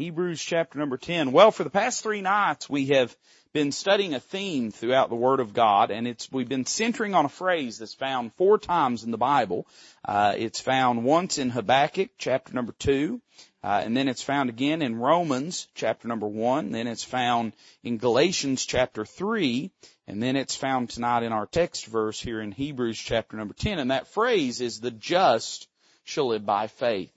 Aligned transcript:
Hebrews 0.00 0.40
chapter 0.40 0.78
number 0.78 0.96
10. 0.96 1.30
Well, 1.30 1.50
for 1.50 1.62
the 1.62 1.68
past 1.68 2.02
three 2.02 2.22
nights 2.22 2.70
we 2.70 2.86
have 2.86 3.14
been 3.52 3.70
studying 3.70 4.14
a 4.14 4.20
theme 4.20 4.70
throughout 4.70 5.10
the 5.10 5.14
Word 5.14 5.40
of 5.40 5.52
God, 5.52 5.90
and 5.90 6.08
it's 6.08 6.32
we've 6.32 6.48
been 6.48 6.64
centering 6.64 7.14
on 7.14 7.26
a 7.26 7.28
phrase 7.28 7.76
that's 7.76 7.92
found 7.92 8.32
four 8.36 8.56
times 8.56 9.04
in 9.04 9.10
the 9.10 9.18
Bible. 9.18 9.66
Uh, 10.02 10.32
it's 10.38 10.58
found 10.58 11.04
once 11.04 11.36
in 11.36 11.50
Habakkuk 11.50 12.12
chapter 12.16 12.54
number 12.54 12.72
two, 12.72 13.20
uh, 13.62 13.82
and 13.84 13.94
then 13.94 14.08
it's 14.08 14.22
found 14.22 14.48
again 14.48 14.80
in 14.80 14.96
Romans 14.96 15.68
chapter 15.74 16.08
number 16.08 16.26
one. 16.26 16.72
Then 16.72 16.86
it's 16.86 17.04
found 17.04 17.52
in 17.84 17.98
Galatians 17.98 18.64
chapter 18.64 19.04
three, 19.04 19.70
and 20.06 20.22
then 20.22 20.34
it's 20.34 20.56
found 20.56 20.88
tonight 20.88 21.24
in 21.24 21.32
our 21.34 21.44
text 21.44 21.84
verse 21.84 22.18
here 22.18 22.40
in 22.40 22.52
Hebrews 22.52 22.98
chapter 22.98 23.36
number 23.36 23.52
ten. 23.52 23.78
And 23.78 23.90
that 23.90 24.08
phrase 24.08 24.62
is 24.62 24.80
"the 24.80 24.90
just 24.90 25.68
shall 26.04 26.28
live 26.28 26.46
by 26.46 26.68
faith." 26.68 27.12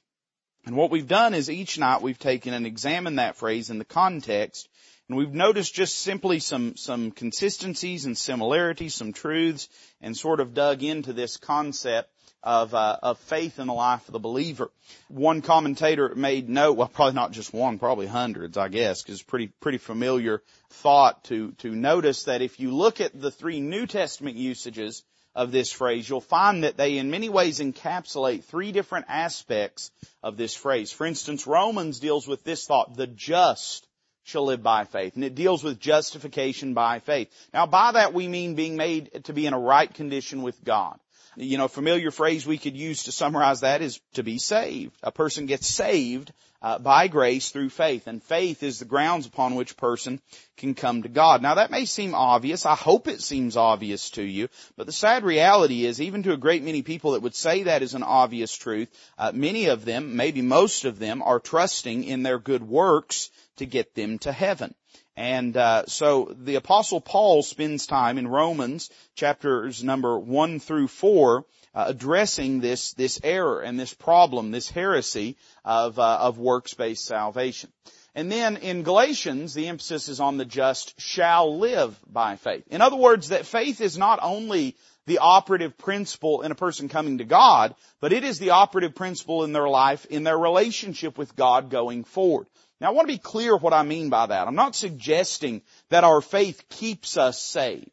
And 0.66 0.76
what 0.76 0.92
we've 0.92 1.08
done 1.08 1.34
is 1.34 1.50
each 1.50 1.78
night 1.78 2.02
we've 2.02 2.20
taken 2.20 2.54
and 2.54 2.66
examined 2.66 3.20
that 3.20 3.36
phrase 3.36 3.70
in 3.70 3.80
the 3.80 3.86
context 3.86 4.70
and 5.10 5.18
we've 5.18 5.34
noticed 5.34 5.76
just 5.76 6.00
simply 6.00 6.40
some, 6.40 6.78
some 6.78 7.12
consistencies 7.12 8.06
and 8.06 8.18
similarities, 8.18 8.96
some 8.96 9.12
truths, 9.12 9.68
and 10.02 10.16
sort 10.16 10.40
of 10.40 10.54
dug 10.54 10.82
into 10.82 11.12
this 11.12 11.36
concept 11.36 12.10
of, 12.42 12.74
uh, 12.74 12.98
of 13.04 13.20
faith 13.20 13.60
in 13.60 13.68
the 13.68 13.74
life 13.74 14.08
of 14.08 14.14
the 14.14 14.20
believer. 14.20 14.72
One 15.10 15.42
commentator 15.42 16.14
made 16.16 16.48
note, 16.48 16.78
well 16.78 16.88
probably 16.88 17.16
not 17.16 17.32
just 17.32 17.54
one, 17.54 17.80
probably 17.80 18.08
hundreds, 18.08 18.58
I 18.58 18.70
guess, 18.70 19.02
because 19.02 19.16
it's 19.16 19.24
pretty, 19.24 19.48
pretty 19.48 19.78
familiar 19.78 20.42
thought 20.70 21.26
to, 21.26 21.52
to 21.60 21.76
notice 21.76 22.24
that 22.24 22.42
if 22.42 22.60
you 22.60 22.74
look 22.74 23.02
at 23.02 23.20
the 23.20 23.32
three 23.32 23.60
New 23.60 23.86
Testament 23.86 24.38
usages 24.38 25.04
of 25.36 25.52
this 25.52 25.72
phrase, 25.72 26.08
you'll 26.08 26.22
find 26.22 26.64
that 26.64 26.78
they 26.78 26.98
in 26.98 27.10
many 27.10 27.30
ways 27.30 27.60
encapsulate 27.60 28.44
three 28.44 28.72
different 28.72 29.06
aspects 29.10 29.92
of 30.22 30.38
this 30.38 30.56
phrase. 30.56 30.92
For 30.92 31.06
instance, 31.06 31.48
Romans 31.48 32.00
deals 32.00 32.28
with 32.28 32.44
this 32.44 32.66
thought, 32.66 32.96
the 32.96 33.08
just 33.08 33.88
shall 34.24 34.46
live 34.46 34.64
by 34.64 34.86
faith. 34.86 35.16
And 35.16 35.24
it 35.24 35.36
deals 35.36 35.64
with 35.64 35.80
justification 35.80 36.74
by 36.74 37.00
faith. 37.00 37.30
Now 37.54 37.66
by 37.66 37.94
that 37.94 38.14
we 38.14 38.28
mean 38.28 38.56
being 38.56 38.78
made 38.78 39.26
to 39.26 39.34
be 39.34 39.46
in 39.46 39.54
a 39.54 39.60
right 39.60 39.94
condition 39.94 40.42
with 40.42 40.64
God. 40.64 40.98
You 41.36 41.58
know, 41.58 41.68
familiar 41.68 42.12
phrase 42.12 42.46
we 42.46 42.58
could 42.58 42.78
use 42.78 43.04
to 43.04 43.12
summarize 43.12 43.62
that 43.62 43.82
is 43.82 44.00
to 44.14 44.24
be 44.24 44.38
saved. 44.38 44.96
A 45.02 45.12
person 45.12 45.46
gets 45.48 45.68
saved 45.68 46.32
uh, 46.62 46.80
by 46.80 47.08
grace 47.08 47.50
through 47.50 47.70
faith, 47.70 48.08
and 48.08 48.24
faith 48.24 48.64
is 48.64 48.80
the 48.80 48.86
grounds 48.86 49.26
upon 49.26 49.56
which 49.56 49.72
a 49.72 49.76
person 49.76 50.22
can 50.56 50.74
come 50.74 51.04
to 51.04 51.10
God. 51.10 51.42
Now 51.42 51.56
that 51.56 51.72
may 51.72 51.86
seem 51.86 52.16
obvious. 52.16 52.66
I 52.66 52.76
hope 52.76 53.08
it 53.08 53.22
seems 53.22 53.58
obvious 53.58 54.12
to 54.12 54.24
you, 54.24 54.48
but 54.78 54.86
the 54.86 54.94
sad 54.94 55.24
reality 55.24 55.86
is, 55.86 56.00
even 56.00 56.24
to 56.24 56.34
a 56.34 56.38
great 56.38 56.64
many 56.64 56.82
people 56.82 57.12
that 57.12 57.22
would 57.22 57.36
say 57.36 57.64
that 57.64 57.82
is 57.82 57.96
an 57.96 58.04
obvious 58.04 58.56
truth, 58.56 58.90
uh, 59.18 59.32
many 59.34 59.66
of 59.66 59.84
them, 59.84 60.16
maybe 60.16 60.42
most 60.42 60.86
of 60.86 61.00
them, 61.00 61.22
are 61.22 61.40
trusting 61.40 62.06
in 62.06 62.24
their 62.24 62.40
good 62.40 62.64
works 62.64 63.30
to 63.58 63.66
get 63.66 63.94
them 63.94 64.20
to 64.20 64.32
heaven. 64.32 64.74
And 65.16 65.56
uh, 65.56 65.86
so 65.86 66.36
the 66.36 66.56
apostle 66.56 67.00
Paul 67.00 67.44
spends 67.44 67.86
time 67.86 68.18
in 68.18 68.28
Romans 68.28 68.90
chapters 69.16 69.84
number 69.84 70.18
one 70.18 70.60
through 70.60 70.88
four 70.88 71.46
uh, 71.76 71.86
addressing 71.88 72.60
this 72.60 72.94
this 72.94 73.20
error 73.24 73.62
and 73.62 73.80
this 73.80 73.94
problem, 73.94 74.52
this 74.52 74.70
heresy 74.70 75.38
of 75.64 76.00
uh, 76.00 76.18
of 76.22 76.38
works 76.38 76.74
based 76.74 77.06
salvation. 77.06 77.72
And 78.16 78.32
then 78.32 78.58
in 78.58 78.84
Galatians, 78.84 79.54
the 79.54 79.68
emphasis 79.68 80.08
is 80.08 80.20
on 80.20 80.38
the 80.38 80.46
just 80.46 81.00
shall 81.00 81.58
live 81.58 82.00
by 82.08 82.36
faith. 82.36 82.64
In 82.70 82.82
other 82.82 82.96
words, 82.96 83.30
that 83.30 83.48
faith 83.48 83.82
is 83.82 83.98
not 83.98 84.20
only 84.22 84.76
the 85.06 85.18
operative 85.18 85.78
principle 85.78 86.44
in 86.44 86.52
a 86.52 86.56
person 86.56 86.90
coming 86.90 87.18
to 87.18 87.26
God, 87.26 87.76
but 88.00 88.14
it 88.14 88.24
is 88.24 88.40
the 88.40 88.52
operative 88.52 88.96
principle 88.96 89.44
in 89.44 89.52
their 89.52 89.68
life, 89.68 90.06
in 90.06 90.24
their 90.24 90.38
relationship 90.38 91.18
with 91.18 91.36
God 91.36 91.70
going 91.70 92.04
forward. 92.04 92.48
Now 92.80 92.90
I 92.90 92.92
want 92.92 93.08
to 93.08 93.14
be 93.14 93.20
clear 93.20 93.58
what 93.58 93.74
I 93.74 93.84
mean 93.84 94.10
by 94.10 94.28
that. 94.28 94.48
I'm 94.48 94.56
not 94.56 94.76
suggesting 94.76 95.62
that 95.90 96.04
our 96.04 96.22
faith 96.22 96.70
keeps 96.70 97.18
us 97.18 97.42
saved. 97.42 97.90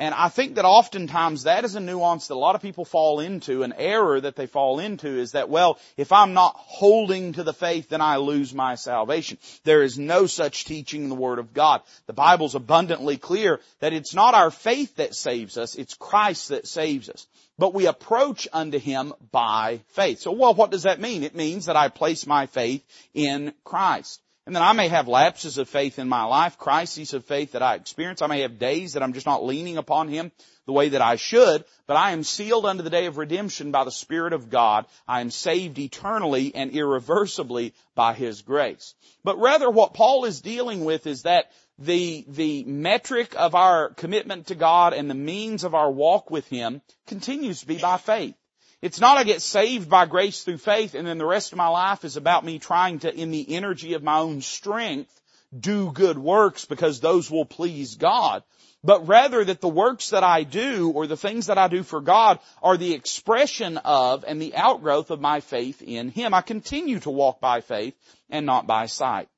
And 0.00 0.14
I 0.14 0.30
think 0.30 0.54
that 0.54 0.64
oftentimes 0.64 1.42
that 1.42 1.66
is 1.66 1.74
a 1.74 1.80
nuance 1.80 2.28
that 2.28 2.34
a 2.34 2.46
lot 2.46 2.54
of 2.54 2.62
people 2.62 2.86
fall 2.86 3.20
into, 3.20 3.64
an 3.64 3.74
error 3.76 4.18
that 4.18 4.34
they 4.34 4.46
fall 4.46 4.78
into 4.78 5.08
is 5.08 5.32
that, 5.32 5.50
well, 5.50 5.78
if 5.98 6.10
I'm 6.10 6.32
not 6.32 6.54
holding 6.56 7.34
to 7.34 7.42
the 7.42 7.52
faith, 7.52 7.90
then 7.90 8.00
I 8.00 8.16
lose 8.16 8.54
my 8.54 8.76
salvation. 8.76 9.36
There 9.64 9.82
is 9.82 9.98
no 9.98 10.24
such 10.24 10.64
teaching 10.64 11.02
in 11.02 11.08
the 11.10 11.14
Word 11.14 11.38
of 11.38 11.52
God. 11.52 11.82
The 12.06 12.14
Bible's 12.14 12.54
abundantly 12.54 13.18
clear 13.18 13.60
that 13.80 13.92
it's 13.92 14.14
not 14.14 14.32
our 14.32 14.50
faith 14.50 14.96
that 14.96 15.14
saves 15.14 15.58
us, 15.58 15.74
it's 15.74 15.92
Christ 15.92 16.48
that 16.48 16.66
saves 16.66 17.10
us. 17.10 17.26
But 17.58 17.74
we 17.74 17.86
approach 17.86 18.48
unto 18.54 18.78
Him 18.78 19.12
by 19.30 19.82
faith. 19.88 20.20
So 20.20 20.32
well, 20.32 20.54
what 20.54 20.70
does 20.70 20.84
that 20.84 20.98
mean? 20.98 21.24
It 21.24 21.36
means 21.36 21.66
that 21.66 21.76
I 21.76 21.88
place 21.88 22.26
my 22.26 22.46
faith 22.46 22.82
in 23.12 23.52
Christ. 23.64 24.22
And 24.50 24.56
then 24.56 24.64
I 24.64 24.72
may 24.72 24.88
have 24.88 25.06
lapses 25.06 25.58
of 25.58 25.68
faith 25.68 26.00
in 26.00 26.08
my 26.08 26.24
life, 26.24 26.58
crises 26.58 27.14
of 27.14 27.24
faith 27.24 27.52
that 27.52 27.62
I 27.62 27.76
experience. 27.76 28.20
I 28.20 28.26
may 28.26 28.40
have 28.40 28.58
days 28.58 28.94
that 28.94 29.02
I'm 29.04 29.12
just 29.12 29.24
not 29.24 29.44
leaning 29.44 29.76
upon 29.76 30.08
Him 30.08 30.32
the 30.66 30.72
way 30.72 30.88
that 30.88 31.00
I 31.00 31.14
should, 31.14 31.64
but 31.86 31.96
I 31.96 32.10
am 32.10 32.24
sealed 32.24 32.66
unto 32.66 32.82
the 32.82 32.90
day 32.90 33.06
of 33.06 33.16
redemption 33.16 33.70
by 33.70 33.84
the 33.84 33.92
Spirit 33.92 34.32
of 34.32 34.50
God. 34.50 34.86
I 35.06 35.20
am 35.20 35.30
saved 35.30 35.78
eternally 35.78 36.52
and 36.52 36.72
irreversibly 36.72 37.74
by 37.94 38.12
His 38.12 38.42
grace. 38.42 38.96
But 39.22 39.38
rather 39.38 39.70
what 39.70 39.94
Paul 39.94 40.24
is 40.24 40.40
dealing 40.40 40.84
with 40.84 41.06
is 41.06 41.22
that 41.22 41.52
the, 41.78 42.24
the 42.26 42.64
metric 42.64 43.36
of 43.38 43.54
our 43.54 43.90
commitment 43.90 44.48
to 44.48 44.56
God 44.56 44.94
and 44.94 45.08
the 45.08 45.14
means 45.14 45.62
of 45.62 45.76
our 45.76 45.92
walk 45.92 46.28
with 46.28 46.48
Him 46.48 46.82
continues 47.06 47.60
to 47.60 47.68
be 47.68 47.78
by 47.78 47.98
faith. 47.98 48.34
It's 48.82 49.00
not 49.00 49.18
I 49.18 49.24
get 49.24 49.42
saved 49.42 49.90
by 49.90 50.06
grace 50.06 50.42
through 50.42 50.58
faith 50.58 50.94
and 50.94 51.06
then 51.06 51.18
the 51.18 51.26
rest 51.26 51.52
of 51.52 51.58
my 51.58 51.68
life 51.68 52.04
is 52.04 52.16
about 52.16 52.44
me 52.44 52.58
trying 52.58 53.00
to, 53.00 53.14
in 53.14 53.30
the 53.30 53.54
energy 53.54 53.92
of 53.92 54.02
my 54.02 54.18
own 54.18 54.40
strength, 54.40 55.20
do 55.58 55.92
good 55.92 56.16
works 56.16 56.64
because 56.64 57.00
those 57.00 57.30
will 57.30 57.44
please 57.44 57.96
God. 57.96 58.42
But 58.82 59.06
rather 59.06 59.44
that 59.44 59.60
the 59.60 59.68
works 59.68 60.10
that 60.10 60.24
I 60.24 60.44
do 60.44 60.90
or 60.94 61.06
the 61.06 61.16
things 61.16 61.46
that 61.46 61.58
I 61.58 61.68
do 61.68 61.82
for 61.82 62.00
God 62.00 62.38
are 62.62 62.78
the 62.78 62.94
expression 62.94 63.76
of 63.76 64.24
and 64.26 64.40
the 64.40 64.56
outgrowth 64.56 65.10
of 65.10 65.20
my 65.20 65.40
faith 65.40 65.82
in 65.82 66.08
Him. 66.08 66.32
I 66.32 66.40
continue 66.40 67.00
to 67.00 67.10
walk 67.10 67.40
by 67.40 67.60
faith 67.60 67.94
and 68.30 68.46
not 68.46 68.66
by 68.66 68.86
sight. 68.86 69.28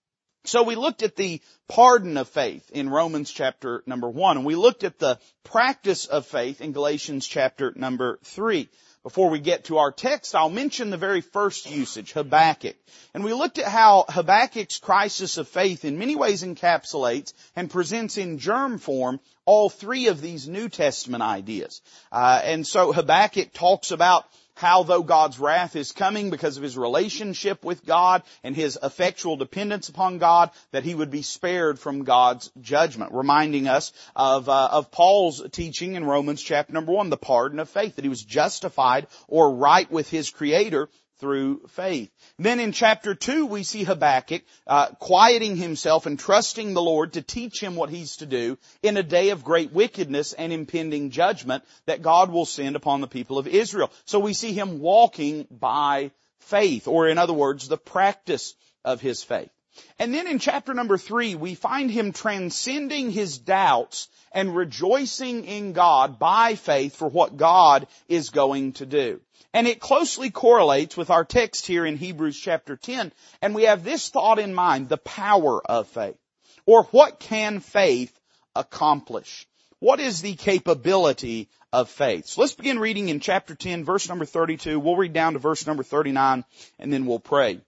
So 0.44 0.62
we 0.62 0.76
looked 0.76 1.02
at 1.02 1.16
the 1.16 1.40
pardon 1.68 2.16
of 2.16 2.28
faith 2.28 2.70
in 2.70 2.88
Romans 2.88 3.30
chapter 3.30 3.82
number 3.86 4.08
one, 4.08 4.36
and 4.36 4.46
we 4.46 4.54
looked 4.54 4.84
at 4.84 4.98
the 4.98 5.18
practice 5.44 6.06
of 6.06 6.26
faith 6.26 6.60
in 6.60 6.72
Galatians 6.72 7.26
chapter 7.26 7.72
number 7.74 8.18
three. 8.24 8.68
Before 9.02 9.30
we 9.30 9.40
get 9.40 9.64
to 9.64 9.78
our 9.78 9.90
text, 9.90 10.32
I'll 10.32 10.48
mention 10.48 10.90
the 10.90 10.96
very 10.96 11.22
first 11.22 11.68
usage, 11.68 12.12
Habakkuk. 12.12 12.76
And 13.14 13.24
we 13.24 13.32
looked 13.32 13.58
at 13.58 13.66
how 13.66 14.04
Habakkuk's 14.08 14.78
crisis 14.78 15.38
of 15.38 15.48
faith 15.48 15.84
in 15.84 15.98
many 15.98 16.14
ways 16.14 16.44
encapsulates 16.44 17.32
and 17.56 17.68
presents 17.68 18.16
in 18.16 18.38
germ 18.38 18.78
form 18.78 19.18
all 19.44 19.68
three 19.68 20.06
of 20.06 20.20
these 20.20 20.46
New 20.46 20.68
Testament 20.68 21.22
ideas. 21.22 21.82
Uh, 22.12 22.40
and 22.44 22.64
so 22.64 22.92
Habakkuk 22.92 23.52
talks 23.52 23.90
about 23.90 24.24
how 24.62 24.84
though 24.84 25.02
God's 25.02 25.40
wrath 25.40 25.74
is 25.74 25.90
coming 25.90 26.30
because 26.30 26.56
of 26.56 26.62
his 26.62 26.78
relationship 26.78 27.64
with 27.64 27.84
God 27.84 28.22
and 28.44 28.54
his 28.54 28.78
effectual 28.82 29.36
dependence 29.36 29.88
upon 29.88 30.18
God, 30.18 30.50
that 30.70 30.84
he 30.84 30.94
would 30.94 31.10
be 31.10 31.22
spared 31.22 31.80
from 31.80 32.04
God's 32.04 32.50
judgment, 32.60 33.12
reminding 33.12 33.66
us 33.66 33.92
of 34.14 34.48
uh, 34.48 34.68
of 34.70 34.92
Paul's 34.92 35.42
teaching 35.50 35.96
in 35.96 36.04
Romans 36.04 36.40
chapter 36.40 36.72
number 36.72 36.92
one, 36.92 37.10
the 37.10 37.16
pardon 37.16 37.58
of 37.58 37.68
faith, 37.68 37.96
that 37.96 38.04
he 38.04 38.08
was 38.08 38.22
justified 38.22 39.08
or 39.26 39.52
right 39.52 39.90
with 39.90 40.08
his 40.08 40.30
Creator 40.30 40.88
through 41.22 41.60
faith. 41.68 42.10
Then 42.40 42.58
in 42.58 42.72
chapter 42.72 43.14
2 43.14 43.46
we 43.46 43.62
see 43.62 43.84
Habakkuk 43.84 44.42
uh, 44.66 44.88
quieting 44.98 45.56
himself 45.56 46.04
and 46.04 46.18
trusting 46.18 46.74
the 46.74 46.82
Lord 46.82 47.12
to 47.12 47.22
teach 47.22 47.62
him 47.62 47.76
what 47.76 47.90
he's 47.90 48.16
to 48.16 48.26
do 48.26 48.58
in 48.82 48.96
a 48.96 49.04
day 49.04 49.30
of 49.30 49.44
great 49.44 49.72
wickedness 49.72 50.32
and 50.32 50.52
impending 50.52 51.10
judgment 51.10 51.62
that 51.86 52.02
God 52.02 52.32
will 52.32 52.44
send 52.44 52.74
upon 52.74 53.00
the 53.00 53.06
people 53.06 53.38
of 53.38 53.46
Israel. 53.46 53.92
So 54.04 54.18
we 54.18 54.34
see 54.34 54.52
him 54.52 54.80
walking 54.80 55.46
by 55.48 56.10
faith, 56.40 56.88
or 56.88 57.06
in 57.06 57.18
other 57.18 57.32
words, 57.32 57.68
the 57.68 57.78
practice 57.78 58.54
of 58.84 59.00
his 59.00 59.22
faith. 59.22 59.50
And 59.98 60.12
then 60.12 60.26
in 60.26 60.38
chapter 60.38 60.74
number 60.74 60.98
three, 60.98 61.34
we 61.34 61.54
find 61.54 61.90
him 61.90 62.12
transcending 62.12 63.10
his 63.10 63.38
doubts 63.38 64.08
and 64.32 64.56
rejoicing 64.56 65.44
in 65.44 65.72
God 65.72 66.18
by 66.18 66.54
faith 66.54 66.96
for 66.96 67.08
what 67.08 67.36
God 67.36 67.86
is 68.08 68.30
going 68.30 68.72
to 68.74 68.86
do. 68.86 69.20
And 69.54 69.66
it 69.66 69.80
closely 69.80 70.30
correlates 70.30 70.96
with 70.96 71.10
our 71.10 71.24
text 71.24 71.66
here 71.66 71.84
in 71.84 71.96
Hebrews 71.96 72.38
chapter 72.38 72.76
10. 72.76 73.12
And 73.42 73.54
we 73.54 73.64
have 73.64 73.84
this 73.84 74.08
thought 74.08 74.38
in 74.38 74.54
mind, 74.54 74.88
the 74.88 74.96
power 74.96 75.60
of 75.64 75.88
faith. 75.88 76.16
Or 76.64 76.84
what 76.84 77.18
can 77.20 77.60
faith 77.60 78.18
accomplish? 78.54 79.46
What 79.78 80.00
is 80.00 80.22
the 80.22 80.34
capability 80.34 81.48
of 81.72 81.90
faith? 81.90 82.26
So 82.26 82.40
let's 82.40 82.54
begin 82.54 82.78
reading 82.78 83.08
in 83.08 83.20
chapter 83.20 83.54
10, 83.54 83.84
verse 83.84 84.08
number 84.08 84.24
32. 84.24 84.78
We'll 84.78 84.96
read 84.96 85.12
down 85.12 85.32
to 85.32 85.38
verse 85.38 85.66
number 85.66 85.82
39 85.82 86.44
and 86.78 86.92
then 86.92 87.04
we'll 87.04 87.18
pray. 87.18 87.60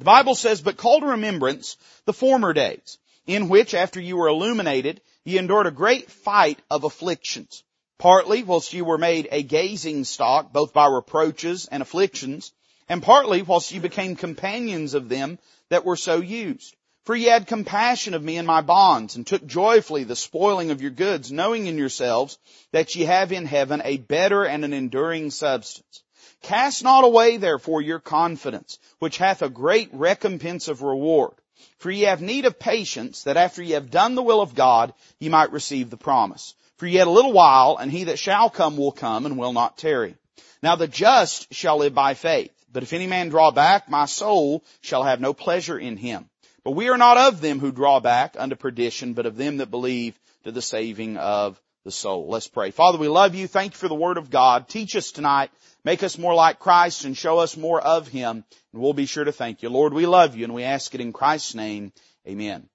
The 0.00 0.04
Bible 0.04 0.34
says, 0.34 0.60
but 0.60 0.76
call 0.76 1.00
to 1.00 1.06
remembrance 1.06 1.76
the 2.04 2.12
former 2.12 2.52
days, 2.52 2.98
in 3.26 3.48
which 3.48 3.74
after 3.74 4.00
you 4.00 4.16
were 4.16 4.28
illuminated, 4.28 5.00
ye 5.24 5.38
endured 5.38 5.66
a 5.66 5.70
great 5.70 6.10
fight 6.10 6.58
of 6.70 6.84
afflictions 6.84 7.62
partly 8.00 8.42
whilst 8.42 8.72
you 8.72 8.84
were 8.84 8.98
made 8.98 9.28
a 9.30 9.42
gazing 9.42 10.04
stock, 10.04 10.52
both 10.54 10.72
by 10.72 10.86
reproaches 10.86 11.66
and 11.66 11.82
afflictions, 11.82 12.50
and 12.88 13.02
partly 13.02 13.42
whilst 13.42 13.72
you 13.72 13.80
became 13.80 14.16
companions 14.16 14.94
of 14.94 15.10
them 15.10 15.38
that 15.68 15.84
were 15.84 15.96
so 15.96 16.16
used. 16.16 16.74
For 17.04 17.14
ye 17.14 17.26
had 17.26 17.46
compassion 17.46 18.14
of 18.14 18.22
me 18.22 18.38
in 18.38 18.46
my 18.46 18.62
bonds, 18.62 19.16
and 19.16 19.26
took 19.26 19.46
joyfully 19.46 20.04
the 20.04 20.16
spoiling 20.16 20.70
of 20.70 20.80
your 20.80 20.90
goods, 20.90 21.30
knowing 21.30 21.66
in 21.66 21.76
yourselves 21.76 22.38
that 22.72 22.94
ye 22.94 23.04
have 23.04 23.32
in 23.32 23.44
heaven 23.44 23.82
a 23.84 23.98
better 23.98 24.44
and 24.44 24.64
an 24.64 24.72
enduring 24.72 25.30
substance. 25.30 26.02
Cast 26.42 26.82
not 26.82 27.04
away 27.04 27.36
therefore 27.36 27.82
your 27.82 28.00
confidence, 28.00 28.78
which 28.98 29.18
hath 29.18 29.42
a 29.42 29.48
great 29.48 29.90
recompense 29.92 30.68
of 30.68 30.82
reward. 30.82 31.34
For 31.78 31.90
ye 31.90 32.02
have 32.02 32.22
need 32.22 32.46
of 32.46 32.58
patience, 32.58 33.24
that 33.24 33.36
after 33.36 33.62
ye 33.62 33.72
have 33.72 33.90
done 33.90 34.14
the 34.14 34.22
will 34.22 34.40
of 34.40 34.54
God, 34.54 34.94
ye 35.18 35.28
might 35.28 35.52
receive 35.52 35.90
the 35.90 35.96
promise. 35.96 36.54
For 36.76 36.86
yet 36.86 37.06
a 37.06 37.10
little 37.10 37.32
while, 37.32 37.76
and 37.78 37.92
he 37.92 38.04
that 38.04 38.18
shall 38.18 38.48
come 38.48 38.76
will 38.76 38.92
come, 38.92 39.26
and 39.26 39.36
will 39.36 39.52
not 39.52 39.76
tarry. 39.76 40.16
Now 40.62 40.76
the 40.76 40.88
just 40.88 41.52
shall 41.52 41.78
live 41.78 41.94
by 41.94 42.14
faith. 42.14 42.52
But 42.72 42.82
if 42.82 42.92
any 42.92 43.06
man 43.06 43.28
draw 43.28 43.50
back, 43.50 43.88
my 43.88 44.06
soul 44.06 44.64
shall 44.80 45.02
have 45.02 45.20
no 45.20 45.34
pleasure 45.34 45.78
in 45.78 45.96
him. 45.96 46.28
But 46.64 46.72
we 46.72 46.88
are 46.88 46.98
not 46.98 47.16
of 47.16 47.40
them 47.40 47.58
who 47.58 47.72
draw 47.72 48.00
back 48.00 48.36
unto 48.38 48.56
perdition, 48.56 49.14
but 49.14 49.26
of 49.26 49.36
them 49.36 49.58
that 49.58 49.70
believe 49.70 50.18
to 50.44 50.52
the 50.52 50.62
saving 50.62 51.16
of 51.16 51.60
the 51.84 51.90
soul. 51.90 52.28
Let's 52.28 52.48
pray. 52.48 52.70
Father, 52.70 52.98
we 52.98 53.08
love 53.08 53.34
you. 53.34 53.46
Thank 53.46 53.72
you 53.72 53.78
for 53.78 53.88
the 53.88 53.94
word 53.94 54.18
of 54.18 54.30
God. 54.30 54.68
Teach 54.68 54.96
us 54.96 55.12
tonight. 55.12 55.50
Make 55.84 56.02
us 56.02 56.18
more 56.18 56.34
like 56.34 56.58
Christ 56.58 57.04
and 57.04 57.16
show 57.16 57.38
us 57.38 57.56
more 57.56 57.80
of 57.80 58.08
Him. 58.08 58.44
And 58.72 58.82
we'll 58.82 58.92
be 58.92 59.06
sure 59.06 59.24
to 59.24 59.32
thank 59.32 59.62
you. 59.62 59.70
Lord, 59.70 59.94
we 59.94 60.06
love 60.06 60.36
you 60.36 60.44
and 60.44 60.54
we 60.54 60.64
ask 60.64 60.94
it 60.94 61.00
in 61.00 61.12
Christ's 61.12 61.54
name. 61.54 61.92
Amen. 62.26 62.68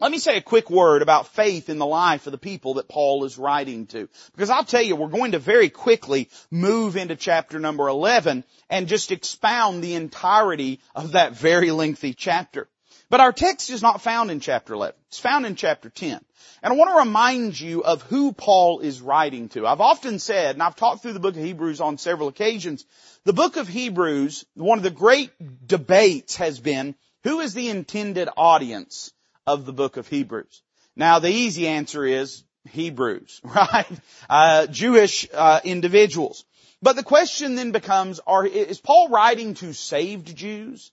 Let 0.00 0.10
me 0.10 0.18
say 0.18 0.36
a 0.36 0.42
quick 0.42 0.70
word 0.70 1.02
about 1.02 1.28
faith 1.28 1.68
in 1.68 1.78
the 1.78 1.86
life 1.86 2.26
of 2.26 2.32
the 2.32 2.38
people 2.38 2.74
that 2.74 2.88
Paul 2.88 3.24
is 3.24 3.38
writing 3.38 3.86
to. 3.88 4.08
Because 4.32 4.50
I'll 4.50 4.64
tell 4.64 4.82
you, 4.82 4.96
we're 4.96 5.08
going 5.08 5.32
to 5.32 5.38
very 5.38 5.70
quickly 5.70 6.30
move 6.50 6.96
into 6.96 7.16
chapter 7.16 7.58
number 7.60 7.88
11 7.88 8.44
and 8.68 8.88
just 8.88 9.12
expound 9.12 9.82
the 9.82 9.94
entirety 9.94 10.80
of 10.94 11.12
that 11.12 11.32
very 11.32 11.70
lengthy 11.70 12.12
chapter. 12.12 12.68
But 13.14 13.20
our 13.20 13.32
text 13.32 13.70
is 13.70 13.80
not 13.80 14.00
found 14.02 14.32
in 14.32 14.40
chapter 14.40 14.74
11. 14.74 14.96
It's 15.06 15.20
found 15.20 15.46
in 15.46 15.54
chapter 15.54 15.88
10. 15.88 16.20
And 16.64 16.72
I 16.72 16.74
want 16.74 16.90
to 16.90 16.98
remind 16.98 17.60
you 17.60 17.84
of 17.84 18.02
who 18.02 18.32
Paul 18.32 18.80
is 18.80 19.00
writing 19.00 19.48
to. 19.50 19.68
I've 19.68 19.80
often 19.80 20.18
said, 20.18 20.56
and 20.56 20.62
I've 20.64 20.74
talked 20.74 21.02
through 21.02 21.12
the 21.12 21.20
book 21.20 21.36
of 21.36 21.40
Hebrews 21.40 21.80
on 21.80 21.96
several 21.96 22.26
occasions, 22.26 22.84
the 23.22 23.32
book 23.32 23.56
of 23.56 23.68
Hebrews, 23.68 24.44
one 24.54 24.78
of 24.78 24.82
the 24.82 24.90
great 24.90 25.30
debates 25.64 26.34
has 26.38 26.58
been, 26.58 26.96
who 27.22 27.38
is 27.38 27.54
the 27.54 27.68
intended 27.68 28.28
audience 28.36 29.12
of 29.46 29.64
the 29.64 29.72
book 29.72 29.96
of 29.96 30.08
Hebrews? 30.08 30.62
Now 30.96 31.20
the 31.20 31.30
easy 31.30 31.68
answer 31.68 32.04
is 32.04 32.42
Hebrews, 32.68 33.40
right? 33.44 33.86
Uh, 34.28 34.66
Jewish 34.66 35.28
uh, 35.32 35.60
individuals. 35.62 36.44
But 36.82 36.96
the 36.96 37.04
question 37.04 37.54
then 37.54 37.70
becomes, 37.70 38.18
are, 38.26 38.44
is 38.44 38.80
Paul 38.80 39.08
writing 39.08 39.54
to 39.54 39.72
saved 39.72 40.34
Jews? 40.34 40.90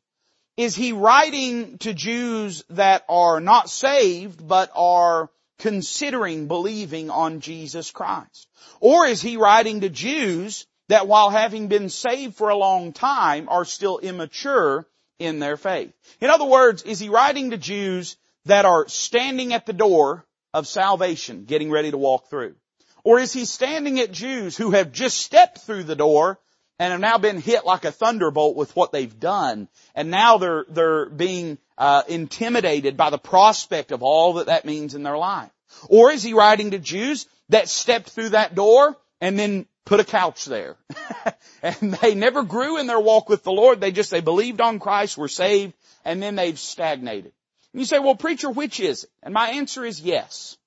Is 0.57 0.75
he 0.75 0.91
writing 0.91 1.77
to 1.79 1.93
Jews 1.93 2.63
that 2.69 3.05
are 3.07 3.39
not 3.39 3.69
saved 3.69 4.45
but 4.45 4.69
are 4.75 5.29
considering 5.59 6.47
believing 6.47 7.09
on 7.09 7.39
Jesus 7.39 7.91
Christ? 7.91 8.47
Or 8.79 9.05
is 9.05 9.21
he 9.21 9.37
writing 9.37 9.81
to 9.81 9.89
Jews 9.89 10.65
that 10.89 11.07
while 11.07 11.29
having 11.29 11.67
been 11.67 11.89
saved 11.89 12.35
for 12.35 12.49
a 12.49 12.57
long 12.57 12.93
time 12.93 13.47
are 13.47 13.63
still 13.63 13.99
immature 13.99 14.87
in 15.19 15.39
their 15.39 15.55
faith? 15.55 15.93
In 16.19 16.29
other 16.29 16.45
words, 16.45 16.83
is 16.83 16.99
he 16.99 17.09
writing 17.09 17.51
to 17.51 17.57
Jews 17.57 18.17
that 18.45 18.65
are 18.65 18.87
standing 18.89 19.53
at 19.53 19.65
the 19.65 19.73
door 19.73 20.25
of 20.53 20.67
salvation, 20.67 21.45
getting 21.45 21.71
ready 21.71 21.91
to 21.91 21.97
walk 21.97 22.29
through? 22.29 22.55
Or 23.03 23.19
is 23.19 23.31
he 23.31 23.45
standing 23.45 23.99
at 23.99 24.11
Jews 24.11 24.57
who 24.57 24.71
have 24.71 24.91
just 24.91 25.17
stepped 25.17 25.59
through 25.59 25.83
the 25.83 25.95
door 25.95 26.39
and 26.81 26.93
have 26.93 26.99
now 26.99 27.19
been 27.19 27.39
hit 27.39 27.63
like 27.63 27.85
a 27.85 27.91
thunderbolt 27.91 28.55
with 28.55 28.75
what 28.75 28.91
they've 28.91 29.19
done. 29.19 29.67
And 29.93 30.09
now 30.09 30.39
they're, 30.39 30.65
they're 30.67 31.05
being 31.05 31.59
uh, 31.77 32.01
intimidated 32.07 32.97
by 32.97 33.11
the 33.11 33.19
prospect 33.19 33.91
of 33.91 34.01
all 34.01 34.33
that 34.33 34.47
that 34.47 34.65
means 34.65 34.95
in 34.95 35.03
their 35.03 35.17
life. 35.17 35.51
Or 35.89 36.09
is 36.09 36.23
he 36.23 36.33
writing 36.33 36.71
to 36.71 36.79
Jews 36.79 37.27
that 37.49 37.69
stepped 37.69 38.09
through 38.09 38.29
that 38.29 38.55
door 38.55 38.97
and 39.21 39.37
then 39.37 39.67
put 39.85 39.99
a 39.99 40.03
couch 40.03 40.45
there? 40.45 40.75
and 41.61 41.93
they 42.01 42.15
never 42.15 42.41
grew 42.41 42.79
in 42.79 42.87
their 42.87 42.99
walk 42.99 43.29
with 43.29 43.43
the 43.43 43.51
Lord. 43.51 43.79
They 43.79 43.91
just, 43.91 44.09
they 44.09 44.21
believed 44.21 44.59
on 44.59 44.79
Christ, 44.79 45.19
were 45.19 45.27
saved, 45.27 45.73
and 46.03 46.19
then 46.19 46.35
they've 46.35 46.57
stagnated. 46.57 47.31
And 47.73 47.79
you 47.79 47.85
say, 47.85 47.99
well 47.99 48.15
preacher, 48.15 48.49
which 48.49 48.79
is 48.79 49.03
it? 49.03 49.09
And 49.21 49.35
my 49.35 49.49
answer 49.49 49.85
is 49.85 50.01
yes. 50.01 50.57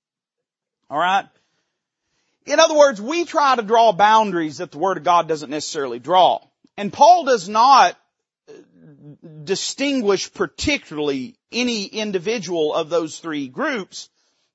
Alright? 0.89 1.27
In 2.47 2.61
other 2.61 2.77
words, 2.77 3.01
we 3.01 3.25
try 3.25 3.57
to 3.57 3.63
draw 3.63 3.93
boundaries 3.93 4.59
that 4.59 4.71
the 4.71 4.79
Word 4.79 4.99
of 4.99 5.05
God 5.05 5.29
doesn't 5.29 5.51
necessarily 5.51 5.99
draw. 5.99 6.41
And 6.77 6.93
Paul 6.93 7.25
does 7.25 7.49
not 7.49 7.97
uh, 8.49 8.53
distinguish 9.45 10.33
particularly 10.33 11.37
any 11.51 11.85
individual 11.85 12.75
of 12.75 12.91
those 12.91 13.19
three 13.19 13.49
groups, 13.49 14.11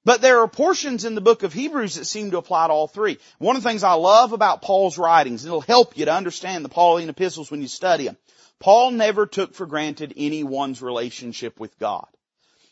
but 0.05 0.21
there 0.21 0.41
are 0.41 0.47
portions 0.47 1.05
in 1.05 1.15
the 1.15 1.21
book 1.21 1.43
of 1.43 1.53
Hebrews 1.53 1.95
that 1.95 2.05
seem 2.05 2.31
to 2.31 2.37
apply 2.37 2.67
to 2.67 2.73
all 2.73 2.87
three. 2.87 3.17
One 3.37 3.55
of 3.55 3.63
the 3.63 3.69
things 3.69 3.83
I 3.83 3.93
love 3.93 4.33
about 4.33 4.61
Paul's 4.61 4.97
writings, 4.97 5.43
and 5.43 5.49
it'll 5.49 5.61
help 5.61 5.97
you 5.97 6.05
to 6.05 6.13
understand 6.13 6.63
the 6.63 6.69
Pauline 6.69 7.09
epistles 7.09 7.49
when 7.49 7.61
you 7.61 7.67
study 7.67 8.05
them. 8.05 8.17
Paul 8.59 8.91
never 8.91 9.25
took 9.25 9.55
for 9.55 9.65
granted 9.65 10.13
anyone's 10.15 10.81
relationship 10.81 11.59
with 11.59 11.77
God. 11.79 12.07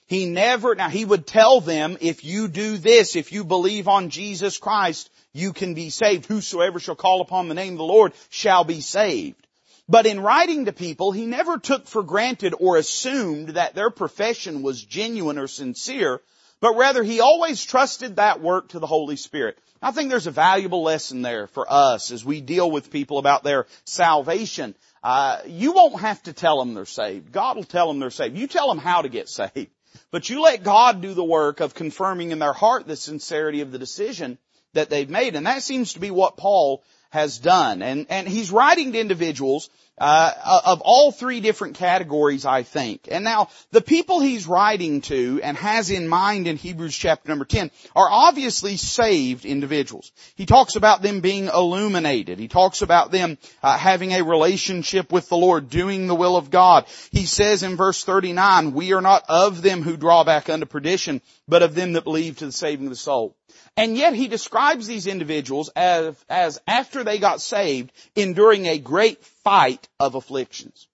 He 0.07 0.25
never, 0.25 0.73
now 0.73 0.89
he 0.89 1.03
would 1.03 1.27
tell 1.27 1.59
them, 1.59 1.97
if 1.99 2.23
you 2.23 2.47
do 2.47 2.77
this, 2.77 3.17
if 3.17 3.33
you 3.33 3.43
believe 3.43 3.89
on 3.89 4.09
Jesus 4.09 4.57
Christ, 4.57 5.09
you 5.33 5.51
can 5.51 5.73
be 5.73 5.89
saved. 5.89 6.25
Whosoever 6.25 6.79
shall 6.79 6.95
call 6.95 7.21
upon 7.21 7.49
the 7.49 7.55
name 7.55 7.73
of 7.73 7.77
the 7.77 7.83
Lord 7.83 8.13
shall 8.29 8.63
be 8.63 8.79
saved. 8.79 9.45
But 9.89 10.05
in 10.05 10.21
writing 10.21 10.65
to 10.65 10.73
people, 10.73 11.11
he 11.11 11.25
never 11.25 11.57
took 11.57 11.87
for 11.87 12.03
granted 12.03 12.53
or 12.57 12.77
assumed 12.77 13.49
that 13.49 13.75
their 13.75 13.89
profession 13.89 14.61
was 14.61 14.83
genuine 14.83 15.37
or 15.37 15.47
sincere, 15.47 16.21
but 16.61 16.75
rather 16.75 17.03
he 17.03 17.19
always 17.19 17.63
trusted 17.63 18.15
that 18.15 18.41
work 18.41 18.69
to 18.69 18.79
the 18.79 18.87
Holy 18.87 19.17
Spirit. 19.17 19.57
I 19.81 19.91
think 19.91 20.09
there's 20.09 20.27
a 20.27 20.31
valuable 20.31 20.83
lesson 20.83 21.21
there 21.21 21.47
for 21.47 21.65
us 21.69 22.11
as 22.11 22.25
we 22.25 22.41
deal 22.41 22.69
with 22.71 22.91
people 22.91 23.17
about 23.17 23.43
their 23.43 23.67
salvation. 23.85 24.73
Uh, 25.03 25.39
you 25.45 25.73
won't 25.73 25.99
have 25.99 26.21
to 26.23 26.33
tell 26.33 26.59
them 26.59 26.73
they're 26.73 26.85
saved. 26.85 27.31
God 27.31 27.57
will 27.57 27.63
tell 27.63 27.87
them 27.87 27.99
they're 27.99 28.09
saved. 28.09 28.37
You 28.37 28.47
tell 28.47 28.69
them 28.69 28.79
how 28.79 29.03
to 29.03 29.09
get 29.09 29.29
saved. 29.29 29.69
But 30.11 30.29
you 30.29 30.41
let 30.41 30.63
God 30.63 31.01
do 31.01 31.13
the 31.13 31.23
work 31.23 31.59
of 31.59 31.73
confirming 31.73 32.31
in 32.31 32.39
their 32.39 32.53
heart 32.53 32.87
the 32.87 32.95
sincerity 32.95 33.61
of 33.61 33.71
the 33.71 33.79
decision 33.79 34.37
that 34.73 34.89
they've 34.89 35.09
made. 35.09 35.35
And 35.35 35.45
that 35.47 35.63
seems 35.63 35.93
to 35.93 35.99
be 35.99 36.11
what 36.11 36.37
Paul 36.37 36.83
has 37.09 37.39
done. 37.39 37.81
And, 37.81 38.05
and 38.09 38.27
he's 38.27 38.51
writing 38.51 38.91
to 38.91 38.99
individuals 38.99 39.69
uh, 39.97 40.61
of 40.65 40.81
all 40.81 41.11
three 41.11 41.39
different 41.39 41.75
categories, 41.75 42.45
I 42.45 42.63
think. 42.63 43.07
And 43.09 43.23
now, 43.23 43.49
the 43.71 43.81
people 43.81 44.19
he's 44.19 44.47
writing 44.47 45.01
to 45.01 45.39
and 45.43 45.57
has 45.57 45.89
in 45.89 46.07
mind 46.07 46.47
in 46.47 46.57
Hebrews 46.57 46.95
chapter 46.95 47.29
number 47.29 47.45
10 47.45 47.71
are 47.95 48.07
obviously 48.09 48.77
saved 48.77 49.45
individuals. 49.45 50.11
He 50.35 50.45
talks 50.45 50.75
about 50.75 51.01
them 51.01 51.21
being 51.21 51.47
illuminated. 51.47 52.37
He 52.37 52.47
talks 52.47 52.81
about 52.81 53.11
them 53.11 53.37
uh, 53.63 53.77
having 53.77 54.11
a 54.11 54.23
relationship 54.23 55.11
with 55.11 55.29
the 55.29 55.37
Lord, 55.37 55.69
doing 55.69 56.07
the 56.07 56.15
will 56.15 56.37
of 56.37 56.51
God. 56.51 56.85
He 57.11 57.25
says 57.25 57.63
in 57.63 57.75
verse 57.75 58.03
39, 58.03 58.73
we 58.73 58.93
are 58.93 59.01
not 59.01 59.23
of 59.27 59.61
them 59.61 59.81
who 59.81 59.97
draw 59.97 60.23
back 60.23 60.49
unto 60.49 60.65
perdition, 60.65 61.21
but 61.47 61.63
of 61.63 61.73
them 61.73 61.93
that 61.93 62.03
believe 62.03 62.37
to 62.37 62.45
the 62.45 62.51
saving 62.51 62.85
of 62.85 62.91
the 62.91 62.95
soul. 62.95 63.35
And 63.77 63.95
yet 63.95 64.13
he 64.13 64.27
describes 64.27 64.87
these 64.87 65.07
individuals 65.07 65.69
as, 65.75 66.15
as 66.27 66.59
after 66.67 67.03
they 67.03 67.19
got 67.19 67.41
saved, 67.41 67.91
enduring 68.15 68.65
a 68.65 68.79
great 68.79 69.23
fight 69.23 69.87
of 69.99 70.15
afflictions. 70.15 70.87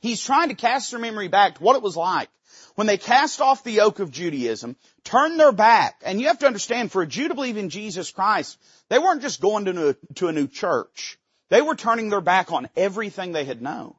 He's 0.00 0.24
trying 0.24 0.48
to 0.48 0.54
cast 0.54 0.92
their 0.92 1.00
memory 1.00 1.28
back 1.28 1.56
to 1.56 1.62
what 1.62 1.76
it 1.76 1.82
was 1.82 1.96
like 1.96 2.28
when 2.74 2.86
they 2.86 2.96
cast 2.96 3.40
off 3.40 3.64
the 3.64 3.72
yoke 3.72 3.98
of 3.98 4.10
Judaism, 4.10 4.76
turned 5.04 5.38
their 5.38 5.52
back, 5.52 6.00
and 6.04 6.20
you 6.20 6.28
have 6.28 6.38
to 6.40 6.46
understand, 6.46 6.90
for 6.90 7.02
a 7.02 7.06
Jew 7.06 7.28
to 7.28 7.34
believe 7.34 7.56
in 7.56 7.68
Jesus 7.68 8.10
Christ, 8.10 8.58
they 8.88 8.98
weren't 8.98 9.22
just 9.22 9.40
going 9.40 9.66
to, 9.66 9.72
new, 9.72 9.94
to 10.16 10.28
a 10.28 10.32
new 10.32 10.46
church. 10.46 11.18
They 11.50 11.60
were 11.60 11.74
turning 11.74 12.08
their 12.08 12.20
back 12.20 12.52
on 12.52 12.68
everything 12.76 13.32
they 13.32 13.44
had 13.44 13.60
known. 13.60 13.94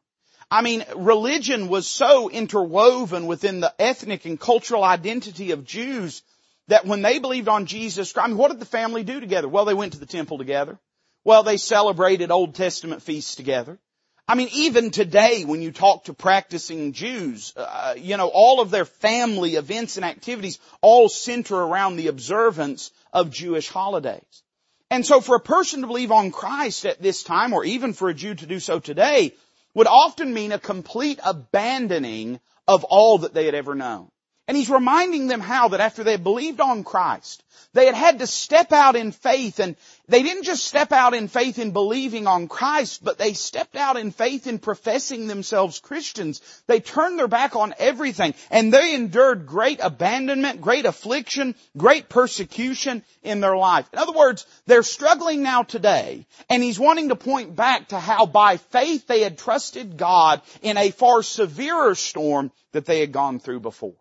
I 0.49 0.61
mean, 0.61 0.83
religion 0.95 1.67
was 1.67 1.87
so 1.87 2.29
interwoven 2.29 3.27
within 3.27 3.59
the 3.59 3.73
ethnic 3.79 4.25
and 4.25 4.39
cultural 4.39 4.83
identity 4.83 5.51
of 5.51 5.65
Jews 5.65 6.23
that 6.67 6.85
when 6.85 7.01
they 7.01 7.19
believed 7.19 7.47
on 7.47 7.65
Jesus 7.65 8.11
Christ, 8.11 8.25
I 8.25 8.27
mean, 8.29 8.37
what 8.37 8.51
did 8.51 8.59
the 8.59 8.65
family 8.65 9.03
do 9.03 9.19
together? 9.19 9.47
Well, 9.47 9.65
they 9.65 9.73
went 9.73 9.93
to 9.93 9.99
the 9.99 10.05
temple 10.05 10.37
together. 10.37 10.79
Well, 11.23 11.43
they 11.43 11.57
celebrated 11.57 12.31
Old 12.31 12.55
Testament 12.55 13.01
feasts 13.01 13.35
together. 13.35 13.79
I 14.27 14.35
mean, 14.35 14.49
even 14.53 14.91
today, 14.91 15.43
when 15.43 15.61
you 15.61 15.71
talk 15.71 16.05
to 16.05 16.13
practicing 16.13 16.93
Jews, 16.93 17.53
uh, 17.57 17.95
you 17.97 18.15
know, 18.15 18.29
all 18.29 18.61
of 18.61 18.71
their 18.71 18.85
family 18.85 19.55
events 19.55 19.97
and 19.97 20.05
activities 20.05 20.59
all 20.81 21.09
center 21.09 21.55
around 21.55 21.97
the 21.97 22.07
observance 22.07 22.91
of 23.11 23.31
Jewish 23.31 23.67
holidays. 23.67 24.43
And 24.89 25.05
so 25.05 25.19
for 25.19 25.35
a 25.35 25.41
person 25.41 25.81
to 25.81 25.87
believe 25.87 26.11
on 26.11 26.31
Christ 26.31 26.85
at 26.85 27.01
this 27.01 27.23
time, 27.23 27.51
or 27.51 27.65
even 27.65 27.93
for 27.93 28.09
a 28.09 28.13
Jew 28.13 28.35
to 28.35 28.45
do 28.45 28.59
so 28.59 28.79
today, 28.79 29.33
would 29.73 29.87
often 29.87 30.33
mean 30.33 30.51
a 30.51 30.59
complete 30.59 31.19
abandoning 31.23 32.39
of 32.67 32.83
all 32.85 33.19
that 33.19 33.33
they 33.33 33.45
had 33.45 33.55
ever 33.55 33.75
known. 33.75 34.09
And 34.45 34.57
he's 34.57 34.69
reminding 34.69 35.27
them 35.27 35.39
how 35.39 35.69
that 35.69 35.79
after 35.79 36.03
they 36.03 36.11
had 36.11 36.23
believed 36.23 36.59
on 36.59 36.83
Christ, 36.83 37.43
they 37.71 37.85
had 37.85 37.95
had 37.95 38.19
to 38.19 38.27
step 38.27 38.73
out 38.73 38.97
in 38.97 39.13
faith 39.13 39.59
and 39.59 39.77
they 40.09 40.21
didn't 40.21 40.43
just 40.43 40.65
step 40.65 40.91
out 40.91 41.13
in 41.13 41.29
faith 41.29 41.57
in 41.57 41.71
believing 41.71 42.27
on 42.27 42.49
Christ, 42.49 43.03
but 43.03 43.17
they 43.17 43.33
stepped 43.33 43.77
out 43.77 43.95
in 43.97 44.11
faith 44.11 44.45
in 44.45 44.59
professing 44.59 45.27
themselves 45.27 45.79
Christians. 45.79 46.41
They 46.67 46.81
turned 46.81 47.17
their 47.17 47.29
back 47.29 47.55
on 47.55 47.73
everything 47.79 48.35
and 48.51 48.71
they 48.71 48.93
endured 48.93 49.47
great 49.47 49.79
abandonment, 49.81 50.59
great 50.59 50.85
affliction, 50.85 51.55
great 51.77 52.09
persecution 52.09 53.03
in 53.23 53.39
their 53.39 53.55
life. 53.55 53.87
In 53.93 53.99
other 53.99 54.11
words, 54.11 54.45
they're 54.67 54.83
struggling 54.83 55.41
now 55.41 55.63
today 55.63 56.27
and 56.49 56.61
he's 56.61 56.79
wanting 56.79 57.09
to 57.09 57.15
point 57.15 57.55
back 57.55 57.87
to 57.87 57.99
how 57.99 58.25
by 58.25 58.57
faith 58.57 59.07
they 59.07 59.21
had 59.21 59.37
trusted 59.37 59.95
God 59.95 60.41
in 60.61 60.77
a 60.77 60.91
far 60.91 61.23
severer 61.23 61.95
storm 61.95 62.51
that 62.73 62.85
they 62.85 62.99
had 62.99 63.13
gone 63.13 63.39
through 63.39 63.61
before. 63.61 63.95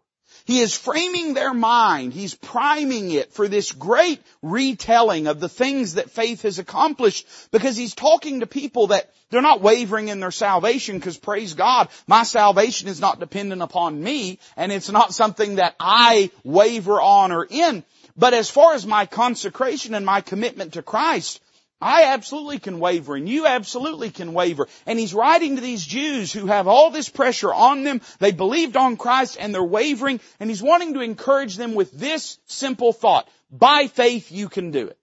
He 0.45 0.61
is 0.61 0.77
framing 0.77 1.35
their 1.35 1.55
mind. 1.55 2.13
He's 2.13 2.35
priming 2.35 3.11
it 3.11 3.33
for 3.33 3.49
this 3.49 3.73
great 3.73 4.21
retelling 4.43 5.27
of 5.27 5.41
the 5.41 5.49
things 5.49 5.95
that 5.95 6.11
faith 6.11 6.43
has 6.43 6.59
accomplished 6.59 7.27
because 7.51 7.77
he's 7.77 7.95
talking 7.95 8.41
to 8.41 8.47
people 8.47 8.89
that 8.89 9.13
they're 9.31 9.41
not 9.41 9.63
wavering 9.63 10.09
in 10.09 10.21
their 10.21 10.31
salvation 10.31 10.99
because 10.99 11.17
praise 11.17 11.55
God, 11.55 11.89
my 12.07 12.23
salvation 12.23 12.89
is 12.89 13.01
not 13.01 13.21
dependent 13.21 13.63
upon 13.63 14.03
me 14.03 14.39
and 14.57 14.73
it's 14.73 14.91
not 14.91 15.15
something 15.15 15.57
that 15.57 15.75
I 15.81 16.31
waver 16.45 17.01
on 17.01 17.33
or 17.33 17.47
in. 17.49 17.85
But 18.17 18.35
as 18.35 18.51
far 18.51 18.75
as 18.75 18.87
my 18.87 19.07
consecration 19.07 19.95
and 19.95 20.05
my 20.05 20.21
commitment 20.21 20.75
to 20.75 20.83
Christ, 20.83 21.41
I 21.83 22.05
absolutely 22.13 22.61
can 22.61 22.79
waver 22.79 23.17
and 23.17 23.29
you 23.29 23.47
absolutely 23.47 24.11
can 24.11 24.33
waver. 24.33 24.69
And 24.87 24.99
he's 24.99 25.13
writing 25.13 25.57
to 25.57 25.63
these 25.63 25.85
Jews 25.85 26.33
who 26.33 26.47
have 26.47 26.69
all 26.69 26.91
this 26.91 27.09
pressure 27.09 27.53
on 27.53 27.83
them. 27.83 28.01
They 28.21 28.31
believed 28.31 28.77
on 28.77 28.97
Christ 28.97 29.37
and 29.41 29.53
they're 29.53 29.63
wavering 29.63 30.21
and 30.39 30.49
he's 30.49 30.63
wanting 30.63 30.95
to 30.95 31.01
encourage 31.01 31.57
them 31.57 31.75
with 31.75 31.93
this 31.93 32.39
simple 32.47 32.93
thought. 32.93 33.29
By 33.51 33.89
faith 33.89 34.31
you 34.31 34.49
can 34.49 34.71
do 34.71 34.89
it. 34.89 34.99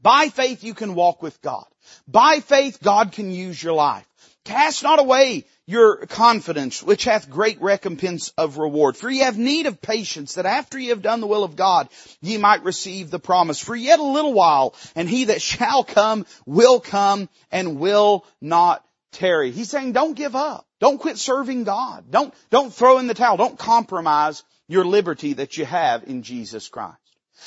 By 0.00 0.28
faith 0.28 0.62
you 0.62 0.74
can 0.74 0.94
walk 0.94 1.20
with 1.20 1.42
God. 1.42 1.66
By 2.06 2.40
faith 2.40 2.78
God 2.82 3.12
can 3.12 3.32
use 3.32 3.60
your 3.60 3.72
life. 3.74 4.08
Cast 4.44 4.84
not 4.84 5.00
away 5.00 5.46
your 5.68 6.06
confidence, 6.06 6.82
which 6.82 7.04
hath 7.04 7.28
great 7.28 7.60
recompense 7.60 8.32
of 8.38 8.56
reward. 8.56 8.96
For 8.96 9.10
ye 9.10 9.18
have 9.18 9.36
need 9.36 9.66
of 9.66 9.82
patience, 9.82 10.34
that 10.34 10.46
after 10.46 10.78
ye 10.78 10.88
have 10.88 11.02
done 11.02 11.20
the 11.20 11.26
will 11.26 11.44
of 11.44 11.56
God, 11.56 11.90
ye 12.22 12.38
might 12.38 12.64
receive 12.64 13.10
the 13.10 13.18
promise. 13.18 13.60
For 13.60 13.76
yet 13.76 13.98
a 13.98 14.02
little 14.02 14.32
while, 14.32 14.74
and 14.96 15.06
he 15.06 15.26
that 15.26 15.42
shall 15.52 15.84
come 15.84 16.24
will 16.46 16.80
come 16.80 17.28
and 17.52 17.78
will 17.78 18.24
not 18.40 18.82
tarry. 19.12 19.50
He's 19.50 19.68
saying 19.68 19.92
don't 19.92 20.14
give 20.14 20.34
up. 20.34 20.66
Don't 20.80 20.96
quit 20.96 21.18
serving 21.18 21.64
God. 21.64 22.10
Don't, 22.10 22.32
don't 22.48 22.72
throw 22.72 22.96
in 22.96 23.06
the 23.06 23.12
towel. 23.12 23.36
Don't 23.36 23.58
compromise 23.58 24.44
your 24.68 24.86
liberty 24.86 25.34
that 25.34 25.58
you 25.58 25.66
have 25.66 26.04
in 26.04 26.22
Jesus 26.22 26.68
Christ. 26.68 26.96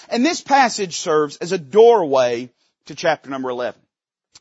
And 0.09 0.23
this 0.23 0.41
passage 0.41 0.97
serves 0.97 1.37
as 1.37 1.53
a 1.53 1.57
doorway 1.57 2.51
to 2.85 2.93
chapter 2.93 3.31
number 3.31 3.49
11. 3.49 3.81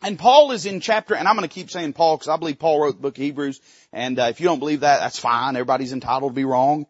And 0.02 0.19
Paul 0.19 0.52
is 0.52 0.64
in 0.64 0.80
chapter, 0.80 1.14
and 1.14 1.28
I'm 1.28 1.37
going 1.37 1.47
to 1.47 1.54
keep 1.54 1.71
saying 1.71 1.92
Paul 1.92 2.16
because 2.16 2.28
I 2.28 2.37
believe 2.38 2.59
Paul 2.59 2.80
wrote 2.80 2.97
the 2.97 3.02
book 3.02 3.19
of 3.19 3.23
Hebrews. 3.23 3.61
And 3.92 4.19
uh, 4.19 4.25
if 4.25 4.40
you 4.40 4.47
don't 4.47 4.59
believe 4.59 4.80
that, 4.80 5.00
that's 5.00 5.19
fine. 5.19 5.57
Everybody's 5.57 5.92
entitled 5.92 6.33
to 6.33 6.35
be 6.35 6.47
wrong. 6.47 6.87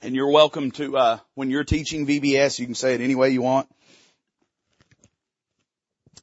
And 0.00 0.14
you're 0.14 0.30
welcome 0.30 0.70
to, 0.72 0.96
uh, 0.96 1.18
when 1.34 1.50
you're 1.50 1.64
teaching 1.64 2.06
VBS, 2.06 2.60
you 2.60 2.66
can 2.66 2.76
say 2.76 2.94
it 2.94 3.00
any 3.00 3.16
way 3.16 3.30
you 3.30 3.42
want. 3.42 3.68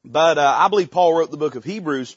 But 0.05 0.38
uh, 0.38 0.55
I 0.57 0.69
believe 0.69 0.89
Paul 0.89 1.15
wrote 1.15 1.31
the 1.31 1.38
book 1.38 1.55
of 1.55 1.65
Hebrews. 1.65 2.15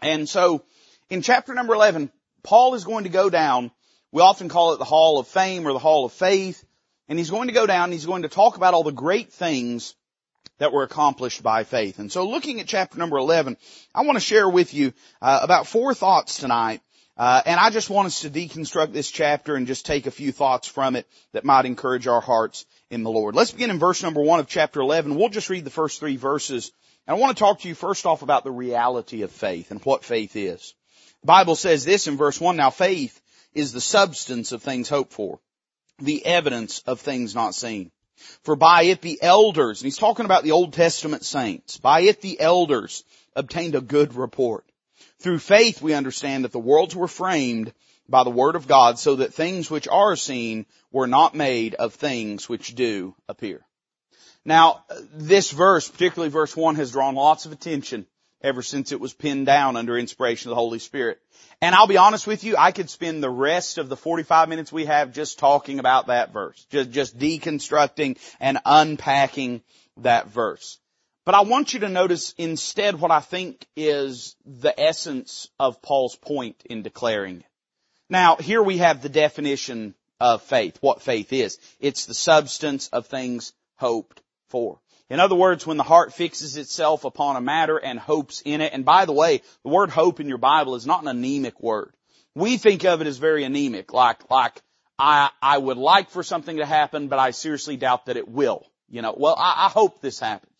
And 0.00 0.26
so 0.26 0.64
in 1.10 1.20
chapter 1.20 1.52
number 1.52 1.74
11, 1.74 2.10
Paul 2.42 2.74
is 2.74 2.84
going 2.84 3.04
to 3.04 3.10
go 3.10 3.28
down. 3.28 3.70
We 4.12 4.22
often 4.22 4.48
call 4.48 4.72
it 4.72 4.78
the 4.78 4.84
hall 4.84 5.18
of 5.18 5.28
fame 5.28 5.66
or 5.66 5.74
the 5.74 5.78
hall 5.78 6.06
of 6.06 6.12
faith. 6.12 6.64
And 7.06 7.18
he's 7.18 7.30
going 7.30 7.48
to 7.48 7.54
go 7.54 7.66
down 7.66 7.92
he's 7.92 8.06
going 8.06 8.22
to 8.22 8.28
talk 8.28 8.56
about 8.56 8.72
all 8.72 8.82
the 8.82 8.92
great 8.92 9.30
things 9.30 9.94
that 10.58 10.72
were 10.72 10.82
accomplished 10.82 11.42
by 11.42 11.64
faith. 11.64 11.98
And 11.98 12.10
so 12.10 12.28
looking 12.28 12.60
at 12.60 12.66
chapter 12.66 12.98
number 12.98 13.16
11, 13.16 13.56
I 13.94 14.02
want 14.02 14.16
to 14.16 14.20
share 14.20 14.48
with 14.48 14.74
you 14.74 14.92
uh, 15.20 15.40
about 15.42 15.66
four 15.66 15.94
thoughts 15.94 16.38
tonight. 16.38 16.80
Uh, 17.16 17.40
and 17.46 17.60
I 17.60 17.70
just 17.70 17.90
want 17.90 18.06
us 18.06 18.22
to 18.22 18.30
deconstruct 18.30 18.92
this 18.92 19.10
chapter 19.10 19.54
and 19.54 19.68
just 19.68 19.86
take 19.86 20.06
a 20.06 20.10
few 20.10 20.32
thoughts 20.32 20.66
from 20.66 20.96
it 20.96 21.06
that 21.32 21.44
might 21.44 21.64
encourage 21.64 22.08
our 22.08 22.20
hearts 22.20 22.66
in 22.90 23.04
the 23.04 23.10
Lord. 23.10 23.36
Let's 23.36 23.52
begin 23.52 23.70
in 23.70 23.78
verse 23.78 24.02
number 24.02 24.20
one 24.20 24.40
of 24.40 24.48
chapter 24.48 24.80
11. 24.80 25.14
We'll 25.14 25.28
just 25.28 25.50
read 25.50 25.64
the 25.64 25.70
first 25.70 26.00
three 26.00 26.16
verses. 26.16 26.72
And 27.06 27.16
I 27.16 27.20
want 27.20 27.36
to 27.36 27.40
talk 27.40 27.60
to 27.60 27.68
you 27.68 27.74
first 27.74 28.06
off 28.06 28.22
about 28.22 28.42
the 28.42 28.50
reality 28.50 29.22
of 29.22 29.30
faith 29.30 29.70
and 29.70 29.80
what 29.84 30.04
faith 30.04 30.34
is. 30.34 30.74
The 31.22 31.26
Bible 31.26 31.54
says 31.54 31.84
this 31.84 32.06
in 32.06 32.16
verse 32.16 32.40
one, 32.40 32.56
now 32.56 32.70
faith 32.70 33.20
is 33.54 33.72
the 33.72 33.80
substance 33.80 34.52
of 34.52 34.62
things 34.62 34.88
hoped 34.88 35.12
for, 35.12 35.38
the 35.98 36.24
evidence 36.26 36.80
of 36.86 37.00
things 37.00 37.34
not 37.34 37.54
seen. 37.54 37.92
For 38.42 38.56
by 38.56 38.84
it 38.84 39.00
the 39.00 39.20
elders, 39.22 39.80
and 39.80 39.86
he's 39.86 39.98
talking 39.98 40.24
about 40.24 40.44
the 40.44 40.52
Old 40.52 40.72
Testament 40.72 41.24
saints, 41.24 41.78
by 41.78 42.00
it 42.00 42.20
the 42.20 42.40
elders 42.40 43.04
obtained 43.34 43.74
a 43.74 43.80
good 43.80 44.14
report. 44.14 44.64
Through 45.18 45.38
faith 45.38 45.80
we 45.80 45.94
understand 45.94 46.44
that 46.44 46.52
the 46.52 46.58
worlds 46.58 46.94
were 46.94 47.08
framed 47.08 47.72
by 48.08 48.24
the 48.24 48.30
word 48.30 48.56
of 48.56 48.68
God 48.68 48.98
so 48.98 49.16
that 49.16 49.34
things 49.34 49.70
which 49.70 49.88
are 49.88 50.16
seen 50.16 50.66
were 50.92 51.06
not 51.06 51.34
made 51.34 51.74
of 51.74 51.94
things 51.94 52.48
which 52.48 52.74
do 52.74 53.14
appear. 53.28 53.64
Now, 54.44 54.84
this 55.12 55.50
verse, 55.50 55.88
particularly 55.88 56.30
verse 56.30 56.54
1, 56.54 56.76
has 56.76 56.92
drawn 56.92 57.14
lots 57.14 57.46
of 57.46 57.52
attention 57.52 58.06
ever 58.44 58.62
since 58.62 58.92
it 58.92 59.00
was 59.00 59.14
pinned 59.14 59.46
down 59.46 59.76
under 59.76 59.98
inspiration 59.98 60.50
of 60.50 60.50
the 60.50 60.60
Holy 60.60 60.78
Spirit. 60.78 61.18
And 61.60 61.74
I'll 61.74 61.88
be 61.88 61.96
honest 61.96 62.26
with 62.26 62.44
you, 62.44 62.56
I 62.56 62.72
could 62.72 62.90
spend 62.90 63.22
the 63.22 63.30
rest 63.30 63.78
of 63.78 63.88
the 63.88 63.96
45 63.96 64.48
minutes 64.48 64.70
we 64.70 64.84
have 64.84 65.12
just 65.12 65.38
talking 65.38 65.78
about 65.78 66.08
that 66.08 66.32
verse, 66.32 66.64
just, 66.70 66.90
just 66.90 67.18
deconstructing 67.18 68.18
and 68.38 68.58
unpacking 68.66 69.62
that 69.96 70.28
verse. 70.28 70.78
But 71.24 71.34
I 71.34 71.40
want 71.40 71.72
you 71.72 71.80
to 71.80 71.88
notice 71.88 72.34
instead 72.36 73.00
what 73.00 73.10
I 73.10 73.20
think 73.20 73.66
is 73.76 74.36
the 74.44 74.78
essence 74.78 75.48
of 75.58 75.80
Paul's 75.80 76.16
point 76.16 76.62
in 76.66 76.82
declaring 76.82 77.38
it. 77.40 77.46
Now, 78.10 78.36
here 78.36 78.62
we 78.62 78.78
have 78.78 79.00
the 79.00 79.08
definition 79.08 79.94
of 80.20 80.42
faith, 80.42 80.76
what 80.82 81.00
faith 81.00 81.32
is. 81.32 81.58
It's 81.80 82.04
the 82.04 82.14
substance 82.14 82.88
of 82.88 83.06
things 83.06 83.54
hoped 83.76 84.20
for. 84.48 84.78
In 85.10 85.20
other 85.20 85.34
words, 85.34 85.66
when 85.66 85.76
the 85.76 85.82
heart 85.82 86.14
fixes 86.14 86.56
itself 86.56 87.04
upon 87.04 87.36
a 87.36 87.40
matter 87.40 87.76
and 87.76 87.98
hopes 87.98 88.42
in 88.44 88.60
it, 88.60 88.72
and 88.72 88.84
by 88.84 89.04
the 89.04 89.12
way, 89.12 89.42
the 89.62 89.68
word 89.68 89.90
hope 89.90 90.18
in 90.18 90.28
your 90.28 90.38
Bible 90.38 90.74
is 90.74 90.86
not 90.86 91.02
an 91.02 91.08
anemic 91.08 91.60
word. 91.60 91.94
We 92.34 92.56
think 92.56 92.84
of 92.84 93.00
it 93.00 93.06
as 93.06 93.18
very 93.18 93.44
anemic, 93.44 93.92
like, 93.92 94.30
like, 94.30 94.62
I, 94.98 95.30
I 95.42 95.58
would 95.58 95.76
like 95.76 96.10
for 96.10 96.22
something 96.22 96.56
to 96.56 96.66
happen, 96.66 97.08
but 97.08 97.18
I 97.18 97.32
seriously 97.32 97.76
doubt 97.76 98.06
that 98.06 98.16
it 98.16 98.28
will. 98.28 98.66
You 98.88 99.02
know, 99.02 99.14
well, 99.16 99.34
I, 99.36 99.66
I 99.66 99.68
hope 99.68 100.00
this 100.00 100.20
happens. 100.20 100.52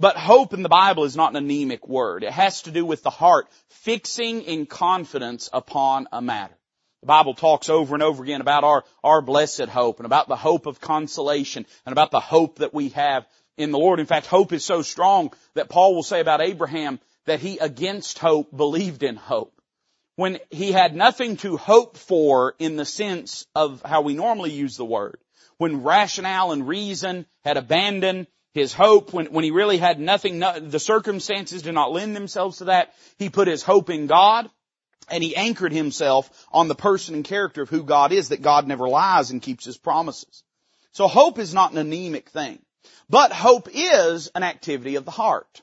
But 0.00 0.16
hope 0.16 0.54
in 0.54 0.62
the 0.62 0.68
Bible 0.68 1.04
is 1.04 1.16
not 1.16 1.30
an 1.30 1.36
anemic 1.36 1.86
word. 1.86 2.24
It 2.24 2.32
has 2.32 2.62
to 2.62 2.70
do 2.70 2.84
with 2.84 3.02
the 3.02 3.10
heart 3.10 3.48
fixing 3.68 4.42
in 4.42 4.66
confidence 4.66 5.48
upon 5.52 6.08
a 6.12 6.20
matter. 6.20 6.54
The 7.02 7.06
Bible 7.06 7.34
talks 7.34 7.68
over 7.68 7.94
and 7.94 8.02
over 8.02 8.22
again 8.22 8.40
about 8.40 8.64
our, 8.64 8.84
our 9.04 9.20
blessed 9.20 9.68
hope 9.68 9.98
and 9.98 10.06
about 10.06 10.26
the 10.26 10.36
hope 10.36 10.66
of 10.66 10.80
consolation 10.80 11.66
and 11.84 11.92
about 11.92 12.10
the 12.10 12.20
hope 12.20 12.58
that 12.58 12.74
we 12.74 12.88
have 12.90 13.26
in 13.56 13.72
the 13.72 13.78
Lord. 13.78 14.00
In 14.00 14.06
fact, 14.06 14.26
hope 14.26 14.52
is 14.52 14.64
so 14.64 14.82
strong 14.82 15.32
that 15.54 15.68
Paul 15.68 15.94
will 15.94 16.02
say 16.02 16.20
about 16.20 16.40
Abraham 16.40 17.00
that 17.26 17.40
he 17.40 17.58
against 17.58 18.18
hope 18.18 18.54
believed 18.54 19.02
in 19.02 19.16
hope. 19.16 19.52
When 20.16 20.38
he 20.50 20.72
had 20.72 20.94
nothing 20.94 21.36
to 21.38 21.56
hope 21.56 21.96
for 21.96 22.54
in 22.58 22.76
the 22.76 22.84
sense 22.84 23.46
of 23.54 23.82
how 23.84 24.02
we 24.02 24.14
normally 24.14 24.52
use 24.52 24.76
the 24.76 24.84
word. 24.84 25.18
When 25.56 25.82
rationale 25.82 26.52
and 26.52 26.68
reason 26.68 27.26
had 27.44 27.56
abandoned 27.56 28.26
his 28.52 28.72
hope, 28.72 29.12
when, 29.12 29.26
when 29.26 29.44
he 29.44 29.50
really 29.50 29.78
had 29.78 29.98
nothing, 29.98 30.38
no, 30.38 30.60
the 30.60 30.78
circumstances 30.78 31.62
did 31.62 31.74
not 31.74 31.92
lend 31.92 32.14
themselves 32.14 32.58
to 32.58 32.66
that, 32.66 32.94
he 33.18 33.28
put 33.28 33.48
his 33.48 33.62
hope 33.62 33.90
in 33.90 34.06
God 34.06 34.48
and 35.10 35.22
he 35.22 35.36
anchored 35.36 35.72
himself 35.72 36.46
on 36.52 36.68
the 36.68 36.74
person 36.74 37.14
and 37.14 37.24
character 37.24 37.62
of 37.62 37.68
who 37.68 37.82
God 37.82 38.12
is, 38.12 38.28
that 38.28 38.42
God 38.42 38.66
never 38.66 38.88
lies 38.88 39.30
and 39.30 39.42
keeps 39.42 39.64
his 39.64 39.76
promises. 39.76 40.44
So 40.92 41.08
hope 41.08 41.38
is 41.38 41.52
not 41.52 41.72
an 41.72 41.78
anemic 41.78 42.30
thing. 42.30 42.60
But 43.08 43.32
hope 43.32 43.68
is 43.72 44.30
an 44.34 44.42
activity 44.42 44.96
of 44.96 45.04
the 45.04 45.10
heart. 45.10 45.62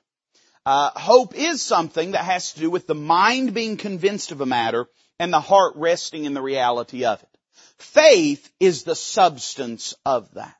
Uh, 0.65 0.91
hope 0.91 1.33
is 1.36 1.62
something 1.62 2.12
that 2.12 2.25
has 2.25 2.53
to 2.53 2.60
do 2.60 2.69
with 2.69 2.86
the 2.86 2.95
mind 2.95 3.53
being 3.53 3.77
convinced 3.77 4.31
of 4.31 4.41
a 4.41 4.45
matter 4.45 4.88
and 5.19 5.33
the 5.33 5.39
heart 5.39 5.74
resting 5.75 6.25
in 6.25 6.33
the 6.33 6.41
reality 6.41 7.05
of 7.05 7.21
it. 7.21 7.29
Faith 7.77 8.51
is 8.60 8.83
the 8.83 8.95
substance 8.95 9.95
of 10.05 10.31
that. 10.36 10.55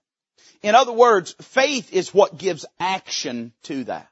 In 0.63 0.75
other 0.75 0.91
words, 0.91 1.35
faith 1.41 1.93
is 1.93 2.13
what 2.13 2.38
gives 2.38 2.65
action 2.79 3.53
to 3.63 3.83
that. 3.85 4.11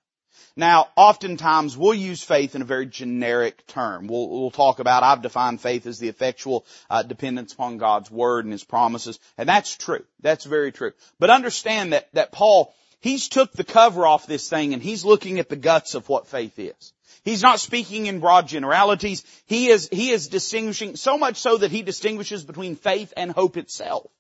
Now, 0.60 0.90
oftentimes 0.98 1.78
we'll 1.78 1.94
use 1.94 2.22
faith 2.22 2.54
in 2.54 2.62
a 2.62 2.66
very 2.66 2.86
generic 2.86 3.66
term. 3.68 4.08
We'll, 4.08 4.28
we'll 4.28 4.52
talk 4.52 4.80
about, 4.80 5.04
I've 5.04 5.22
defined 5.22 5.62
faith 5.62 5.88
as 5.88 6.00
the 6.00 6.10
effectual 6.10 6.66
uh, 6.90 7.02
dependence 7.02 7.54
upon 7.54 7.78
God's 7.78 8.12
Word 8.12 8.44
and 8.44 8.52
His 8.52 8.66
promises. 8.66 9.20
And 9.38 9.48
that's 9.48 9.78
true. 9.78 10.04
That's 10.20 10.44
very 10.44 10.74
true. 10.74 10.92
But 11.18 11.30
understand 11.30 11.94
that, 11.94 12.10
that 12.12 12.34
Paul, 12.34 12.76
he's 13.00 13.30
took 13.30 13.54
the 13.54 13.64
cover 13.64 14.06
off 14.06 14.28
this 14.28 14.50
thing 14.50 14.74
and 14.74 14.84
he's 14.84 15.06
looking 15.06 15.40
at 15.40 15.48
the 15.48 15.56
guts 15.56 15.96
of 15.96 16.10
what 16.10 16.28
faith 16.28 16.60
is. 16.60 16.92
He's 17.24 17.42
not 17.42 17.62
speaking 17.62 18.08
in 18.08 18.20
broad 18.20 18.50
generalities. 18.50 19.24
He 19.46 19.68
is, 19.68 19.88
he 19.90 20.10
is 20.10 20.28
distinguishing 20.28 20.98
so 20.98 21.18
much 21.18 21.38
so 21.38 21.56
that 21.56 21.72
he 21.72 21.84
distinguishes 21.84 22.44
between 22.44 22.76
faith 22.76 23.14
and 23.16 23.32
hope 23.32 23.56
itself. 23.56 24.12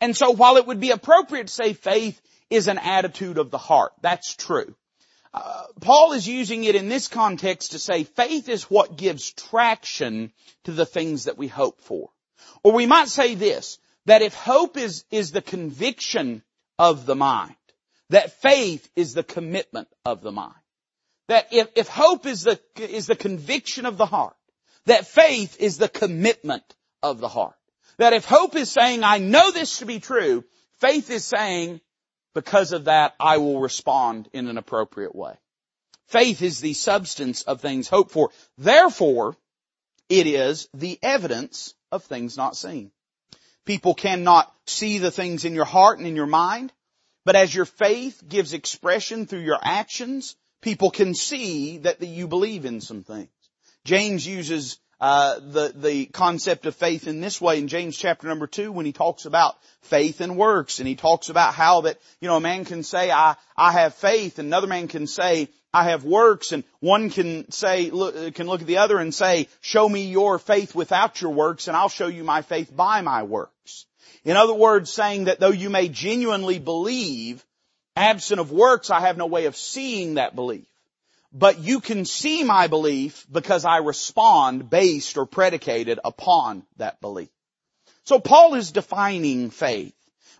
And 0.00 0.16
so 0.16 0.30
while 0.30 0.58
it 0.58 0.66
would 0.68 0.78
be 0.78 0.92
appropriate 0.92 1.48
to 1.48 1.52
say 1.52 1.72
faith 1.72 2.20
is 2.50 2.68
an 2.68 2.78
attitude 2.78 3.38
of 3.38 3.50
the 3.50 3.58
heart, 3.58 3.94
that's 4.00 4.36
true. 4.36 4.76
Uh, 5.34 5.64
Paul 5.80 6.12
is 6.12 6.28
using 6.28 6.64
it 6.64 6.74
in 6.74 6.88
this 6.88 7.08
context 7.08 7.72
to 7.72 7.78
say 7.78 8.04
faith 8.04 8.48
is 8.48 8.64
what 8.64 8.96
gives 8.96 9.32
traction 9.32 10.32
to 10.64 10.72
the 10.72 10.86
things 10.86 11.24
that 11.24 11.38
we 11.38 11.48
hope 11.48 11.80
for. 11.80 12.10
Or 12.62 12.72
we 12.72 12.86
might 12.86 13.08
say 13.08 13.34
this, 13.34 13.78
that 14.06 14.22
if 14.22 14.34
hope 14.34 14.76
is, 14.76 15.04
is 15.10 15.32
the 15.32 15.42
conviction 15.42 16.42
of 16.78 17.06
the 17.06 17.16
mind, 17.16 17.54
that 18.10 18.42
faith 18.42 18.88
is 18.94 19.14
the 19.14 19.22
commitment 19.22 19.88
of 20.04 20.20
the 20.20 20.32
mind. 20.32 20.54
That 21.28 21.48
if, 21.52 21.68
if 21.76 21.88
hope 21.88 22.26
is 22.26 22.42
the, 22.42 22.60
is 22.76 23.06
the 23.06 23.16
conviction 23.16 23.86
of 23.86 23.96
the 23.96 24.06
heart, 24.06 24.36
that 24.86 25.06
faith 25.06 25.56
is 25.60 25.78
the 25.78 25.88
commitment 25.88 26.64
of 27.02 27.20
the 27.20 27.28
heart. 27.28 27.54
That 27.98 28.12
if 28.12 28.24
hope 28.24 28.56
is 28.56 28.70
saying, 28.70 29.04
I 29.04 29.18
know 29.18 29.50
this 29.50 29.78
to 29.78 29.86
be 29.86 30.00
true, 30.00 30.44
faith 30.80 31.10
is 31.10 31.24
saying, 31.24 31.80
because 32.34 32.72
of 32.72 32.84
that, 32.84 33.14
I 33.20 33.38
will 33.38 33.60
respond 33.60 34.28
in 34.32 34.48
an 34.48 34.58
appropriate 34.58 35.14
way. 35.14 35.34
Faith 36.08 36.42
is 36.42 36.60
the 36.60 36.74
substance 36.74 37.42
of 37.42 37.60
things 37.60 37.88
hoped 37.88 38.10
for. 38.10 38.30
Therefore, 38.58 39.36
it 40.08 40.26
is 40.26 40.68
the 40.74 40.98
evidence 41.02 41.74
of 41.90 42.04
things 42.04 42.36
not 42.36 42.56
seen. 42.56 42.90
People 43.64 43.94
cannot 43.94 44.52
see 44.66 44.98
the 44.98 45.10
things 45.10 45.44
in 45.44 45.54
your 45.54 45.64
heart 45.64 45.98
and 45.98 46.06
in 46.06 46.16
your 46.16 46.26
mind, 46.26 46.72
but 47.24 47.36
as 47.36 47.54
your 47.54 47.64
faith 47.64 48.22
gives 48.26 48.52
expression 48.52 49.26
through 49.26 49.40
your 49.40 49.58
actions, 49.62 50.36
people 50.60 50.90
can 50.90 51.14
see 51.14 51.78
that 51.78 52.02
you 52.02 52.26
believe 52.26 52.64
in 52.64 52.80
some 52.80 53.04
things. 53.04 53.30
James 53.84 54.26
uses 54.26 54.78
uh, 55.02 55.40
the 55.40 55.72
the 55.74 56.06
concept 56.06 56.64
of 56.64 56.76
faith 56.76 57.08
in 57.08 57.20
this 57.20 57.40
way 57.40 57.58
in 57.58 57.66
James 57.66 57.96
chapter 57.96 58.28
number 58.28 58.46
two 58.46 58.70
when 58.70 58.86
he 58.86 58.92
talks 58.92 59.24
about 59.24 59.56
faith 59.80 60.20
and 60.20 60.36
works 60.36 60.78
and 60.78 60.86
he 60.86 60.94
talks 60.94 61.28
about 61.28 61.54
how 61.54 61.80
that 61.80 61.98
you 62.20 62.28
know 62.28 62.36
a 62.36 62.40
man 62.40 62.64
can 62.64 62.84
say 62.84 63.10
I 63.10 63.34
I 63.56 63.72
have 63.72 63.96
faith 63.96 64.38
and 64.38 64.46
another 64.46 64.68
man 64.68 64.86
can 64.86 65.08
say 65.08 65.48
I 65.74 65.90
have 65.90 66.04
works 66.04 66.52
and 66.52 66.62
one 66.78 67.10
can 67.10 67.50
say 67.50 67.90
look, 67.90 68.32
can 68.36 68.46
look 68.46 68.60
at 68.60 68.68
the 68.68 68.78
other 68.78 68.98
and 68.98 69.12
say 69.12 69.48
show 69.60 69.88
me 69.88 70.06
your 70.06 70.38
faith 70.38 70.72
without 70.72 71.20
your 71.20 71.32
works 71.32 71.66
and 71.66 71.76
I'll 71.76 71.88
show 71.88 72.06
you 72.06 72.22
my 72.22 72.42
faith 72.42 72.74
by 72.74 73.00
my 73.00 73.24
works. 73.24 73.86
In 74.24 74.36
other 74.36 74.54
words, 74.54 74.92
saying 74.92 75.24
that 75.24 75.40
though 75.40 75.50
you 75.50 75.68
may 75.68 75.88
genuinely 75.88 76.60
believe, 76.60 77.44
absent 77.96 78.38
of 78.38 78.52
works, 78.52 78.88
I 78.88 79.00
have 79.00 79.16
no 79.16 79.26
way 79.26 79.46
of 79.46 79.56
seeing 79.56 80.14
that 80.14 80.36
belief. 80.36 80.66
But 81.32 81.58
you 81.58 81.80
can 81.80 82.04
see 82.04 82.44
my 82.44 82.66
belief 82.66 83.26
because 83.30 83.64
I 83.64 83.78
respond 83.78 84.68
based 84.68 85.16
or 85.16 85.24
predicated 85.24 85.98
upon 86.04 86.64
that 86.76 87.00
belief. 87.00 87.30
So 88.04 88.18
Paul 88.18 88.54
is 88.54 88.72
defining 88.72 89.50
faith. 89.50 89.94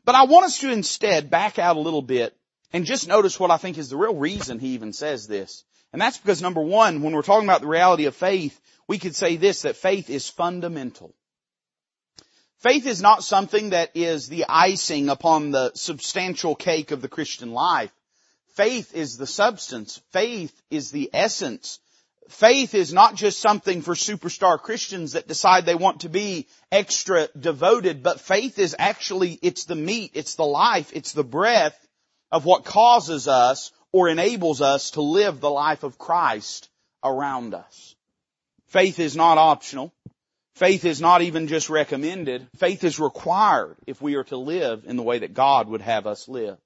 But 0.04 0.14
I 0.14 0.24
want 0.24 0.46
us 0.46 0.58
to 0.58 0.72
instead 0.72 1.30
back 1.30 1.58
out 1.58 1.76
a 1.76 1.80
little 1.80 2.02
bit 2.02 2.36
and 2.72 2.84
just 2.84 3.08
notice 3.08 3.38
what 3.38 3.50
I 3.50 3.56
think 3.56 3.78
is 3.78 3.88
the 3.88 3.96
real 3.96 4.16
reason 4.16 4.58
he 4.58 4.68
even 4.68 4.92
says 4.92 5.26
this. 5.26 5.64
And 5.92 6.00
that's 6.00 6.18
because 6.18 6.42
number 6.42 6.62
one, 6.62 7.02
when 7.02 7.14
we're 7.14 7.22
talking 7.22 7.48
about 7.48 7.60
the 7.60 7.66
reality 7.66 8.06
of 8.06 8.16
faith, 8.16 8.58
we 8.88 8.98
could 8.98 9.14
say 9.14 9.36
this, 9.36 9.62
that 9.62 9.76
faith 9.76 10.10
is 10.10 10.28
fundamental. 10.28 11.14
Faith 12.58 12.86
is 12.86 13.02
not 13.02 13.24
something 13.24 13.70
that 13.70 13.90
is 13.94 14.28
the 14.28 14.44
icing 14.48 15.08
upon 15.08 15.50
the 15.50 15.72
substantial 15.74 16.54
cake 16.54 16.90
of 16.90 17.02
the 17.02 17.08
Christian 17.08 17.52
life. 17.52 17.92
Faith 18.54 18.94
is 18.94 19.16
the 19.16 19.26
substance. 19.26 20.00
Faith 20.12 20.52
is 20.70 20.90
the 20.90 21.10
essence. 21.12 21.80
Faith 22.28 22.74
is 22.74 22.92
not 22.92 23.14
just 23.14 23.40
something 23.40 23.82
for 23.82 23.94
superstar 23.94 24.58
Christians 24.58 25.12
that 25.12 25.28
decide 25.28 25.66
they 25.66 25.74
want 25.74 26.00
to 26.00 26.08
be 26.08 26.46
extra 26.70 27.28
devoted, 27.38 28.02
but 28.02 28.20
faith 28.20 28.58
is 28.58 28.76
actually, 28.78 29.38
it's 29.42 29.64
the 29.64 29.74
meat, 29.74 30.12
it's 30.14 30.34
the 30.34 30.44
life, 30.44 30.92
it's 30.94 31.12
the 31.12 31.24
breath 31.24 31.78
of 32.30 32.44
what 32.44 32.64
causes 32.64 33.28
us 33.28 33.72
or 33.92 34.08
enables 34.08 34.60
us 34.60 34.92
to 34.92 35.02
live 35.02 35.40
the 35.40 35.50
life 35.50 35.82
of 35.82 35.98
Christ 35.98 36.68
around 37.04 37.54
us. 37.54 37.94
Faith 38.68 38.98
is 38.98 39.16
not 39.16 39.36
optional. 39.36 39.92
Faith 40.54 40.84
is 40.84 41.00
not 41.00 41.22
even 41.22 41.48
just 41.48 41.70
recommended. 41.70 42.46
Faith 42.56 42.84
is 42.84 43.00
required 43.00 43.76
if 43.86 44.00
we 44.00 44.14
are 44.14 44.24
to 44.24 44.36
live 44.36 44.84
in 44.86 44.96
the 44.96 45.02
way 45.02 45.18
that 45.18 45.34
God 45.34 45.68
would 45.68 45.82
have 45.82 46.06
us 46.06 46.28
live. 46.28 46.58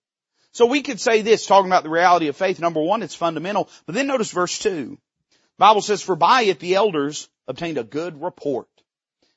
So 0.57 0.65
we 0.65 0.81
could 0.81 0.99
say 0.99 1.21
this, 1.21 1.45
talking 1.45 1.71
about 1.71 1.83
the 1.83 1.91
reality 1.91 2.29
of 2.29 2.37
faith. 2.37 2.59
Number 2.61 2.81
one, 2.81 3.03
it's 3.03 3.15
fundamental. 3.15 3.69
But 3.85 3.95
then 3.95 4.07
notice 4.07 4.31
verse 4.31 4.59
two. 4.59 4.97
The 5.31 5.39
Bible 5.59 5.83
says, 5.83 6.01
for 6.01 6.17
by 6.17 6.45
it 6.45 6.61
the 6.61 6.77
elders 6.77 7.29
obtained 7.47 7.77
a 7.77 7.85
good 7.85 8.23
report. 8.23 8.67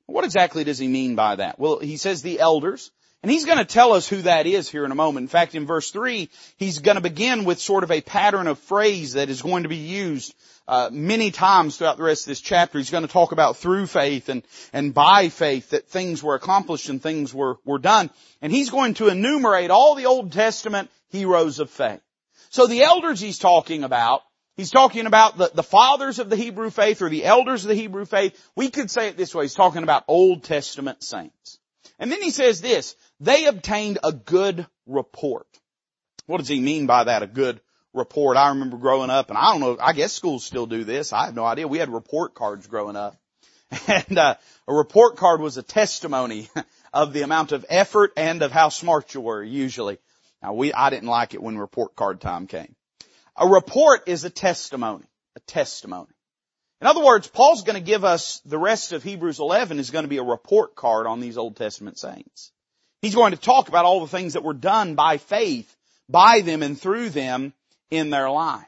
What 0.05 0.23
exactly 0.23 0.63
does 0.63 0.79
he 0.79 0.87
mean 0.87 1.15
by 1.15 1.35
that? 1.35 1.59
Well, 1.59 1.79
he 1.79 1.97
says 1.97 2.21
the 2.21 2.39
elders, 2.39 2.89
and 3.21 3.29
he's 3.29 3.43
going 3.43 3.57
to 3.57 3.65
tell 3.65 3.91
us 3.91 4.07
who 4.07 4.21
that 4.21 4.47
is 4.47 4.69
here 4.69 4.85
in 4.85 4.93
a 4.93 4.95
moment. 4.95 5.25
In 5.25 5.27
fact, 5.27 5.55
in 5.55 5.65
verse 5.65 5.91
3, 5.91 6.29
he's 6.55 6.79
going 6.79 6.95
to 6.95 7.01
begin 7.01 7.43
with 7.43 7.59
sort 7.59 7.83
of 7.83 7.91
a 7.91 7.99
pattern 7.99 8.47
of 8.47 8.57
phrase 8.57 9.13
that 9.13 9.29
is 9.29 9.41
going 9.41 9.63
to 9.63 9.69
be 9.69 9.75
used 9.75 10.33
uh, 10.69 10.89
many 10.89 11.31
times 11.31 11.75
throughout 11.75 11.97
the 11.97 12.03
rest 12.03 12.21
of 12.21 12.27
this 12.27 12.39
chapter, 12.39 12.77
he's 12.77 12.91
going 12.91 13.05
to 13.05 13.11
talk 13.11 13.33
about 13.33 13.57
through 13.57 13.87
faith 13.87 14.29
and, 14.29 14.43
and 14.71 14.93
by 14.93 15.27
faith 15.27 15.71
that 15.71 15.89
things 15.89 16.23
were 16.23 16.35
accomplished 16.35 16.87
and 16.87 17.01
things 17.01 17.33
were, 17.33 17.57
were 17.65 17.79
done. 17.79 18.09
And 18.41 18.53
he's 18.53 18.69
going 18.69 18.93
to 18.93 19.09
enumerate 19.09 19.71
all 19.71 19.95
the 19.95 20.05
Old 20.05 20.31
Testament 20.31 20.89
heroes 21.09 21.59
of 21.59 21.69
faith. 21.69 22.01
So 22.49 22.67
the 22.67 22.83
elders 22.83 23.19
he's 23.19 23.37
talking 23.37 23.83
about, 23.83 24.21
he's 24.55 24.71
talking 24.71 25.05
about 25.05 25.37
the, 25.37 25.51
the 25.53 25.63
fathers 25.63 26.19
of 26.19 26.29
the 26.29 26.35
Hebrew 26.35 26.69
faith 26.69 27.01
or 27.01 27.09
the 27.09 27.25
elders 27.25 27.63
of 27.63 27.69
the 27.69 27.75
Hebrew 27.75 28.05
faith. 28.05 28.39
We 28.55 28.69
could 28.69 28.89
say 28.89 29.09
it 29.09 29.17
this 29.17 29.35
way. 29.35 29.43
He's 29.43 29.53
talking 29.53 29.83
about 29.83 30.05
Old 30.07 30.43
Testament 30.43 31.03
saints. 31.03 31.59
And 31.99 32.11
then 32.11 32.21
he 32.21 32.31
says 32.31 32.61
this, 32.61 32.95
they 33.19 33.45
obtained 33.45 33.99
a 34.03 34.11
good 34.11 34.65
report. 34.85 35.47
What 36.25 36.37
does 36.37 36.47
he 36.47 36.59
mean 36.59 36.87
by 36.87 37.05
that, 37.05 37.23
a 37.23 37.27
good 37.27 37.59
report. 37.93 38.37
I 38.37 38.49
remember 38.49 38.77
growing 38.77 39.09
up, 39.09 39.29
and 39.29 39.37
I 39.37 39.51
don't 39.51 39.61
know, 39.61 39.77
I 39.79 39.93
guess 39.93 40.13
schools 40.13 40.45
still 40.45 40.65
do 40.65 40.83
this. 40.83 41.13
I 41.13 41.25
have 41.25 41.35
no 41.35 41.45
idea. 41.45 41.67
We 41.67 41.79
had 41.79 41.89
report 41.89 42.33
cards 42.33 42.67
growing 42.67 42.95
up. 42.95 43.15
And 43.87 44.17
uh, 44.17 44.35
a 44.67 44.73
report 44.73 45.17
card 45.17 45.41
was 45.41 45.57
a 45.57 45.63
testimony 45.63 46.49
of 46.93 47.13
the 47.13 47.21
amount 47.21 47.51
of 47.51 47.67
effort 47.69 48.13
and 48.17 48.41
of 48.41 48.51
how 48.51 48.69
smart 48.69 49.13
you 49.13 49.21
were 49.21 49.43
usually. 49.43 49.99
Now 50.41 50.53
we, 50.53 50.73
I 50.73 50.89
didn't 50.89 51.09
like 51.09 51.33
it 51.33 51.41
when 51.41 51.57
report 51.57 51.95
card 51.95 52.21
time 52.21 52.47
came. 52.47 52.75
A 53.35 53.47
report 53.47 54.07
is 54.07 54.23
a 54.23 54.29
testimony, 54.29 55.05
a 55.35 55.39
testimony. 55.41 56.13
In 56.81 56.87
other 56.87 57.03
words, 57.03 57.27
Paul's 57.27 57.63
going 57.63 57.75
to 57.75 57.85
give 57.85 58.05
us 58.05 58.41
the 58.45 58.57
rest 58.57 58.93
of 58.93 59.03
Hebrews 59.03 59.39
11 59.39 59.79
is 59.79 59.91
going 59.91 60.03
to 60.03 60.09
be 60.09 60.17
a 60.17 60.23
report 60.23 60.75
card 60.75 61.07
on 61.07 61.19
these 61.19 61.37
Old 61.37 61.57
Testament 61.57 61.99
saints. 61.99 62.51
He's 63.01 63.15
going 63.15 63.31
to 63.31 63.37
talk 63.37 63.67
about 63.67 63.85
all 63.85 64.01
the 64.01 64.07
things 64.07 64.33
that 64.33 64.43
were 64.43 64.53
done 64.53 64.95
by 64.95 65.17
faith 65.17 65.75
by 66.09 66.41
them 66.41 66.63
and 66.63 66.79
through 66.79 67.09
them 67.09 67.53
in 67.91 68.09
their 68.09 68.29
life. 68.29 68.65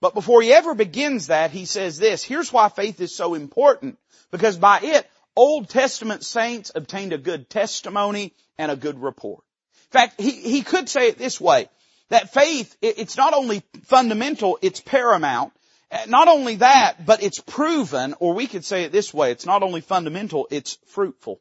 But 0.00 0.14
before 0.14 0.42
he 0.42 0.52
ever 0.52 0.74
begins 0.74 1.28
that, 1.28 1.50
he 1.50 1.64
says 1.64 1.96
this, 1.98 2.22
here's 2.22 2.52
why 2.52 2.68
faith 2.68 3.00
is 3.00 3.14
so 3.14 3.34
important. 3.34 3.98
Because 4.30 4.58
by 4.58 4.80
it, 4.82 5.08
Old 5.34 5.70
Testament 5.70 6.24
saints 6.24 6.70
obtained 6.74 7.12
a 7.12 7.18
good 7.18 7.48
testimony 7.48 8.34
and 8.58 8.70
a 8.70 8.76
good 8.76 9.00
report. 9.00 9.42
In 9.92 10.00
fact, 10.00 10.20
he, 10.20 10.30
he 10.30 10.62
could 10.62 10.88
say 10.88 11.08
it 11.08 11.18
this 11.18 11.40
way, 11.40 11.68
that 12.08 12.32
faith, 12.32 12.76
it's 12.82 13.16
not 13.16 13.34
only 13.34 13.62
fundamental, 13.84 14.58
it's 14.62 14.80
paramount. 14.80 15.52
Uh, 15.90 16.06
not 16.08 16.28
only 16.28 16.56
that, 16.56 17.04
but 17.06 17.22
it's 17.22 17.40
proven, 17.40 18.14
or 18.18 18.34
we 18.34 18.46
could 18.46 18.64
say 18.64 18.84
it 18.84 18.92
this 18.92 19.14
way, 19.14 19.30
it's 19.30 19.46
not 19.46 19.62
only 19.62 19.80
fundamental, 19.80 20.48
it's 20.50 20.78
fruitful. 20.86 21.40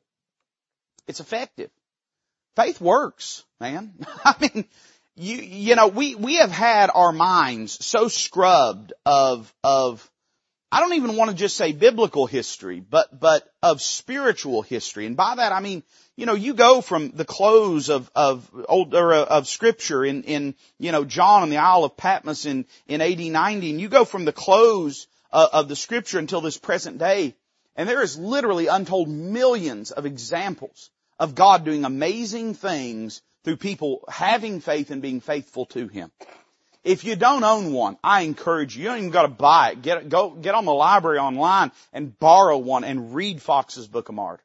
It's 1.08 1.20
effective. 1.20 1.70
Faith 2.56 2.80
works, 2.80 3.44
man. 3.60 3.94
I 4.26 4.36
mean, 4.40 4.66
you, 5.16 5.38
you 5.38 5.76
know, 5.76 5.88
we, 5.88 6.16
we 6.16 6.36
have 6.36 6.52
had 6.52 6.90
our 6.94 7.12
minds 7.12 7.84
so 7.86 8.08
scrubbed 8.08 8.94
of, 9.06 9.54
of, 9.64 10.10
I 10.72 10.80
don't 10.80 10.94
even 10.94 11.16
want 11.16 11.32
to 11.32 11.38
just 11.38 11.56
say 11.56 11.72
biblical 11.72 12.26
history, 12.26 12.80
but, 12.80 13.20
but 13.20 13.48
of 13.62 13.82
spiritual 13.82 14.62
history. 14.62 15.06
And 15.06 15.16
by 15.16 15.36
that 15.36 15.52
I 15.52 15.60
mean, 15.60 15.84
you 16.16 16.26
know, 16.26 16.36
you 16.36 16.54
go 16.54 16.82
from 16.82 17.12
the 17.12 17.26
close 17.26 17.90
of, 17.90 18.10
of 18.16 18.50
old, 18.68 18.94
or 18.94 19.14
uh, 19.14 19.24
of 19.24 19.48
scripture 19.48 20.06
in, 20.06 20.24
in, 20.24 20.56
you 20.78 20.92
know, 20.92 21.06
John 21.06 21.42
on 21.42 21.50
the 21.50 21.58
Isle 21.58 21.86
of 21.86 21.98
Patmos 21.98 22.46
in, 22.46 22.66
in 22.88 23.02
AD 23.02 23.20
90, 23.20 23.72
and 23.72 23.82
you 23.82 23.90
go 23.90 24.06
from 24.06 24.26
the 24.26 24.32
close 24.32 25.08
uh, 25.32 25.48
of 25.52 25.68
the 25.68 25.76
scripture 25.76 26.20
until 26.20 26.42
this 26.42 26.58
present 26.58 27.00
day, 27.00 27.36
and 27.76 27.90
there 27.90 28.04
is 28.04 28.18
literally 28.18 28.68
untold 28.68 29.10
millions 29.10 29.92
of 29.92 30.06
examples 30.06 30.92
of 31.20 31.34
God 31.34 31.66
doing 31.66 31.84
amazing 31.84 32.54
things 32.54 33.22
through 33.44 33.58
people 33.58 34.06
having 34.08 34.62
faith 34.62 34.92
and 34.92 35.02
being 35.02 35.20
faithful 35.20 35.66
to 35.68 35.88
Him. 35.88 36.12
If 36.84 37.06
you 37.06 37.16
don't 37.16 37.44
own 37.44 37.72
one, 37.72 37.98
I 38.04 38.22
encourage 38.22 38.76
you, 38.76 38.84
you 38.84 38.90
don't 38.90 38.98
even 39.00 39.10
got 39.10 39.22
to 39.24 39.30
buy 39.30 39.72
it. 39.72 39.82
Get, 39.82 40.10
go, 40.10 40.32
get 40.32 40.54
on 40.54 40.66
the 40.66 40.74
library 40.74 41.18
online 41.18 41.72
and 41.94 42.18
borrow 42.20 42.58
one 42.58 42.84
and 42.84 43.16
read 43.16 43.42
Fox's 43.42 43.88
Book 43.88 44.10
of 44.10 44.16
Martyrs. 44.16 44.44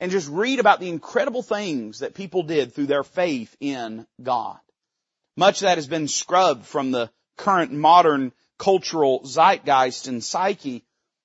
And 0.00 0.10
just 0.10 0.28
read 0.28 0.58
about 0.58 0.80
the 0.80 0.88
incredible 0.88 1.42
things 1.42 2.00
that 2.00 2.14
people 2.14 2.42
did 2.42 2.74
through 2.74 2.86
their 2.86 3.04
faith 3.04 3.56
in 3.60 4.06
God. 4.22 4.58
Much 5.36 5.62
of 5.62 5.66
that 5.66 5.78
has 5.78 5.86
been 5.86 6.08
scrubbed 6.08 6.66
from 6.66 6.90
the 6.90 7.10
current 7.36 7.72
modern 7.72 8.32
cultural 8.58 9.24
zeitgeist 9.24 10.08
and 10.08 10.22
psyche, 10.22 10.84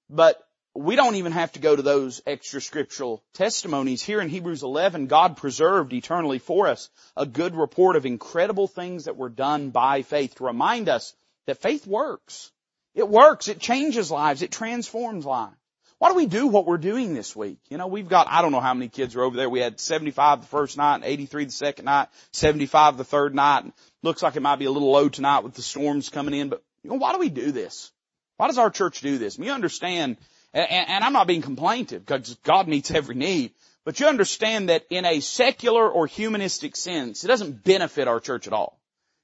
but 0.10 0.42
we 0.76 0.96
don't 0.96 1.16
even 1.16 1.32
have 1.32 1.52
to 1.54 1.60
go 1.60 1.76
to 1.76 1.82
those 1.82 2.22
extra 2.26 2.62
scriptural 2.62 3.24
testimonies. 3.34 4.02
Here 4.02 4.22
in 4.22 4.30
Hebrews 4.30 4.64
11, 4.64 5.08
God 5.08 5.38
preserved 5.38 5.94
eternally 5.94 6.40
for 6.40 6.68
us 6.68 6.90
a 7.18 7.26
good 7.26 7.56
report 7.56 7.96
of 7.96 8.06
incredible 8.06 8.68
things 8.68 9.06
that 9.06 9.18
were 9.18 9.30
done 9.30 9.72
by 9.72 10.04
faith 10.04 10.36
to 10.36 10.46
remind 10.46 10.88
us 10.88 11.14
that 11.48 11.62
faith 11.62 11.86
works. 11.86 12.52
It 12.96 13.08
works. 13.08 13.48
It 13.48 13.60
changes 13.60 14.10
lives. 14.10 14.42
It 14.42 14.52
transforms 14.52 15.26
lives. 15.26 15.56
Why 16.00 16.10
do 16.10 16.16
we 16.16 16.26
do 16.26 16.48
what 16.48 16.66
we're 16.66 16.78
doing 16.78 17.14
this 17.14 17.36
week? 17.36 17.60
You 17.70 17.78
know, 17.78 17.88
we've 17.88 18.08
got, 18.08 18.28
I 18.30 18.42
don't 18.42 18.52
know 18.52 18.62
how 18.62 18.74
many 18.74 18.88
kids 18.88 19.16
are 19.16 19.24
over 19.24 19.36
there. 19.36 19.50
We 19.50 19.60
had 19.60 19.80
75 19.80 20.42
the 20.42 20.48
first 20.48 20.78
night 20.78 20.96
and 20.96 21.04
83 21.04 21.46
the 21.46 21.52
second 21.52 21.86
night, 21.86 22.08
75 22.32 22.98
the 22.98 23.04
third 23.04 23.36
night. 23.36 23.66
And 23.66 23.74
Looks 24.02 24.24
like 24.24 24.38
it 24.38 24.42
might 24.42 24.60
be 24.60 24.66
a 24.66 24.72
little 24.72 24.92
low 24.92 25.10
tonight 25.10 25.44
with 25.44 25.56
the 25.56 25.62
storms 25.62 26.10
coming 26.10 26.34
in, 26.34 26.50
but 26.50 26.64
you 26.84 26.90
know, 26.90 26.96
why 26.96 27.12
do 27.12 27.20
we 27.20 27.30
do 27.30 27.52
this? 27.52 27.92
Why 28.38 28.48
does 28.48 28.58
our 28.58 28.70
church 28.70 29.02
do 29.02 29.18
this? 29.18 29.38
You 29.38 29.52
understand 29.52 30.16
and, 30.54 30.68
and 30.72 31.04
I'm 31.04 31.14
not 31.14 31.28
being 31.28 31.42
complaintive 31.42 32.06
because 32.06 32.36
God 32.44 32.68
meets 32.68 32.92
every 32.92 33.16
need. 33.16 33.52
But 33.86 34.00
you 34.00 34.08
understand 34.08 34.70
that 34.70 34.86
in 34.90 35.06
a 35.06 35.20
secular 35.20 35.88
or 35.90 36.06
humanistic 36.06 36.76
sense, 36.76 37.24
it 37.24 37.28
doesn't 37.28 37.64
benefit 37.64 38.08
our 38.08 38.20
church 38.20 38.48
at 38.48 38.54
all. 38.54 38.80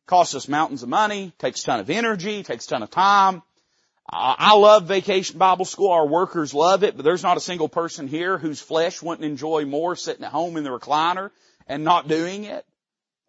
It 0.06 0.10
costs 0.10 0.36
us 0.36 0.48
mountains 0.48 0.84
of 0.84 0.90
money, 0.90 1.34
takes 1.38 1.62
a 1.64 1.66
ton 1.66 1.80
of 1.80 1.90
energy, 1.90 2.44
takes 2.44 2.66
a 2.66 2.70
ton 2.70 2.84
of 2.84 2.90
time. 2.90 3.42
I 4.08 4.56
love 4.56 4.86
vacation 4.86 5.40
Bible 5.40 5.66
school. 5.66 5.92
Our 5.92 6.08
workers 6.08 6.54
love 6.54 6.84
it, 6.84 6.96
but 6.96 7.04
there's 7.04 7.24
not 7.24 7.38
a 7.38 7.42
single 7.42 7.68
person 7.68 8.08
here 8.08 8.38
whose 8.38 8.62
flesh 8.62 9.02
wouldn't 9.02 9.26
enjoy 9.26 9.66
more 9.66 9.96
sitting 9.96 10.24
at 10.24 10.32
home 10.32 10.58
in 10.58 10.64
the 10.64 10.70
recliner 10.70 11.32
and 11.68 11.84
not 11.84 12.08
doing 12.08 12.44
it. 12.44 12.66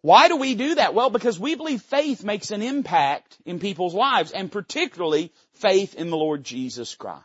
Why 0.01 0.27
do 0.27 0.37
we 0.37 0.53
do 0.53 0.75
that? 0.75 0.93
Well, 0.93 1.09
because 1.09 1.39
we 1.39 1.55
believe 1.55 1.81
faith 1.81 2.23
makes 2.23 2.51
an 2.51 2.61
impact 2.61 3.37
in 3.45 3.59
people's 3.59 3.95
lives 3.95 4.31
and 4.31 4.51
particularly 4.51 5.33
faith 5.53 5.95
in 5.95 6.11
the 6.11 6.17
Lord 6.17 6.43
Jesus 6.43 6.93
Christ. 6.93 7.23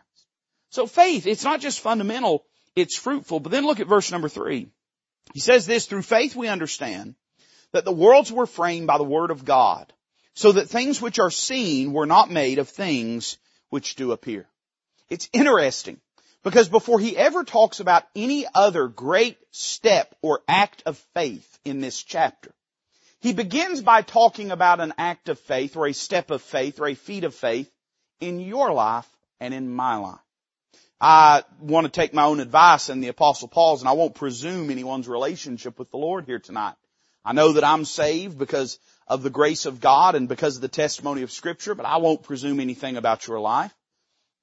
So 0.71 0.87
faith, 0.87 1.27
it's 1.27 1.45
not 1.45 1.61
just 1.61 1.81
fundamental, 1.81 2.45
it's 2.75 2.97
fruitful. 2.97 3.41
But 3.41 3.53
then 3.53 3.67
look 3.67 3.81
at 3.81 3.87
verse 3.87 4.11
number 4.11 4.31
three. 4.31 4.69
He 5.35 5.41
says 5.41 5.67
this, 5.67 5.87
through 5.87 6.03
faith 6.03 6.35
we 6.35 6.49
understand 6.49 7.15
that 7.73 7.85
the 7.85 7.93
worlds 7.93 8.33
were 8.33 8.47
framed 8.47 8.87
by 8.87 8.97
the 8.97 9.05
word 9.05 9.31
of 9.31 9.45
God, 9.45 9.93
so 10.35 10.53
that 10.53 10.71
things 10.71 11.01
which 11.01 11.19
are 11.19 11.31
seen 11.31 11.93
were 11.93 12.07
not 12.07 12.31
made 12.31 12.59
of 12.59 12.71
things 12.71 13.37
which 13.73 13.95
do 13.95 14.13
appear. 14.13 14.47
It's 15.09 15.31
interesting 15.33 15.99
because 16.43 16.69
before 16.69 17.01
he 17.01 17.17
ever 17.17 17.43
talks 17.43 17.81
about 17.81 18.05
any 18.15 18.45
other 18.55 18.87
great 18.87 19.39
step 19.51 20.15
or 20.21 20.43
act 20.47 20.83
of 20.85 20.99
faith 21.15 21.59
in 21.65 21.81
this 21.81 22.03
chapter, 22.03 22.53
he 23.21 23.33
begins 23.33 23.81
by 23.81 24.03
talking 24.03 24.51
about 24.51 24.81
an 24.81 24.93
act 24.99 25.31
of 25.31 25.39
faith 25.39 25.75
or 25.75 25.87
a 25.87 25.95
step 25.95 26.31
of 26.31 26.43
faith 26.43 26.81
or 26.81 26.87
a 26.87 26.95
feat 26.95 27.25
of 27.25 27.35
faith 27.35 27.73
in 28.21 28.41
your 28.41 28.75
life 28.75 29.09
and 29.41 29.55
in 29.55 29.73
my 29.73 29.97
life. 29.97 30.19
I 31.01 31.43
want 31.59 31.87
to 31.87 31.91
take 31.91 32.13
my 32.13 32.25
own 32.25 32.41
advice 32.41 32.91
in 32.91 33.01
the 33.01 33.09
apostle 33.09 33.49
Paul's 33.49 33.81
and 33.81 33.89
I 33.89 33.93
won't 33.93 34.15
presume 34.15 34.71
anyone's 34.71 35.09
relationship 35.09 35.79
with 35.79 35.91
the 35.91 35.97
Lord 35.97 36.27
here 36.27 36.41
tonight. 36.41 36.75
I 37.25 37.33
know 37.33 37.53
that 37.53 37.65
I'm 37.65 37.87
saved 37.87 38.39
because 38.39 38.79
of 39.07 39.23
the 39.23 39.31
grace 39.31 39.67
of 39.67 39.81
God 39.81 40.15
and 40.15 40.29
because 40.29 40.57
of 40.57 40.63
the 40.63 40.69
testimony 40.69 41.23
of 41.23 41.31
scripture, 41.31 41.75
but 41.75 41.87
I 41.87 41.99
won't 41.99 42.23
presume 42.23 42.61
anything 42.61 42.97
about 42.97 43.27
your 43.27 43.41
life. 43.41 43.75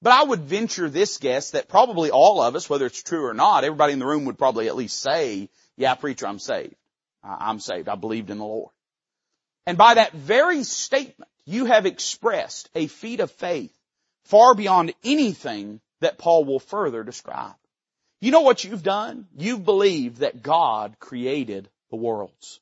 But 0.02 0.12
I 0.12 0.22
would 0.22 0.40
venture 0.40 0.88
this 0.88 1.18
guess 1.18 1.50
that 1.50 1.68
probably 1.68 2.10
all 2.10 2.40
of 2.40 2.56
us, 2.56 2.70
whether 2.70 2.86
it's 2.86 3.02
true 3.02 3.26
or 3.26 3.34
not, 3.34 3.64
everybody 3.64 3.92
in 3.92 3.98
the 3.98 4.06
room 4.06 4.24
would 4.24 4.38
probably 4.38 4.68
at 4.68 4.76
least 4.76 4.98
say, 4.98 5.50
yeah, 5.76 5.94
preacher, 5.94 6.26
I'm 6.26 6.38
saved. 6.38 6.74
I'm 7.22 7.60
saved. 7.60 7.88
I 7.88 7.96
believed 7.96 8.30
in 8.30 8.38
the 8.38 8.44
Lord. 8.44 8.70
And 9.66 9.76
by 9.76 9.94
that 9.94 10.12
very 10.12 10.62
statement, 10.64 11.30
you 11.44 11.66
have 11.66 11.84
expressed 11.84 12.70
a 12.74 12.86
feat 12.86 13.20
of 13.20 13.30
faith 13.30 13.76
far 14.24 14.54
beyond 14.54 14.94
anything 15.04 15.80
that 16.00 16.18
Paul 16.18 16.44
will 16.44 16.60
further 16.60 17.02
describe. 17.02 17.54
You 18.20 18.30
know 18.30 18.40
what 18.40 18.64
you've 18.64 18.82
done? 18.82 19.26
You've 19.36 19.64
believed 19.64 20.18
that 20.18 20.42
God 20.42 20.96
created 20.98 21.68
the 21.90 21.96
worlds. 21.96 22.60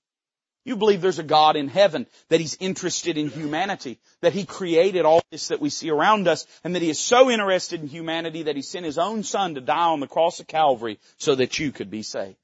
You 0.68 0.76
believe 0.76 1.00
there's 1.00 1.18
a 1.18 1.22
God 1.22 1.56
in 1.56 1.66
heaven, 1.68 2.06
that 2.28 2.40
He's 2.40 2.58
interested 2.60 3.16
in 3.16 3.30
humanity, 3.30 3.98
that 4.20 4.34
He 4.34 4.44
created 4.44 5.06
all 5.06 5.22
this 5.30 5.48
that 5.48 5.62
we 5.62 5.70
see 5.70 5.88
around 5.88 6.28
us, 6.28 6.46
and 6.62 6.74
that 6.74 6.82
He 6.82 6.90
is 6.90 6.98
so 6.98 7.30
interested 7.30 7.80
in 7.80 7.88
humanity 7.88 8.42
that 8.42 8.54
He 8.54 8.60
sent 8.60 8.84
His 8.84 8.98
own 8.98 9.22
Son 9.22 9.54
to 9.54 9.62
die 9.62 9.86
on 9.86 10.00
the 10.00 10.06
cross 10.06 10.40
of 10.40 10.46
Calvary 10.46 10.98
so 11.16 11.34
that 11.36 11.58
you 11.58 11.72
could 11.72 11.88
be 11.90 12.02
saved. 12.02 12.36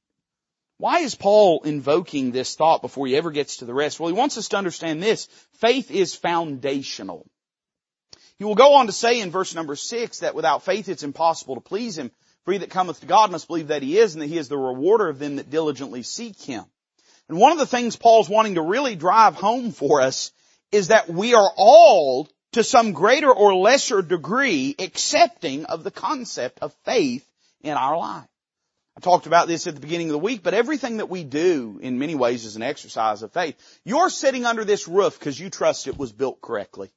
Why 0.79 1.01
is 1.01 1.15
Paul 1.15 1.65
invoking 1.67 2.33
this 2.33 2.55
thought 2.55 2.81
before 2.81 3.07
he 3.07 3.15
ever 3.15 3.31
gets 3.31 3.59
to 3.59 3.67
the 3.67 3.75
rest? 3.75 4.01
Well, 4.01 4.09
he 4.09 4.19
wants 4.19 4.39
us 4.39 4.49
to 4.49 4.57
understand 4.57 5.03
this. 5.03 5.27
Faith 5.59 5.91
is 5.91 6.15
foundational. 6.15 7.27
He 8.39 8.45
will 8.45 8.55
go 8.55 8.77
on 8.77 8.87
to 8.87 8.93
say 8.93 9.21
in 9.21 9.33
verse 9.33 9.55
number 9.55 9.77
six 9.77 10.21
that 10.21 10.35
without 10.35 10.63
faith 10.63 10.89
it's 10.89 11.03
impossible 11.03 11.57
to 11.57 11.61
please 11.61 11.99
Him. 11.99 12.11
For 12.47 12.53
he 12.53 12.59
that 12.59 12.71
cometh 12.71 13.01
to 13.01 13.07
God 13.07 13.31
must 13.31 13.49
believe 13.49 13.69
that 13.69 13.83
He 13.83 13.99
is 13.99 14.15
and 14.15 14.23
that 14.23 14.29
He 14.29 14.39
is 14.39 14.49
the 14.49 14.57
rewarder 14.57 15.11
of 15.11 15.19
them 15.19 15.37
that 15.37 15.51
diligently 15.51 16.03
seek 16.03 16.41
Him. 16.41 16.65
And 17.29 17.39
one 17.39 17.53
of 17.53 17.59
the 17.59 17.67
things 17.67 17.97
Paul's 17.97 18.29
wanting 18.29 18.57
to 18.57 18.63
really 18.63 18.97
drive 18.97 19.35
home 19.35 19.73
for 19.73 20.01
us 20.01 20.33
is 20.73 20.89
that 20.89 21.09
we 21.09 21.35
are 21.35 21.51
all 21.57 22.29
to 22.53 22.63
some 22.63 22.93
greater 22.93 23.33
or 23.33 23.55
lesser 23.55 24.03
degree 24.03 24.75
accepting 24.79 25.65
of 25.65 25.85
the 25.85 25.91
concept 25.91 26.59
of 26.61 26.75
faith 26.85 27.27
in 27.63 27.73
our 27.73 27.97
life. 27.97 28.29
I 28.97 29.01
talked 29.01 29.27
about 29.27 29.49
this 29.49 29.67
at 29.67 29.75
the 29.75 29.81
beginning 29.81 30.09
of 30.09 30.13
the 30.13 30.19
week, 30.19 30.43
but 30.45 30.55
everything 30.55 30.99
that 30.99 31.09
we 31.09 31.25
do 31.25 31.81
in 31.83 31.99
many 31.99 32.15
ways 32.15 32.45
is 32.45 32.55
an 32.55 32.63
exercise 32.63 33.23
of 33.23 33.33
faith. 33.33 33.57
You're 33.85 34.11
sitting 34.11 34.47
under 34.47 34.65
this 34.65 34.87
roof 34.87 35.19
because 35.19 35.39
you 35.39 35.51
trust 35.51 35.89
it 35.89 35.99
was 35.99 36.13
built 36.13 36.41
correctly. 36.41 36.91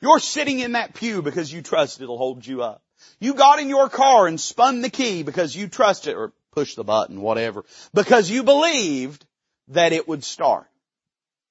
You're 0.00 0.18
sitting 0.18 0.58
in 0.58 0.72
that 0.72 0.94
pew 0.94 1.22
because 1.22 1.52
you 1.52 1.62
trust 1.62 2.00
it'll 2.00 2.18
hold 2.18 2.44
you 2.44 2.62
up. 2.62 2.82
You 3.20 3.34
got 3.34 3.60
in 3.60 3.68
your 3.68 3.88
car 3.88 4.26
and 4.26 4.40
spun 4.40 4.80
the 4.80 4.90
key 4.90 5.22
because 5.22 5.54
you 5.54 5.68
trust 5.68 6.08
it 6.08 6.16
or 6.16 6.32
push 6.50 6.74
the 6.74 6.84
button, 6.84 7.20
whatever, 7.20 7.64
because 7.94 8.28
you 8.28 8.42
believed 8.42 9.24
that 9.70 9.92
it 9.92 10.06
would 10.06 10.24
start. 10.24 10.66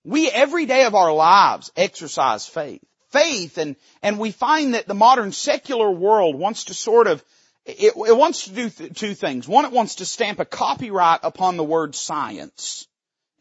We 0.06 0.30
every 0.30 0.66
day 0.66 0.86
of 0.86 0.96
our 0.96 1.14
lives 1.14 1.72
exercise 1.76 2.48
faith. 2.48 2.82
Faith 3.10 3.58
and, 3.58 3.76
and 4.04 4.20
we 4.20 4.32
find 4.32 4.76
that 4.76 4.88
the 4.88 4.94
modern 4.94 5.32
secular 5.32 5.90
world 5.90 6.36
wants 6.36 6.66
to 6.66 6.74
sort 6.74 7.08
of, 7.08 7.24
it, 7.66 7.94
it 7.96 8.18
wants 8.18 8.46
to 8.46 8.52
do 8.52 8.70
th- 8.70 8.94
two 8.94 9.14
things. 9.16 9.48
One, 9.48 9.66
it 9.66 9.72
wants 9.72 9.96
to 9.96 10.06
stamp 10.06 10.40
a 10.40 10.46
copyright 10.46 11.22
upon 11.24 11.58
the 11.58 11.64
word 11.64 11.96
science. 11.96 12.88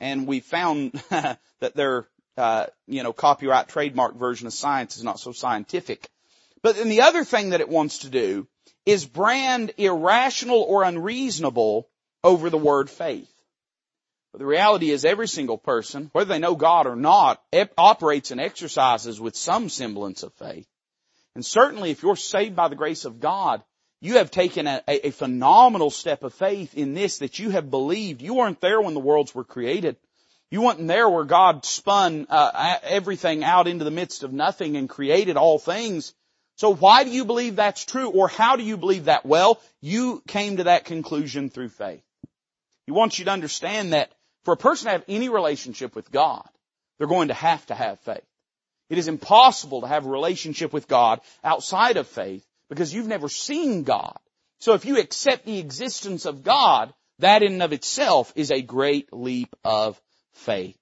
And 0.01 0.27
we 0.27 0.41
found 0.41 0.93
that 1.11 1.39
their, 1.75 2.09
uh, 2.37 2.67
you 2.87 3.03
know, 3.03 3.13
copyright 3.13 3.69
trademark 3.69 4.17
version 4.17 4.47
of 4.47 4.55
science 4.55 4.97
is 4.97 5.05
not 5.05 5.21
so 5.21 5.33
scientific. 5.33 6.09
But 6.63 6.77
then 6.77 6.89
the 6.89 7.03
other 7.03 7.25
thing 7.25 7.51
that 7.51 7.61
it 7.61 7.69
wants 7.69 7.99
to 7.99 8.11
do 8.11 8.49
is 8.87 9.05
brand 9.05 9.73
irrational 9.77 10.63
or 10.63 10.83
unreasonable 10.83 11.89
over 12.25 12.49
the 12.49 12.59
word 12.59 12.89
faith. 12.89 13.31
The 14.39 14.47
reality 14.47 14.91
is 14.91 15.05
every 15.05 15.27
single 15.27 15.59
person, 15.59 16.11
whether 16.13 16.29
they 16.29 16.39
know 16.39 16.55
God 16.55 16.87
or 16.87 16.95
not, 16.95 17.43
operates 17.77 18.31
and 18.31 18.41
exercises 18.41 19.21
with 19.21 19.35
some 19.35 19.69
semblance 19.69 20.23
of 20.23 20.33
faith. 20.35 20.69
And 21.35 21.45
certainly 21.45 21.91
if 21.91 22.05
you're 22.05 22.15
saved 22.15 22.55
by 22.55 22.69
the 22.69 22.77
grace 22.77 23.05
of 23.05 23.19
God, 23.19 23.65
you 24.01 24.19
have 24.19 24.31
taken 24.31 24.69
a, 24.69 24.81
a, 24.87 25.11
phenomenal 25.11 25.91
step 25.91 26.23
of 26.23 26.33
faith 26.33 26.77
in 26.77 26.95
this 26.95 27.19
that 27.19 27.41
you 27.41 27.51
have 27.51 27.69
believed. 27.69 28.23
You 28.23 28.35
weren't 28.35 28.61
there 28.61 28.81
when 28.81 28.95
the 28.95 29.01
worlds 29.01 29.35
were 29.35 29.43
created. 29.43 29.97
You 30.53 30.63
weren't 30.63 30.87
there 30.87 31.09
where 31.09 31.25
God 31.25 31.65
spun 31.65 32.29
uh, 32.31 32.79
everything 32.85 33.43
out 33.43 33.67
into 33.67 33.85
the 33.85 33.91
midst 33.91 34.23
of 34.23 34.33
nothing 34.33 34.77
and 34.77 34.89
created 34.89 35.37
all 35.37 35.59
things. 35.59 36.15
So 36.59 36.73
why 36.73 37.03
do 37.03 37.11
you 37.11 37.25
believe 37.25 37.57
that's 37.57 37.85
true? 37.85 38.09
Or 38.09 38.29
how 38.29 38.55
do 38.55 38.63
you 38.63 38.77
believe 38.77 39.07
that? 39.07 39.27
Well, 39.27 39.61
you 39.81 40.23
came 40.29 40.59
to 40.59 40.65
that 40.65 40.85
conclusion 40.85 41.51
through 41.51 41.71
faith. 41.71 42.05
He 42.87 42.93
wants 42.93 43.19
you 43.19 43.25
to 43.25 43.33
understand 43.33 43.95
that 43.95 44.13
for 44.49 44.55
a 44.55 44.57
person 44.57 44.87
to 44.87 44.93
have 44.93 45.05
any 45.09 45.29
relationship 45.29 45.95
with 45.95 46.11
God, 46.11 46.49
they're 46.97 47.07
going 47.07 47.29
to 47.29 47.35
have 47.35 47.67
to 47.67 47.75
have 47.75 48.01
faith. 48.01 48.25
It 48.89 48.97
is 48.97 49.07
impossible 49.07 49.83
to 49.83 49.87
have 49.87 50.07
a 50.07 50.09
relationship 50.09 50.73
with 50.73 50.89
God 50.89 51.21
outside 51.45 51.99
of 51.99 52.07
faith 52.07 52.47
because 52.71 52.95
you've 52.95 53.09
never 53.09 53.29
seen 53.29 53.83
God. 53.83 54.19
So 54.59 54.73
if 54.73 54.87
you 54.87 54.99
accept 54.99 55.45
the 55.45 55.59
existence 55.59 56.25
of 56.25 56.45
God, 56.45 56.95
that 57.19 57.43
in 57.43 57.53
and 57.53 57.63
of 57.63 57.75
itself 57.75 58.33
is 58.37 58.51
a 58.51 58.63
great 58.63 59.13
leap 59.13 59.55
of 59.65 60.01
faith. 60.33 60.79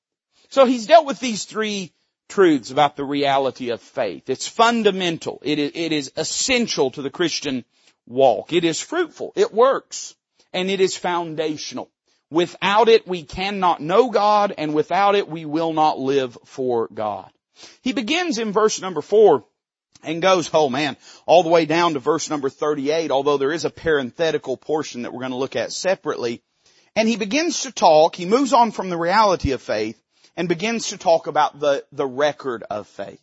So 0.48 0.64
he's 0.64 0.86
dealt 0.86 1.06
with 1.06 1.18
these 1.18 1.44
three 1.44 1.92
truths 2.28 2.70
about 2.70 2.94
the 2.94 3.02
reality 3.02 3.70
of 3.70 3.80
faith. 3.80 4.30
It's 4.30 4.46
fundamental. 4.46 5.40
It 5.42 5.58
is, 5.58 5.72
it 5.74 5.90
is 5.90 6.12
essential 6.14 6.92
to 6.92 7.02
the 7.02 7.10
Christian 7.10 7.64
walk. 8.06 8.52
It 8.52 8.62
is 8.62 8.80
fruitful. 8.80 9.32
It 9.34 9.52
works. 9.52 10.14
And 10.52 10.70
it 10.70 10.80
is 10.80 10.96
foundational. 10.96 11.90
Without 12.30 12.88
it, 12.88 13.06
we 13.06 13.22
cannot 13.22 13.80
know 13.80 14.10
God, 14.10 14.52
and 14.58 14.74
without 14.74 15.14
it, 15.14 15.28
we 15.28 15.44
will 15.44 15.72
not 15.72 15.98
live 15.98 16.36
for 16.44 16.88
God. 16.92 17.30
He 17.82 17.92
begins 17.92 18.38
in 18.38 18.52
verse 18.52 18.80
number 18.80 19.00
four 19.00 19.44
and 20.02 20.20
goes, 20.20 20.50
oh 20.52 20.68
man, 20.68 20.96
all 21.24 21.42
the 21.42 21.48
way 21.48 21.66
down 21.66 21.94
to 21.94 22.00
verse 22.00 22.28
number 22.28 22.48
38, 22.48 23.10
although 23.10 23.38
there 23.38 23.52
is 23.52 23.64
a 23.64 23.70
parenthetical 23.70 24.56
portion 24.56 25.02
that 25.02 25.12
we're 25.12 25.20
going 25.20 25.30
to 25.30 25.36
look 25.36 25.56
at 25.56 25.72
separately. 25.72 26.42
And 26.94 27.08
he 27.08 27.16
begins 27.16 27.62
to 27.62 27.72
talk, 27.72 28.14
he 28.14 28.26
moves 28.26 28.52
on 28.52 28.72
from 28.72 28.90
the 28.90 28.96
reality 28.96 29.52
of 29.52 29.62
faith 29.62 30.00
and 30.36 30.48
begins 30.48 30.88
to 30.88 30.98
talk 30.98 31.26
about 31.26 31.60
the, 31.60 31.84
the 31.92 32.06
record 32.06 32.64
of 32.70 32.86
faith. 32.86 33.20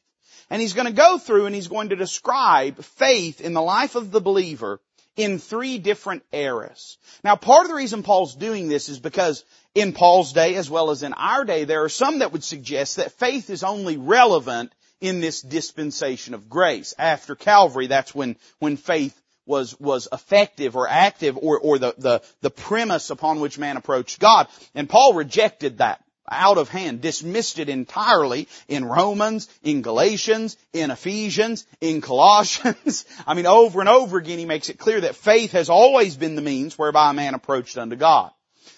And 0.49 0.61
he's 0.61 0.73
going 0.73 0.87
to 0.87 0.93
go 0.93 1.17
through 1.17 1.45
and 1.45 1.55
he's 1.55 1.67
going 1.67 1.89
to 1.89 1.95
describe 1.95 2.83
faith 2.83 3.41
in 3.41 3.53
the 3.53 3.61
life 3.61 3.95
of 3.95 4.11
the 4.11 4.21
believer 4.21 4.79
in 5.15 5.39
three 5.39 5.77
different 5.77 6.23
eras. 6.31 6.97
Now 7.23 7.35
part 7.35 7.65
of 7.65 7.69
the 7.69 7.75
reason 7.75 8.03
Paul's 8.03 8.35
doing 8.35 8.67
this 8.67 8.89
is 8.89 8.99
because 8.99 9.43
in 9.75 9.93
Paul's 9.93 10.33
day 10.33 10.55
as 10.55 10.69
well 10.69 10.89
as 10.89 11.03
in 11.03 11.13
our 11.13 11.45
day, 11.45 11.65
there 11.65 11.83
are 11.83 11.89
some 11.89 12.19
that 12.19 12.31
would 12.31 12.43
suggest 12.43 12.97
that 12.97 13.11
faith 13.13 13.49
is 13.49 13.63
only 13.63 13.97
relevant 13.97 14.73
in 15.01 15.19
this 15.19 15.41
dispensation 15.41 16.33
of 16.33 16.49
grace. 16.49 16.93
After 16.97 17.35
Calvary, 17.35 17.87
that's 17.87 18.15
when, 18.15 18.37
when 18.59 18.77
faith 18.77 19.19
was, 19.45 19.79
was 19.79 20.07
effective 20.11 20.75
or 20.75 20.87
active 20.87 21.37
or, 21.37 21.59
or 21.59 21.77
the, 21.77 21.93
the, 21.97 22.21
the 22.41 22.49
premise 22.49 23.09
upon 23.09 23.39
which 23.39 23.59
man 23.59 23.77
approached 23.77 24.19
God. 24.19 24.47
And 24.73 24.89
Paul 24.89 25.13
rejected 25.13 25.79
that 25.79 26.02
out 26.29 26.57
of 26.57 26.69
hand, 26.69 27.01
dismissed 27.01 27.59
it 27.59 27.69
entirely 27.69 28.47
in 28.67 28.85
Romans, 28.85 29.49
in 29.63 29.81
Galatians, 29.81 30.57
in 30.71 30.91
Ephesians, 30.91 31.65
in 31.81 32.01
Colossians. 32.01 33.05
I 33.27 33.33
mean, 33.33 33.45
over 33.45 33.79
and 33.79 33.89
over 33.89 34.17
again 34.17 34.39
he 34.39 34.45
makes 34.45 34.69
it 34.69 34.79
clear 34.79 35.01
that 35.01 35.15
faith 35.15 35.51
has 35.51 35.69
always 35.69 36.15
been 36.15 36.35
the 36.35 36.41
means 36.41 36.77
whereby 36.77 37.11
a 37.11 37.13
man 37.13 37.33
approached 37.33 37.77
unto 37.77 37.95
God. 37.95 38.31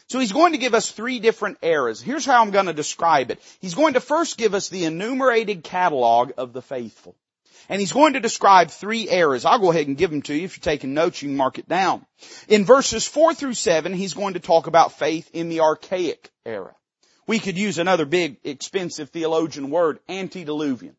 So 0.07 0.19
he's 0.19 0.31
going 0.31 0.51
to 0.51 0.59
give 0.59 0.75
us 0.75 0.91
three 0.91 1.19
different 1.19 1.57
eras. 1.63 2.01
Here's 2.01 2.25
how 2.25 2.41
I'm 2.41 2.51
going 2.51 2.67
to 2.67 2.73
describe 2.73 3.31
it. 3.31 3.39
He's 3.59 3.73
going 3.73 3.93
to 3.95 4.01
first 4.01 4.37
give 4.37 4.53
us 4.53 4.69
the 4.69 4.85
enumerated 4.85 5.63
catalog 5.63 6.31
of 6.37 6.53
the 6.53 6.61
faithful. 6.61 7.15
And 7.69 7.79
he's 7.79 7.93
going 7.93 8.13
to 8.13 8.19
describe 8.19 8.69
three 8.69 9.09
eras. 9.09 9.45
I'll 9.45 9.57
go 9.57 9.71
ahead 9.71 9.87
and 9.87 9.97
give 9.97 10.11
them 10.11 10.21
to 10.23 10.35
you. 10.35 10.45
If 10.45 10.57
you're 10.57 10.63
taking 10.63 10.93
notes, 10.93 11.23
you 11.23 11.29
can 11.29 11.37
mark 11.37 11.57
it 11.57 11.67
down. 11.67 12.05
In 12.47 12.65
verses 12.65 13.07
four 13.07 13.33
through 13.33 13.55
seven, 13.55 13.93
he's 13.93 14.13
going 14.13 14.35
to 14.35 14.39
talk 14.39 14.67
about 14.67 14.99
faith 14.99 15.31
in 15.33 15.49
the 15.49 15.61
archaic 15.61 16.29
era. 16.45 16.74
We 17.27 17.39
could 17.39 17.57
use 17.57 17.77
another 17.77 18.05
big, 18.05 18.37
expensive 18.43 19.09
theologian 19.09 19.69
word, 19.69 19.99
antediluvian. 20.07 20.95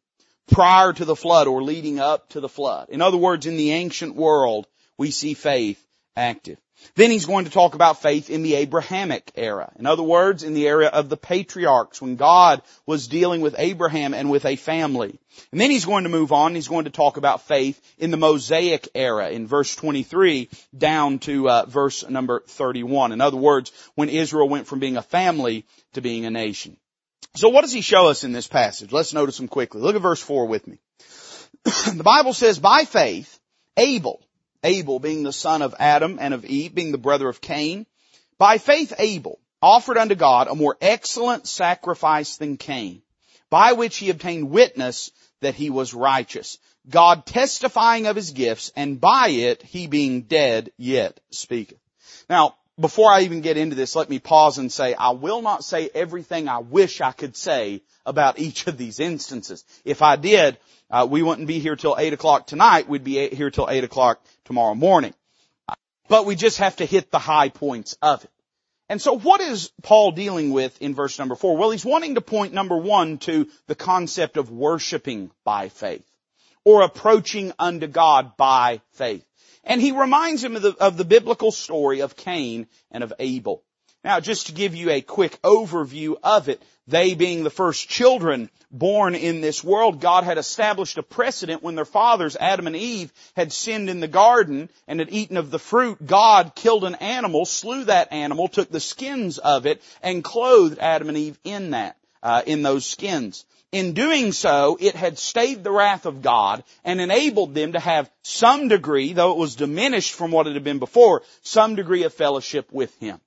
Prior 0.50 0.92
to 0.92 1.04
the 1.04 1.16
flood 1.16 1.48
or 1.48 1.62
leading 1.62 1.98
up 1.98 2.28
to 2.30 2.40
the 2.40 2.48
flood. 2.48 2.88
In 2.90 3.02
other 3.02 3.16
words, 3.16 3.46
in 3.46 3.56
the 3.56 3.72
ancient 3.72 4.14
world, 4.14 4.66
we 4.96 5.10
see 5.10 5.34
faith 5.34 5.84
active. 6.16 6.58
Then 6.94 7.10
he's 7.10 7.26
going 7.26 7.44
to 7.46 7.50
talk 7.50 7.74
about 7.74 8.02
faith 8.02 8.30
in 8.30 8.42
the 8.42 8.54
Abrahamic 8.56 9.30
era. 9.34 9.72
In 9.78 9.86
other 9.86 10.02
words, 10.02 10.42
in 10.42 10.54
the 10.54 10.66
era 10.66 10.86
of 10.86 11.08
the 11.08 11.16
patriarchs, 11.16 12.00
when 12.00 12.16
God 12.16 12.62
was 12.86 13.08
dealing 13.08 13.40
with 13.40 13.54
Abraham 13.58 14.14
and 14.14 14.30
with 14.30 14.44
a 14.44 14.56
family. 14.56 15.18
And 15.52 15.60
then 15.60 15.70
he's 15.70 15.84
going 15.84 16.04
to 16.04 16.10
move 16.10 16.32
on, 16.32 16.54
he's 16.54 16.68
going 16.68 16.84
to 16.84 16.90
talk 16.90 17.16
about 17.16 17.42
faith 17.42 17.80
in 17.98 18.10
the 18.10 18.16
Mosaic 18.16 18.88
era, 18.94 19.30
in 19.30 19.46
verse 19.46 19.74
23 19.74 20.48
down 20.76 21.18
to 21.20 21.48
uh, 21.48 21.66
verse 21.66 22.08
number 22.08 22.42
31. 22.46 23.12
In 23.12 23.20
other 23.20 23.36
words, 23.36 23.72
when 23.94 24.08
Israel 24.08 24.48
went 24.48 24.66
from 24.66 24.78
being 24.78 24.96
a 24.96 25.02
family 25.02 25.64
to 25.94 26.00
being 26.00 26.24
a 26.24 26.30
nation. 26.30 26.76
So 27.34 27.50
what 27.50 27.62
does 27.62 27.72
he 27.72 27.82
show 27.82 28.08
us 28.08 28.24
in 28.24 28.32
this 28.32 28.46
passage? 28.46 28.92
Let's 28.92 29.12
notice 29.12 29.36
them 29.36 29.48
quickly. 29.48 29.82
Look 29.82 29.96
at 29.96 30.02
verse 30.02 30.22
4 30.22 30.46
with 30.46 30.66
me. 30.66 30.78
the 31.64 32.02
Bible 32.02 32.32
says, 32.32 32.58
by 32.58 32.84
faith, 32.84 33.38
Abel, 33.76 34.25
Abel 34.66 34.98
being 34.98 35.22
the 35.22 35.32
son 35.32 35.62
of 35.62 35.74
Adam 35.78 36.18
and 36.20 36.34
of 36.34 36.44
Eve, 36.44 36.74
being 36.74 36.92
the 36.92 36.98
brother 36.98 37.28
of 37.28 37.40
Cain. 37.40 37.86
By 38.36 38.58
faith 38.58 38.92
Abel 38.98 39.38
offered 39.62 39.96
unto 39.96 40.14
God 40.14 40.48
a 40.48 40.54
more 40.54 40.76
excellent 40.80 41.46
sacrifice 41.46 42.36
than 42.36 42.56
Cain, 42.56 43.02
by 43.48 43.72
which 43.72 43.96
he 43.96 44.10
obtained 44.10 44.50
witness 44.50 45.12
that 45.40 45.54
he 45.54 45.70
was 45.70 45.94
righteous. 45.94 46.58
God 46.88 47.26
testifying 47.26 48.06
of 48.06 48.16
his 48.16 48.32
gifts, 48.32 48.72
and 48.76 49.00
by 49.00 49.28
it 49.28 49.62
he 49.62 49.86
being 49.86 50.22
dead 50.22 50.70
yet 50.76 51.20
speaketh. 51.30 51.78
Now, 52.28 52.56
before 52.78 53.10
I 53.10 53.22
even 53.22 53.40
get 53.40 53.56
into 53.56 53.76
this, 53.76 53.96
let 53.96 54.10
me 54.10 54.18
pause 54.18 54.58
and 54.58 54.70
say, 54.70 54.94
I 54.94 55.10
will 55.10 55.42
not 55.42 55.64
say 55.64 55.88
everything 55.94 56.48
I 56.48 56.58
wish 56.58 57.00
I 57.00 57.12
could 57.12 57.36
say 57.36 57.82
about 58.04 58.38
each 58.38 58.66
of 58.66 58.76
these 58.76 59.00
instances. 59.00 59.64
If 59.84 60.02
I 60.02 60.16
did, 60.16 60.58
uh, 60.90 61.06
we 61.08 61.22
wouldn't 61.22 61.48
be 61.48 61.58
here 61.58 61.76
till 61.76 61.96
8 61.98 62.12
o'clock 62.12 62.46
tonight. 62.46 62.88
We'd 62.88 63.04
be 63.04 63.28
here 63.28 63.50
till 63.50 63.68
8 63.68 63.84
o'clock 63.84 64.24
tomorrow 64.44 64.74
morning. 64.74 65.14
But 66.08 66.26
we 66.26 66.36
just 66.36 66.58
have 66.58 66.76
to 66.76 66.84
hit 66.84 67.10
the 67.10 67.18
high 67.18 67.48
points 67.48 67.96
of 68.00 68.24
it. 68.24 68.30
And 68.88 69.02
so 69.02 69.18
what 69.18 69.40
is 69.40 69.72
Paul 69.82 70.12
dealing 70.12 70.50
with 70.50 70.80
in 70.80 70.94
verse 70.94 71.18
number 71.18 71.34
4? 71.34 71.56
Well, 71.56 71.70
he's 71.70 71.84
wanting 71.84 72.14
to 72.14 72.20
point 72.20 72.52
number 72.52 72.76
one 72.76 73.18
to 73.18 73.48
the 73.66 73.74
concept 73.74 74.36
of 74.36 74.50
worshiping 74.50 75.32
by 75.44 75.68
faith. 75.70 76.06
Or 76.64 76.82
approaching 76.82 77.52
unto 77.58 77.88
God 77.88 78.36
by 78.36 78.80
faith. 78.92 79.24
And 79.64 79.80
he 79.80 79.90
reminds 79.90 80.44
him 80.44 80.54
of 80.54 80.62
the, 80.62 80.76
of 80.78 80.96
the 80.96 81.04
biblical 81.04 81.50
story 81.50 82.00
of 82.00 82.16
Cain 82.16 82.68
and 82.92 83.02
of 83.02 83.12
Abel. 83.18 83.64
Now, 84.06 84.20
just 84.20 84.46
to 84.46 84.52
give 84.52 84.76
you 84.76 84.90
a 84.90 85.00
quick 85.00 85.36
overview 85.42 86.14
of 86.22 86.48
it, 86.48 86.62
they 86.86 87.14
being 87.14 87.42
the 87.42 87.50
first 87.50 87.88
children 87.88 88.50
born 88.70 89.16
in 89.16 89.40
this 89.40 89.64
world, 89.64 90.00
God 90.00 90.22
had 90.22 90.38
established 90.38 90.96
a 90.96 91.02
precedent 91.02 91.60
when 91.60 91.74
their 91.74 91.84
fathers, 91.84 92.36
Adam 92.36 92.68
and 92.68 92.76
Eve, 92.76 93.12
had 93.34 93.52
sinned 93.52 93.90
in 93.90 93.98
the 93.98 94.06
garden 94.06 94.70
and 94.86 95.00
had 95.00 95.10
eaten 95.10 95.36
of 95.36 95.50
the 95.50 95.58
fruit. 95.58 96.06
God 96.06 96.54
killed 96.54 96.84
an 96.84 96.94
animal, 96.94 97.44
slew 97.46 97.82
that 97.86 98.12
animal, 98.12 98.46
took 98.46 98.70
the 98.70 98.78
skins 98.78 99.38
of 99.38 99.66
it, 99.66 99.82
and 100.04 100.22
clothed 100.22 100.78
Adam 100.78 101.08
and 101.08 101.18
Eve 101.18 101.40
in 101.42 101.72
that, 101.72 101.96
uh, 102.22 102.42
in 102.46 102.62
those 102.62 102.86
skins. 102.86 103.44
In 103.72 103.92
doing 103.92 104.30
so, 104.30 104.78
it 104.80 104.94
had 104.94 105.18
stayed 105.18 105.64
the 105.64 105.72
wrath 105.72 106.06
of 106.06 106.22
God 106.22 106.62
and 106.84 107.00
enabled 107.00 107.56
them 107.56 107.72
to 107.72 107.80
have 107.80 108.08
some 108.22 108.68
degree, 108.68 109.14
though 109.14 109.32
it 109.32 109.38
was 109.38 109.56
diminished 109.56 110.14
from 110.14 110.30
what 110.30 110.46
it 110.46 110.54
had 110.54 110.62
been 110.62 110.78
before, 110.78 111.22
some 111.42 111.74
degree 111.74 112.04
of 112.04 112.14
fellowship 112.14 112.70
with 112.70 112.96
Him. 113.00 113.20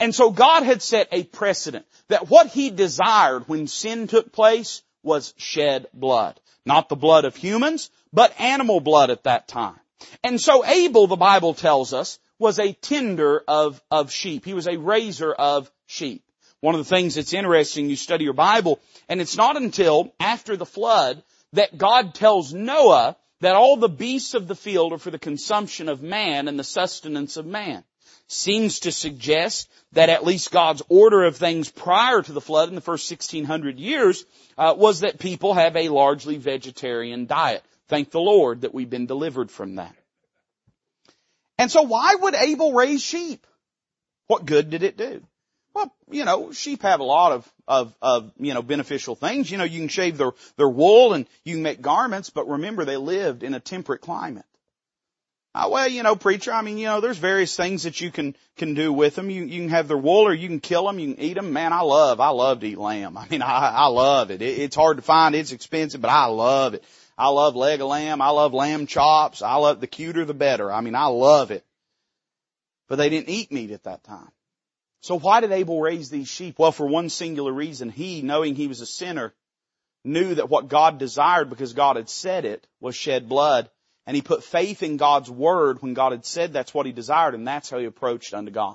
And 0.00 0.14
so 0.14 0.30
God 0.30 0.62
had 0.62 0.80
set 0.80 1.08
a 1.12 1.24
precedent 1.24 1.84
that 2.08 2.30
what 2.30 2.48
He 2.48 2.70
desired 2.70 3.46
when 3.48 3.66
sin 3.66 4.08
took 4.08 4.32
place 4.32 4.82
was 5.02 5.34
shed 5.36 5.86
blood. 5.92 6.40
Not 6.64 6.88
the 6.88 6.96
blood 6.96 7.26
of 7.26 7.36
humans, 7.36 7.90
but 8.12 8.38
animal 8.40 8.80
blood 8.80 9.10
at 9.10 9.24
that 9.24 9.46
time. 9.46 9.78
And 10.24 10.40
so 10.40 10.64
Abel, 10.64 11.06
the 11.06 11.16
Bible 11.16 11.52
tells 11.52 11.92
us, 11.92 12.18
was 12.38 12.58
a 12.58 12.72
tender 12.72 13.42
of, 13.46 13.82
of 13.90 14.10
sheep. 14.10 14.46
He 14.46 14.54
was 14.54 14.66
a 14.66 14.78
raiser 14.78 15.32
of 15.32 15.70
sheep. 15.86 16.24
One 16.60 16.74
of 16.74 16.80
the 16.80 16.96
things 16.96 17.14
that's 17.14 17.34
interesting, 17.34 17.90
you 17.90 17.96
study 17.96 18.24
your 18.24 18.32
Bible, 18.32 18.80
and 19.08 19.20
it's 19.20 19.36
not 19.36 19.58
until 19.58 20.14
after 20.18 20.56
the 20.56 20.66
flood 20.66 21.22
that 21.52 21.76
God 21.76 22.14
tells 22.14 22.54
Noah 22.54 23.16
that 23.40 23.56
all 23.56 23.76
the 23.76 23.88
beasts 23.88 24.34
of 24.34 24.48
the 24.48 24.54
field 24.54 24.94
are 24.94 24.98
for 24.98 25.10
the 25.10 25.18
consumption 25.18 25.90
of 25.90 26.02
man 26.02 26.48
and 26.48 26.58
the 26.58 26.64
sustenance 26.64 27.36
of 27.36 27.44
man 27.44 27.84
seems 28.30 28.80
to 28.80 28.92
suggest 28.92 29.68
that 29.92 30.08
at 30.08 30.24
least 30.24 30.52
God's 30.52 30.82
order 30.88 31.24
of 31.24 31.36
things 31.36 31.70
prior 31.70 32.22
to 32.22 32.32
the 32.32 32.40
flood 32.40 32.68
in 32.68 32.76
the 32.76 32.80
first 32.80 33.10
1600 33.10 33.78
years 33.78 34.24
uh, 34.56 34.74
was 34.76 35.00
that 35.00 35.18
people 35.18 35.54
have 35.54 35.76
a 35.76 35.88
largely 35.88 36.36
vegetarian 36.36 37.26
diet. 37.26 37.64
Thank 37.88 38.12
the 38.12 38.20
Lord 38.20 38.60
that 38.60 38.72
we've 38.72 38.88
been 38.88 39.06
delivered 39.06 39.50
from 39.50 39.76
that. 39.76 39.94
And 41.58 41.70
so 41.70 41.82
why 41.82 42.14
would 42.14 42.34
Abel 42.34 42.72
raise 42.72 43.02
sheep? 43.02 43.44
What 44.28 44.46
good 44.46 44.70
did 44.70 44.84
it 44.84 44.96
do? 44.96 45.22
Well, 45.74 45.92
you 46.08 46.24
know, 46.24 46.52
sheep 46.52 46.82
have 46.82 47.00
a 47.00 47.04
lot 47.04 47.32
of, 47.32 47.52
of, 47.66 47.96
of, 48.00 48.32
you 48.38 48.54
know, 48.54 48.62
beneficial 48.62 49.16
things. 49.16 49.50
You 49.50 49.58
know, 49.58 49.64
you 49.64 49.80
can 49.80 49.88
shave 49.88 50.18
their, 50.18 50.32
their 50.56 50.68
wool 50.68 51.14
and 51.14 51.26
you 51.44 51.54
can 51.54 51.62
make 51.64 51.80
garments, 51.80 52.30
but 52.30 52.48
remember 52.48 52.84
they 52.84 52.96
lived 52.96 53.42
in 53.42 53.54
a 53.54 53.60
temperate 53.60 54.00
climate. 54.00 54.44
Uh, 55.52 55.68
well, 55.68 55.88
you 55.88 56.04
know, 56.04 56.14
preacher, 56.14 56.52
I 56.52 56.62
mean, 56.62 56.78
you 56.78 56.86
know, 56.86 57.00
there's 57.00 57.18
various 57.18 57.56
things 57.56 57.82
that 57.82 58.00
you 58.00 58.12
can, 58.12 58.36
can 58.56 58.74
do 58.74 58.92
with 58.92 59.16
them. 59.16 59.30
You, 59.30 59.42
you 59.42 59.62
can 59.62 59.70
have 59.70 59.88
their 59.88 59.96
wool 59.96 60.28
or 60.28 60.32
you 60.32 60.46
can 60.46 60.60
kill 60.60 60.86
them, 60.86 61.00
you 61.00 61.14
can 61.14 61.24
eat 61.24 61.34
them. 61.34 61.52
Man, 61.52 61.72
I 61.72 61.80
love, 61.80 62.20
I 62.20 62.28
love 62.28 62.60
to 62.60 62.68
eat 62.68 62.78
lamb. 62.78 63.18
I 63.18 63.26
mean, 63.28 63.42
I, 63.42 63.70
I 63.70 63.86
love 63.86 64.30
it. 64.30 64.42
it. 64.42 64.58
It's 64.60 64.76
hard 64.76 64.98
to 64.98 65.02
find, 65.02 65.34
it's 65.34 65.50
expensive, 65.50 66.00
but 66.00 66.10
I 66.10 66.26
love 66.26 66.74
it. 66.74 66.84
I 67.18 67.28
love 67.28 67.56
leg 67.56 67.80
of 67.80 67.88
lamb, 67.88 68.22
I 68.22 68.30
love 68.30 68.54
lamb 68.54 68.86
chops, 68.86 69.42
I 69.42 69.56
love 69.56 69.80
the 69.80 69.86
cuter 69.86 70.24
the 70.24 70.34
better. 70.34 70.72
I 70.72 70.80
mean, 70.80 70.94
I 70.94 71.06
love 71.06 71.50
it. 71.50 71.64
But 72.88 72.96
they 72.96 73.10
didn't 73.10 73.28
eat 73.28 73.52
meat 73.52 73.72
at 73.72 73.84
that 73.84 74.04
time. 74.04 74.30
So 75.00 75.18
why 75.18 75.40
did 75.40 75.52
Abel 75.52 75.80
raise 75.80 76.10
these 76.10 76.28
sheep? 76.28 76.58
Well, 76.58 76.72
for 76.72 76.86
one 76.86 77.08
singular 77.08 77.52
reason. 77.52 77.90
He, 77.90 78.22
knowing 78.22 78.54
he 78.54 78.68
was 78.68 78.80
a 78.80 78.86
sinner, 78.86 79.34
knew 80.04 80.34
that 80.36 80.48
what 80.48 80.68
God 80.68 80.98
desired 80.98 81.50
because 81.50 81.72
God 81.72 81.96
had 81.96 82.08
said 82.08 82.44
it 82.44 82.66
was 82.80 82.94
shed 82.94 83.28
blood 83.28 83.68
and 84.10 84.16
he 84.16 84.22
put 84.22 84.42
faith 84.42 84.82
in 84.82 84.96
God's 84.96 85.30
word 85.30 85.80
when 85.80 85.94
God 85.94 86.10
had 86.10 86.26
said 86.26 86.52
that's 86.52 86.74
what 86.74 86.84
he 86.84 86.90
desired, 86.90 87.36
and 87.36 87.46
that's 87.46 87.70
how 87.70 87.78
he 87.78 87.84
approached 87.84 88.34
unto 88.34 88.50
God. 88.50 88.74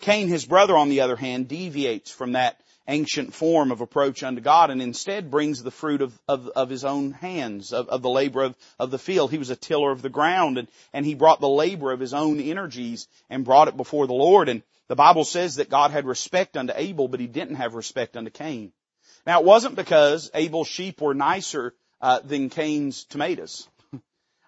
Cain, 0.00 0.26
his 0.26 0.46
brother, 0.46 0.76
on 0.76 0.88
the 0.88 1.02
other 1.02 1.14
hand, 1.14 1.46
deviates 1.46 2.10
from 2.10 2.32
that 2.32 2.60
ancient 2.88 3.32
form 3.32 3.70
of 3.70 3.82
approach 3.82 4.24
unto 4.24 4.40
God 4.40 4.70
and 4.70 4.82
instead 4.82 5.30
brings 5.30 5.62
the 5.62 5.70
fruit 5.70 6.02
of, 6.02 6.18
of, 6.26 6.48
of 6.48 6.70
his 6.70 6.84
own 6.84 7.12
hands, 7.12 7.72
of, 7.72 7.88
of 7.88 8.02
the 8.02 8.10
labor 8.10 8.42
of, 8.42 8.56
of 8.80 8.90
the 8.90 8.98
field. 8.98 9.30
He 9.30 9.38
was 9.38 9.50
a 9.50 9.54
tiller 9.54 9.92
of 9.92 10.02
the 10.02 10.08
ground 10.08 10.58
and, 10.58 10.66
and 10.92 11.06
he 11.06 11.14
brought 11.14 11.38
the 11.38 11.48
labor 11.48 11.92
of 11.92 12.00
his 12.00 12.12
own 12.12 12.40
energies 12.40 13.06
and 13.30 13.44
brought 13.44 13.68
it 13.68 13.76
before 13.76 14.08
the 14.08 14.12
Lord. 14.12 14.48
And 14.48 14.64
the 14.88 14.96
Bible 14.96 15.22
says 15.22 15.54
that 15.54 15.70
God 15.70 15.92
had 15.92 16.04
respect 16.04 16.56
unto 16.56 16.72
Abel, 16.74 17.06
but 17.06 17.20
he 17.20 17.28
didn't 17.28 17.54
have 17.62 17.76
respect 17.76 18.16
unto 18.16 18.32
Cain. 18.32 18.72
Now 19.24 19.38
it 19.38 19.46
wasn't 19.46 19.76
because 19.76 20.32
Abel's 20.34 20.66
sheep 20.66 21.00
were 21.00 21.14
nicer 21.14 21.74
uh, 22.00 22.18
than 22.18 22.50
Cain's 22.50 23.04
tomatoes. 23.04 23.68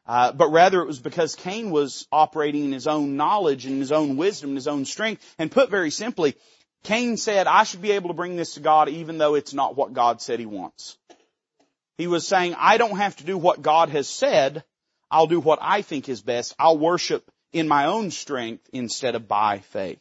Uh, 0.07 0.33
but 0.33 0.51
rather 0.51 0.81
it 0.81 0.87
was 0.87 1.01
because 1.01 1.35
Cain 1.35 1.71
was 1.71 2.07
operating 2.13 2.65
in 2.65 2.73
his 2.73 2.87
own 2.87 3.17
knowledge 3.17 3.67
and 3.67 3.81
his 3.81 3.91
own 3.91 4.17
wisdom 4.17 4.51
and 4.51 4.57
his 4.57 4.69
own 4.69 4.85
strength. 4.85 5.35
And 5.39 5.51
put 5.51 5.69
very 5.69 5.91
simply, 5.91 6.37
Cain 6.85 7.17
said, 7.17 7.47
I 7.49 7.65
should 7.65 7.83
be 7.83 7.93
able 7.93 8.11
to 8.11 8.15
bring 8.15 8.37
this 8.37 8.55
to 8.55 8.61
God 8.61 8.89
even 8.89 9.19
though 9.19 9.35
it's 9.35 9.55
not 9.55 9.77
what 9.77 9.93
God 9.93 10.23
said 10.23 10.39
he 10.39 10.47
wants. 10.47 10.97
He 11.99 12.07
was 12.07 12.27
saying, 12.27 12.55
I 12.57 12.77
don't 12.77 12.99
have 12.99 13.17
to 13.17 13.25
do 13.25 13.37
what 13.37 13.63
God 13.63 13.89
has 13.89 14.09
said. 14.09 14.63
I'll 15.11 15.27
do 15.27 15.41
what 15.41 15.59
I 15.63 15.83
think 15.83 16.09
is 16.09 16.23
best. 16.23 16.55
I'll 16.59 16.79
worship 16.79 17.29
in 17.53 17.67
my 17.67 17.87
own 17.87 18.11
strength 18.11 18.69
instead 18.73 19.15
of 19.15 19.27
by 19.27 19.59
faith. 19.59 19.99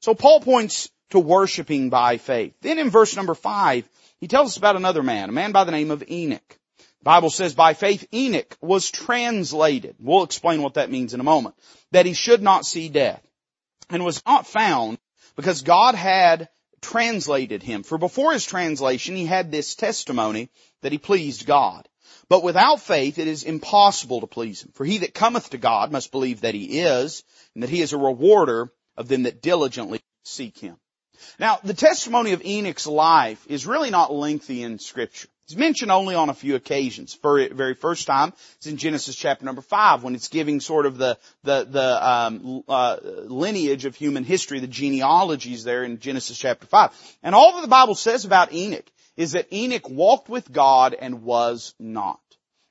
So 0.00 0.14
Paul 0.14 0.40
points 0.40 0.90
to 1.10 1.18
worshiping 1.18 1.88
by 1.88 2.18
faith. 2.18 2.54
Then 2.60 2.78
in 2.78 2.90
verse 2.90 3.16
number 3.16 3.34
five, 3.34 3.88
he 4.18 4.28
tells 4.28 4.50
us 4.50 4.56
about 4.56 4.76
another 4.76 5.02
man, 5.02 5.28
a 5.28 5.32
man 5.32 5.52
by 5.52 5.64
the 5.64 5.72
name 5.72 5.90
of 5.90 6.02
Enoch. 6.10 6.58
Bible 7.06 7.30
says 7.30 7.54
by 7.54 7.74
faith 7.74 8.04
Enoch 8.12 8.56
was 8.60 8.90
translated. 8.90 9.94
We'll 10.00 10.24
explain 10.24 10.60
what 10.60 10.74
that 10.74 10.90
means 10.90 11.14
in 11.14 11.20
a 11.20 11.22
moment. 11.22 11.54
That 11.92 12.04
he 12.04 12.14
should 12.14 12.42
not 12.42 12.66
see 12.66 12.88
death 12.88 13.22
and 13.88 14.04
was 14.04 14.20
not 14.26 14.48
found 14.48 14.98
because 15.36 15.62
God 15.62 15.94
had 15.94 16.48
translated 16.80 17.62
him. 17.62 17.84
For 17.84 17.96
before 17.96 18.32
his 18.32 18.44
translation, 18.44 19.14
he 19.14 19.24
had 19.24 19.52
this 19.52 19.76
testimony 19.76 20.50
that 20.82 20.90
he 20.90 20.98
pleased 20.98 21.46
God. 21.46 21.88
But 22.28 22.42
without 22.42 22.80
faith, 22.80 23.20
it 23.20 23.28
is 23.28 23.44
impossible 23.44 24.22
to 24.22 24.26
please 24.26 24.64
him. 24.64 24.72
For 24.74 24.84
he 24.84 24.98
that 24.98 25.14
cometh 25.14 25.50
to 25.50 25.58
God 25.58 25.92
must 25.92 26.10
believe 26.10 26.40
that 26.40 26.54
he 26.54 26.80
is, 26.80 27.22
and 27.54 27.62
that 27.62 27.70
he 27.70 27.82
is 27.82 27.92
a 27.92 27.98
rewarder 27.98 28.72
of 28.96 29.06
them 29.06 29.22
that 29.22 29.40
diligently 29.40 30.00
seek 30.24 30.58
him. 30.58 30.76
Now, 31.38 31.60
the 31.62 31.72
testimony 31.72 32.32
of 32.32 32.44
Enoch's 32.44 32.88
life 32.88 33.46
is 33.46 33.64
really 33.64 33.90
not 33.90 34.12
lengthy 34.12 34.64
in 34.64 34.80
scripture. 34.80 35.28
It's 35.46 35.54
mentioned 35.54 35.92
only 35.92 36.16
on 36.16 36.28
a 36.28 36.34
few 36.34 36.56
occasions. 36.56 37.14
For 37.14 37.48
very 37.50 37.74
first 37.74 38.08
time, 38.08 38.32
it's 38.56 38.66
in 38.66 38.78
Genesis 38.78 39.14
chapter 39.14 39.44
number 39.44 39.62
five 39.62 40.02
when 40.02 40.16
it's 40.16 40.26
giving 40.26 40.58
sort 40.58 40.86
of 40.86 40.98
the 40.98 41.18
the 41.44 41.64
the 41.70 42.08
um, 42.08 42.64
uh, 42.68 42.96
lineage 43.02 43.84
of 43.84 43.94
human 43.94 44.24
history, 44.24 44.58
the 44.58 44.66
genealogies 44.66 45.62
there 45.62 45.84
in 45.84 46.00
Genesis 46.00 46.36
chapter 46.36 46.66
five. 46.66 46.90
And 47.22 47.32
all 47.32 47.54
that 47.54 47.62
the 47.62 47.68
Bible 47.68 47.94
says 47.94 48.24
about 48.24 48.52
Enoch 48.52 48.90
is 49.16 49.32
that 49.32 49.46
Enoch 49.52 49.88
walked 49.88 50.28
with 50.28 50.52
God 50.52 50.94
and 50.94 51.22
was 51.22 51.74
not. 51.78 52.20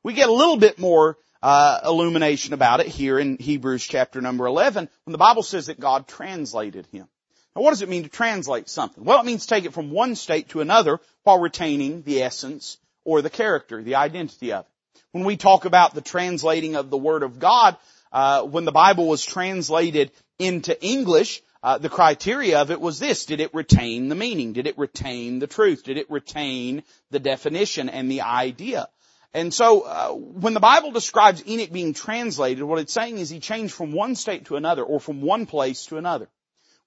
We 0.04 0.12
get 0.12 0.28
a 0.28 0.34
little 0.34 0.58
bit 0.58 0.78
more 0.78 1.18
uh, 1.42 1.80
illumination 1.86 2.54
about 2.54 2.82
it 2.82 2.88
here 2.88 3.18
in 3.18 3.38
Hebrews 3.38 3.86
chapter 3.86 4.20
number 4.20 4.48
11 4.48 4.90
when 5.06 5.12
the 5.14 5.18
Bible 5.18 5.44
says 5.44 5.68
that 5.68 5.80
God 5.80 6.10
translated 6.10 6.88
him. 6.88 7.08
Now 7.56 7.62
what 7.62 7.72
does 7.72 7.82
it 7.82 7.90
mean 7.90 8.04
to 8.04 8.10
translate 8.10 8.68
something? 8.68 9.04
Well, 9.04 9.20
it 9.20 9.26
means 9.26 9.46
take 9.46 9.66
it 9.66 9.74
from 9.74 9.92
one 9.92 10.16
state 10.16 10.50
to 10.50 10.62
another 10.62 11.00
while 11.24 11.40
retaining 11.40 12.02
the 12.04 12.24
essence 12.24 12.78
or 13.06 13.22
the 13.22 13.30
character, 13.30 13.82
the 13.82 13.96
identity 13.96 14.52
of 14.52 14.66
it. 14.66 14.72
When 15.12 15.24
we 15.24 15.38
talk 15.38 15.64
about 15.64 15.94
the 15.94 16.02
translating 16.02 16.76
of 16.76 16.90
the 16.90 16.98
Word 16.98 17.24
of 17.24 17.40
God, 17.40 17.78
uh, 18.12 18.44
when 18.44 18.66
the 18.66 18.74
Bible 18.74 19.08
was 19.08 19.24
translated 19.24 20.12
into 20.38 20.82
English, 20.84 21.42
uh, 21.64 21.78
the 21.78 21.90
criteria 21.90 22.60
of 22.60 22.70
it 22.70 22.82
was 22.82 23.00
this. 23.00 23.26
Did 23.26 23.40
it 23.40 23.54
retain 23.54 24.10
the 24.10 24.16
meaning? 24.16 24.52
Did 24.52 24.68
it 24.68 24.78
retain 24.78 25.40
the 25.40 25.48
truth? 25.48 25.84
Did 25.84 25.98
it 25.98 26.12
retain 26.12 26.84
the 27.12 27.20
definition 27.20 27.88
and 27.88 28.12
the 28.12 28.22
idea? 28.22 28.90
And 29.34 29.54
so, 29.54 29.82
uh, 29.82 30.10
when 30.10 30.54
the 30.54 30.60
Bible 30.60 30.92
describes 30.92 31.46
Enoch 31.48 31.72
being 31.72 31.94
translated, 31.94 32.64
what 32.64 32.80
it's 32.80 32.94
saying 32.94 33.18
is 33.18 33.30
he 33.30 33.40
changed 33.40 33.74
from 33.74 33.94
one 33.94 34.16
state 34.16 34.46
to 34.46 34.58
another 34.58 34.84
or 34.84 35.00
from 35.00 35.22
one 35.22 35.46
place 35.46 35.86
to 35.88 35.98
another. 35.98 36.30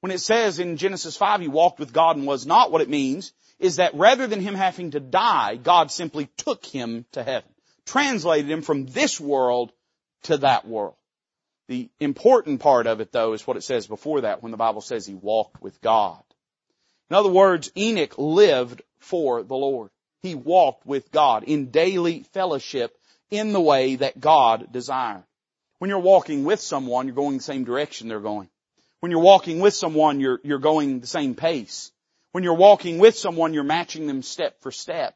When 0.01 0.13
it 0.13 0.21
says 0.21 0.59
in 0.59 0.77
Genesis 0.77 1.17
5 1.17 1.41
he 1.41 1.49
walked 1.49 1.81
with 1.81 1.93
God 1.93 2.17
and 2.17 2.27
was 2.27 2.47
not, 2.47 2.71
what 2.71 2.83
it 2.83 2.89
means 2.89 3.33
is 3.59 3.77
that 3.77 3.95
rather 3.95 4.27
than 4.27 4.41
him 4.41 4.55
having 4.55 4.93
to 4.93 5.01
die, 5.01 5.57
God 5.57 5.91
simply 5.91 6.29
took 6.37 6.65
him 6.65 7.05
to 7.13 7.23
heaven. 7.23 7.51
Translated 7.85 8.51
him 8.51 8.63
from 8.63 8.87
this 8.87 9.21
world 9.21 9.73
to 10.25 10.37
that 10.39 10.67
world. 10.67 10.95
The 11.67 11.91
important 12.01 12.61
part 12.61 12.87
of 12.87 13.01
it 13.01 13.13
though 13.13 13.33
is 13.33 13.47
what 13.47 13.57
it 13.57 13.63
says 13.63 13.87
before 13.87 14.23
that 14.23 14.43
when 14.43 14.53
the 14.53 14.59
Bible 14.59 14.81
says 14.81 15.05
he 15.05 15.15
walked 15.15 15.61
with 15.61 15.81
God. 15.81 16.23
In 17.11 17.17
other 17.17 17.29
words, 17.31 17.71
Enoch 17.77 18.15
lived 18.19 18.83
for 18.99 19.43
the 19.43 19.57
Lord. 19.57 19.91
He 20.21 20.35
walked 20.35 20.87
with 20.87 21.11
God 21.11 21.45
in 21.45 21.71
daily 21.71 22.23
fellowship 22.33 22.97
in 23.31 23.53
the 23.53 23.61
way 23.61 23.97
that 23.97 24.21
God 24.21 24.73
desired. 24.73 25.25
When 25.79 25.91
you're 25.91 25.99
walking 25.99 26.45
with 26.45 26.61
someone, 26.61 27.07
you're 27.07 27.15
going 27.15 27.39
the 27.39 27.43
same 27.43 27.65
direction 27.65 28.09
they're 28.09 28.21
going. 28.21 28.49
When 29.01 29.13
you're 29.13 29.21
walking 29.21 29.61
with 29.61 29.75
someone, 29.75 30.21
you're, 30.21 30.41
you're 30.43 30.59
going 30.59 31.01
the 31.01 31.07
same 31.07 31.35
pace. 31.35 31.93
When 32.33 32.45
you're 32.45 32.55
walking 32.55 32.99
with 32.99 33.17
someone, 33.17 33.55
you're 33.55 33.65
matching 33.65 34.07
them 34.07 34.23
step 34.23 34.61
for 34.61 34.71
step. 34.71 35.15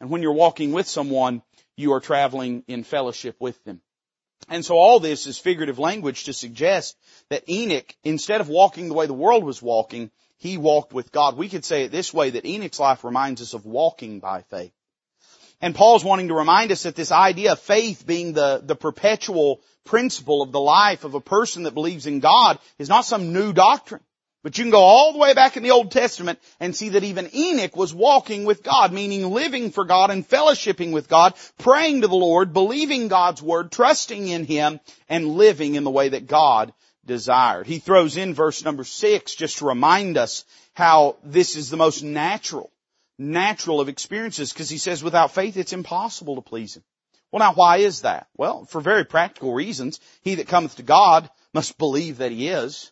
And 0.00 0.10
when 0.10 0.22
you're 0.22 0.32
walking 0.32 0.72
with 0.72 0.86
someone, 0.86 1.42
you 1.76 1.92
are 1.94 2.00
traveling 2.00 2.64
in 2.68 2.84
fellowship 2.84 3.36
with 3.40 3.62
them. 3.64 3.80
And 4.48 4.64
so 4.64 4.76
all 4.76 5.00
this 5.00 5.26
is 5.26 5.38
figurative 5.38 5.78
language 5.78 6.24
to 6.24 6.32
suggest 6.32 6.96
that 7.30 7.48
Enoch, 7.48 7.94
instead 8.04 8.40
of 8.40 8.48
walking 8.48 8.88
the 8.88 8.94
way 8.94 9.06
the 9.06 9.14
world 9.14 9.44
was 9.44 9.62
walking, 9.62 10.10
he 10.36 10.58
walked 10.58 10.92
with 10.92 11.12
God. 11.12 11.36
We 11.36 11.48
could 11.48 11.64
say 11.64 11.84
it 11.84 11.92
this 11.92 12.12
way, 12.12 12.30
that 12.30 12.44
Enoch's 12.44 12.80
life 12.80 13.04
reminds 13.04 13.40
us 13.40 13.54
of 13.54 13.64
walking 13.64 14.20
by 14.20 14.42
faith. 14.42 14.72
And 15.60 15.74
Paul's 15.74 16.04
wanting 16.04 16.28
to 16.28 16.34
remind 16.34 16.72
us 16.72 16.82
that 16.82 16.96
this 16.96 17.12
idea 17.12 17.52
of 17.52 17.60
faith 17.60 18.06
being 18.06 18.32
the, 18.32 18.60
the 18.62 18.76
perpetual 18.76 19.60
principle 19.84 20.42
of 20.42 20.52
the 20.52 20.60
life 20.60 21.04
of 21.04 21.14
a 21.14 21.20
person 21.20 21.64
that 21.64 21.74
believes 21.74 22.06
in 22.06 22.20
God 22.20 22.58
is 22.78 22.88
not 22.88 23.04
some 23.04 23.32
new 23.32 23.52
doctrine. 23.52 24.02
But 24.44 24.58
you 24.58 24.64
can 24.64 24.70
go 24.70 24.82
all 24.82 25.14
the 25.14 25.18
way 25.18 25.32
back 25.32 25.56
in 25.56 25.62
the 25.62 25.70
Old 25.70 25.90
Testament 25.90 26.38
and 26.60 26.76
see 26.76 26.90
that 26.90 27.02
even 27.02 27.34
Enoch 27.34 27.74
was 27.74 27.94
walking 27.94 28.44
with 28.44 28.62
God, 28.62 28.92
meaning 28.92 29.30
living 29.30 29.70
for 29.70 29.86
God 29.86 30.10
and 30.10 30.28
fellowshipping 30.28 30.92
with 30.92 31.08
God, 31.08 31.32
praying 31.56 32.02
to 32.02 32.08
the 32.08 32.14
Lord, 32.14 32.52
believing 32.52 33.08
God's 33.08 33.40
Word, 33.40 33.72
trusting 33.72 34.28
in 34.28 34.44
Him, 34.44 34.80
and 35.08 35.28
living 35.28 35.76
in 35.76 35.84
the 35.84 35.90
way 35.90 36.10
that 36.10 36.26
God 36.26 36.74
desired. 37.06 37.66
He 37.66 37.78
throws 37.78 38.18
in 38.18 38.34
verse 38.34 38.62
number 38.62 38.84
six 38.84 39.34
just 39.34 39.58
to 39.58 39.66
remind 39.66 40.18
us 40.18 40.44
how 40.74 41.16
this 41.24 41.56
is 41.56 41.70
the 41.70 41.78
most 41.78 42.02
natural, 42.02 42.70
natural 43.18 43.80
of 43.80 43.88
experiences 43.88 44.52
because 44.52 44.68
he 44.68 44.78
says 44.78 45.02
without 45.02 45.32
faith 45.32 45.56
it's 45.56 45.72
impossible 45.72 46.36
to 46.36 46.42
please 46.42 46.76
Him. 46.76 46.84
Well 47.30 47.40
now 47.40 47.54
why 47.54 47.78
is 47.78 48.02
that? 48.02 48.28
Well, 48.36 48.64
for 48.64 48.80
very 48.80 49.04
practical 49.04 49.52
reasons. 49.52 50.00
He 50.22 50.36
that 50.36 50.48
cometh 50.48 50.76
to 50.76 50.82
God 50.82 51.28
must 51.52 51.78
believe 51.78 52.18
that 52.18 52.32
He 52.32 52.48
is. 52.48 52.90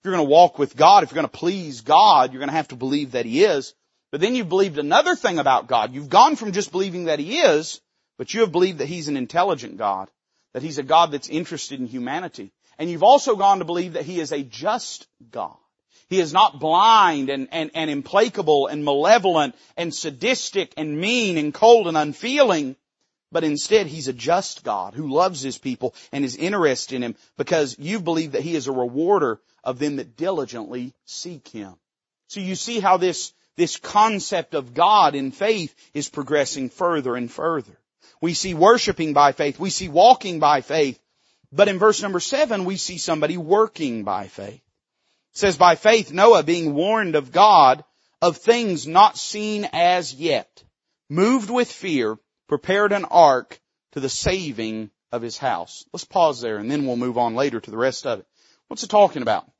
If 0.00 0.06
you're 0.06 0.14
going 0.14 0.26
to 0.26 0.30
walk 0.30 0.58
with 0.58 0.76
God, 0.76 1.02
if 1.02 1.10
you're 1.10 1.22
going 1.22 1.28
to 1.28 1.38
please 1.38 1.82
God, 1.82 2.32
you're 2.32 2.40
going 2.40 2.48
to 2.48 2.56
have 2.56 2.68
to 2.68 2.76
believe 2.76 3.12
that 3.12 3.24
He 3.24 3.44
is. 3.44 3.74
But 4.10 4.20
then 4.20 4.34
you've 4.34 4.48
believed 4.48 4.78
another 4.78 5.14
thing 5.14 5.38
about 5.38 5.68
God. 5.68 5.94
You've 5.94 6.10
gone 6.10 6.36
from 6.36 6.52
just 6.52 6.72
believing 6.72 7.04
that 7.04 7.18
He 7.18 7.38
is, 7.38 7.80
but 8.18 8.34
you 8.34 8.40
have 8.40 8.52
believed 8.52 8.78
that 8.78 8.88
He's 8.88 9.08
an 9.08 9.16
intelligent 9.16 9.78
God, 9.78 10.10
that 10.52 10.62
He's 10.62 10.78
a 10.78 10.82
God 10.82 11.12
that's 11.12 11.28
interested 11.28 11.80
in 11.80 11.86
humanity. 11.86 12.52
And 12.78 12.90
you've 12.90 13.02
also 13.02 13.36
gone 13.36 13.60
to 13.60 13.64
believe 13.64 13.94
that 13.94 14.04
He 14.04 14.20
is 14.20 14.32
a 14.32 14.42
just 14.42 15.06
God. 15.30 15.56
He 16.12 16.20
is 16.20 16.34
not 16.34 16.60
blind 16.60 17.30
and, 17.30 17.48
and, 17.52 17.70
and 17.74 17.88
implacable 17.88 18.66
and 18.66 18.84
malevolent 18.84 19.54
and 19.78 19.94
sadistic 19.94 20.74
and 20.76 21.00
mean 21.00 21.38
and 21.38 21.54
cold 21.54 21.88
and 21.88 21.96
unfeeling, 21.96 22.76
but 23.30 23.44
instead 23.44 23.86
He's 23.86 24.08
a 24.08 24.12
just 24.12 24.62
God 24.62 24.92
who 24.92 25.08
loves 25.08 25.40
His 25.40 25.56
people 25.56 25.94
and 26.12 26.22
is 26.22 26.36
interested 26.36 26.96
in 26.96 27.02
Him 27.02 27.14
because 27.38 27.78
you 27.78 27.98
believe 27.98 28.32
that 28.32 28.42
He 28.42 28.54
is 28.54 28.66
a 28.66 28.72
rewarder 28.72 29.40
of 29.64 29.78
them 29.78 29.96
that 29.96 30.14
diligently 30.14 30.92
seek 31.06 31.48
Him. 31.48 31.72
So 32.28 32.40
you 32.40 32.56
see 32.56 32.78
how 32.78 32.98
this, 32.98 33.32
this 33.56 33.78
concept 33.78 34.54
of 34.54 34.74
God 34.74 35.14
in 35.14 35.32
faith 35.32 35.74
is 35.94 36.10
progressing 36.10 36.68
further 36.68 37.16
and 37.16 37.32
further. 37.32 37.78
We 38.20 38.34
see 38.34 38.52
worshiping 38.52 39.14
by 39.14 39.32
faith. 39.32 39.58
We 39.58 39.70
see 39.70 39.88
walking 39.88 40.40
by 40.40 40.60
faith. 40.60 41.00
But 41.50 41.68
in 41.68 41.78
verse 41.78 42.02
number 42.02 42.20
seven, 42.20 42.66
we 42.66 42.76
see 42.76 42.98
somebody 42.98 43.38
working 43.38 44.04
by 44.04 44.26
faith. 44.26 44.60
It 45.32 45.38
says, 45.38 45.56
by 45.56 45.76
faith 45.76 46.12
Noah 46.12 46.42
being 46.42 46.74
warned 46.74 47.16
of 47.16 47.32
God 47.32 47.84
of 48.20 48.36
things 48.36 48.86
not 48.86 49.18
seen 49.18 49.68
as 49.72 50.14
yet, 50.14 50.62
moved 51.08 51.50
with 51.50 51.70
fear, 51.70 52.18
prepared 52.48 52.92
an 52.92 53.04
ark 53.06 53.60
to 53.92 54.00
the 54.00 54.08
saving 54.08 54.90
of 55.10 55.22
his 55.22 55.38
house. 55.38 55.84
Let's 55.92 56.04
pause 56.04 56.40
there 56.40 56.56
and 56.56 56.70
then 56.70 56.86
we'll 56.86 56.96
move 56.96 57.18
on 57.18 57.34
later 57.34 57.60
to 57.60 57.70
the 57.70 57.76
rest 57.76 58.06
of 58.06 58.20
it. 58.20 58.26
What's 58.68 58.82
it 58.82 58.90
talking 58.90 59.22
about? 59.22 59.50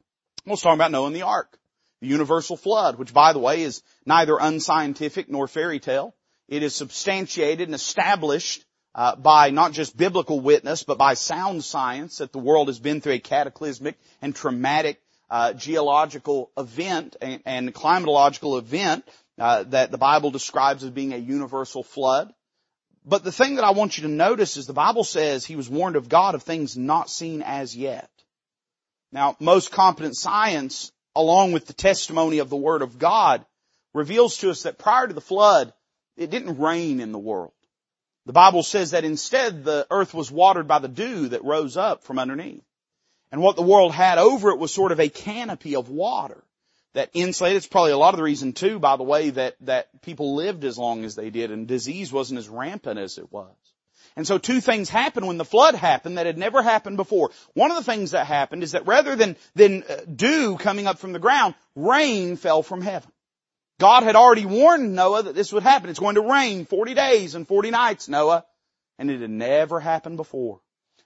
Well, 0.46 0.54
it's 0.54 0.62
talking 0.62 0.78
about 0.78 0.90
Noah 0.90 1.08
and 1.08 1.16
the 1.16 1.22
ark. 1.22 1.58
The 2.00 2.08
universal 2.08 2.56
flood, 2.56 2.98
which 2.98 3.14
by 3.14 3.32
the 3.32 3.38
way 3.38 3.62
is 3.62 3.82
neither 4.04 4.36
unscientific 4.38 5.28
nor 5.28 5.46
fairy 5.46 5.80
tale. 5.80 6.14
It 6.48 6.62
is 6.62 6.74
substantiated 6.74 7.68
and 7.68 7.74
established 7.74 8.64
uh, 8.94 9.16
by 9.16 9.50
not 9.50 9.72
just 9.72 9.96
biblical 9.96 10.40
witness, 10.40 10.82
but 10.82 10.98
by 10.98 11.14
sound 11.14 11.64
science 11.64 12.18
that 12.18 12.32
the 12.32 12.38
world 12.38 12.68
has 12.68 12.78
been 12.78 13.00
through 13.00 13.14
a 13.14 13.18
cataclysmic 13.18 13.98
and 14.20 14.34
traumatic 14.34 15.01
uh, 15.32 15.54
geological 15.54 16.50
event 16.58 17.16
and, 17.22 17.40
and 17.46 17.74
climatological 17.74 18.58
event 18.58 19.08
uh, 19.38 19.62
that 19.62 19.90
the 19.90 19.96
Bible 19.96 20.30
describes 20.30 20.84
as 20.84 20.90
being 20.90 21.14
a 21.14 21.16
universal 21.16 21.82
flood. 21.82 22.30
But 23.06 23.24
the 23.24 23.32
thing 23.32 23.54
that 23.54 23.64
I 23.64 23.70
want 23.70 23.96
you 23.96 24.02
to 24.02 24.12
notice 24.12 24.58
is 24.58 24.66
the 24.66 24.74
Bible 24.74 25.04
says 25.04 25.46
he 25.46 25.56
was 25.56 25.70
warned 25.70 25.96
of 25.96 26.10
God 26.10 26.34
of 26.34 26.42
things 26.42 26.76
not 26.76 27.08
seen 27.08 27.40
as 27.40 27.74
yet. 27.74 28.10
Now, 29.10 29.34
most 29.40 29.72
competent 29.72 30.16
science, 30.16 30.92
along 31.16 31.52
with 31.52 31.66
the 31.66 31.72
testimony 31.72 32.38
of 32.38 32.50
the 32.50 32.56
Word 32.56 32.82
of 32.82 32.98
God, 32.98 33.42
reveals 33.94 34.36
to 34.38 34.50
us 34.50 34.64
that 34.64 34.78
prior 34.78 35.08
to 35.08 35.14
the 35.14 35.22
flood, 35.22 35.72
it 36.14 36.30
didn't 36.30 36.58
rain 36.58 37.00
in 37.00 37.10
the 37.10 37.18
world. 37.18 37.52
The 38.26 38.34
Bible 38.34 38.62
says 38.62 38.90
that 38.90 39.04
instead 39.04 39.64
the 39.64 39.86
earth 39.90 40.12
was 40.12 40.30
watered 40.30 40.68
by 40.68 40.78
the 40.78 40.88
dew 40.88 41.28
that 41.28 41.42
rose 41.42 41.78
up 41.78 42.04
from 42.04 42.18
underneath. 42.18 42.62
And 43.32 43.40
what 43.40 43.56
the 43.56 43.62
world 43.62 43.92
had 43.92 44.18
over 44.18 44.50
it 44.50 44.58
was 44.58 44.72
sort 44.72 44.92
of 44.92 45.00
a 45.00 45.08
canopy 45.08 45.74
of 45.74 45.88
water 45.88 46.44
that 46.92 47.10
insulated. 47.14 47.56
It's 47.56 47.66
probably 47.66 47.92
a 47.92 47.98
lot 47.98 48.12
of 48.12 48.18
the 48.18 48.24
reason 48.24 48.52
too, 48.52 48.78
by 48.78 48.96
the 48.96 49.02
way, 49.02 49.30
that, 49.30 49.56
that 49.62 50.02
people 50.02 50.36
lived 50.36 50.64
as 50.64 50.78
long 50.78 51.04
as 51.04 51.14
they 51.14 51.30
did 51.30 51.50
and 51.50 51.66
disease 51.66 52.12
wasn't 52.12 52.38
as 52.38 52.48
rampant 52.48 52.98
as 52.98 53.16
it 53.16 53.32
was. 53.32 53.56
And 54.14 54.26
so 54.26 54.36
two 54.36 54.60
things 54.60 54.90
happened 54.90 55.26
when 55.26 55.38
the 55.38 55.44
flood 55.44 55.74
happened 55.74 56.18
that 56.18 56.26
had 56.26 56.36
never 56.36 56.62
happened 56.62 56.98
before. 56.98 57.30
One 57.54 57.70
of 57.70 57.78
the 57.78 57.90
things 57.90 58.10
that 58.10 58.26
happened 58.26 58.62
is 58.62 58.72
that 58.72 58.86
rather 58.86 59.16
than, 59.16 59.36
than 59.54 59.84
uh, 59.84 59.96
dew 60.14 60.58
coming 60.58 60.86
up 60.86 60.98
from 60.98 61.14
the 61.14 61.18
ground, 61.18 61.54
rain 61.74 62.36
fell 62.36 62.62
from 62.62 62.82
heaven. 62.82 63.10
God 63.80 64.02
had 64.02 64.16
already 64.16 64.44
warned 64.44 64.94
Noah 64.94 65.22
that 65.22 65.34
this 65.34 65.52
would 65.52 65.62
happen. 65.62 65.88
It's 65.88 65.98
going 65.98 66.16
to 66.16 66.30
rain 66.30 66.66
40 66.66 66.92
days 66.92 67.34
and 67.34 67.48
40 67.48 67.70
nights, 67.70 68.08
Noah. 68.08 68.44
And 68.98 69.10
it 69.10 69.22
had 69.22 69.30
never 69.30 69.80
happened 69.80 70.18
before. 70.18 70.60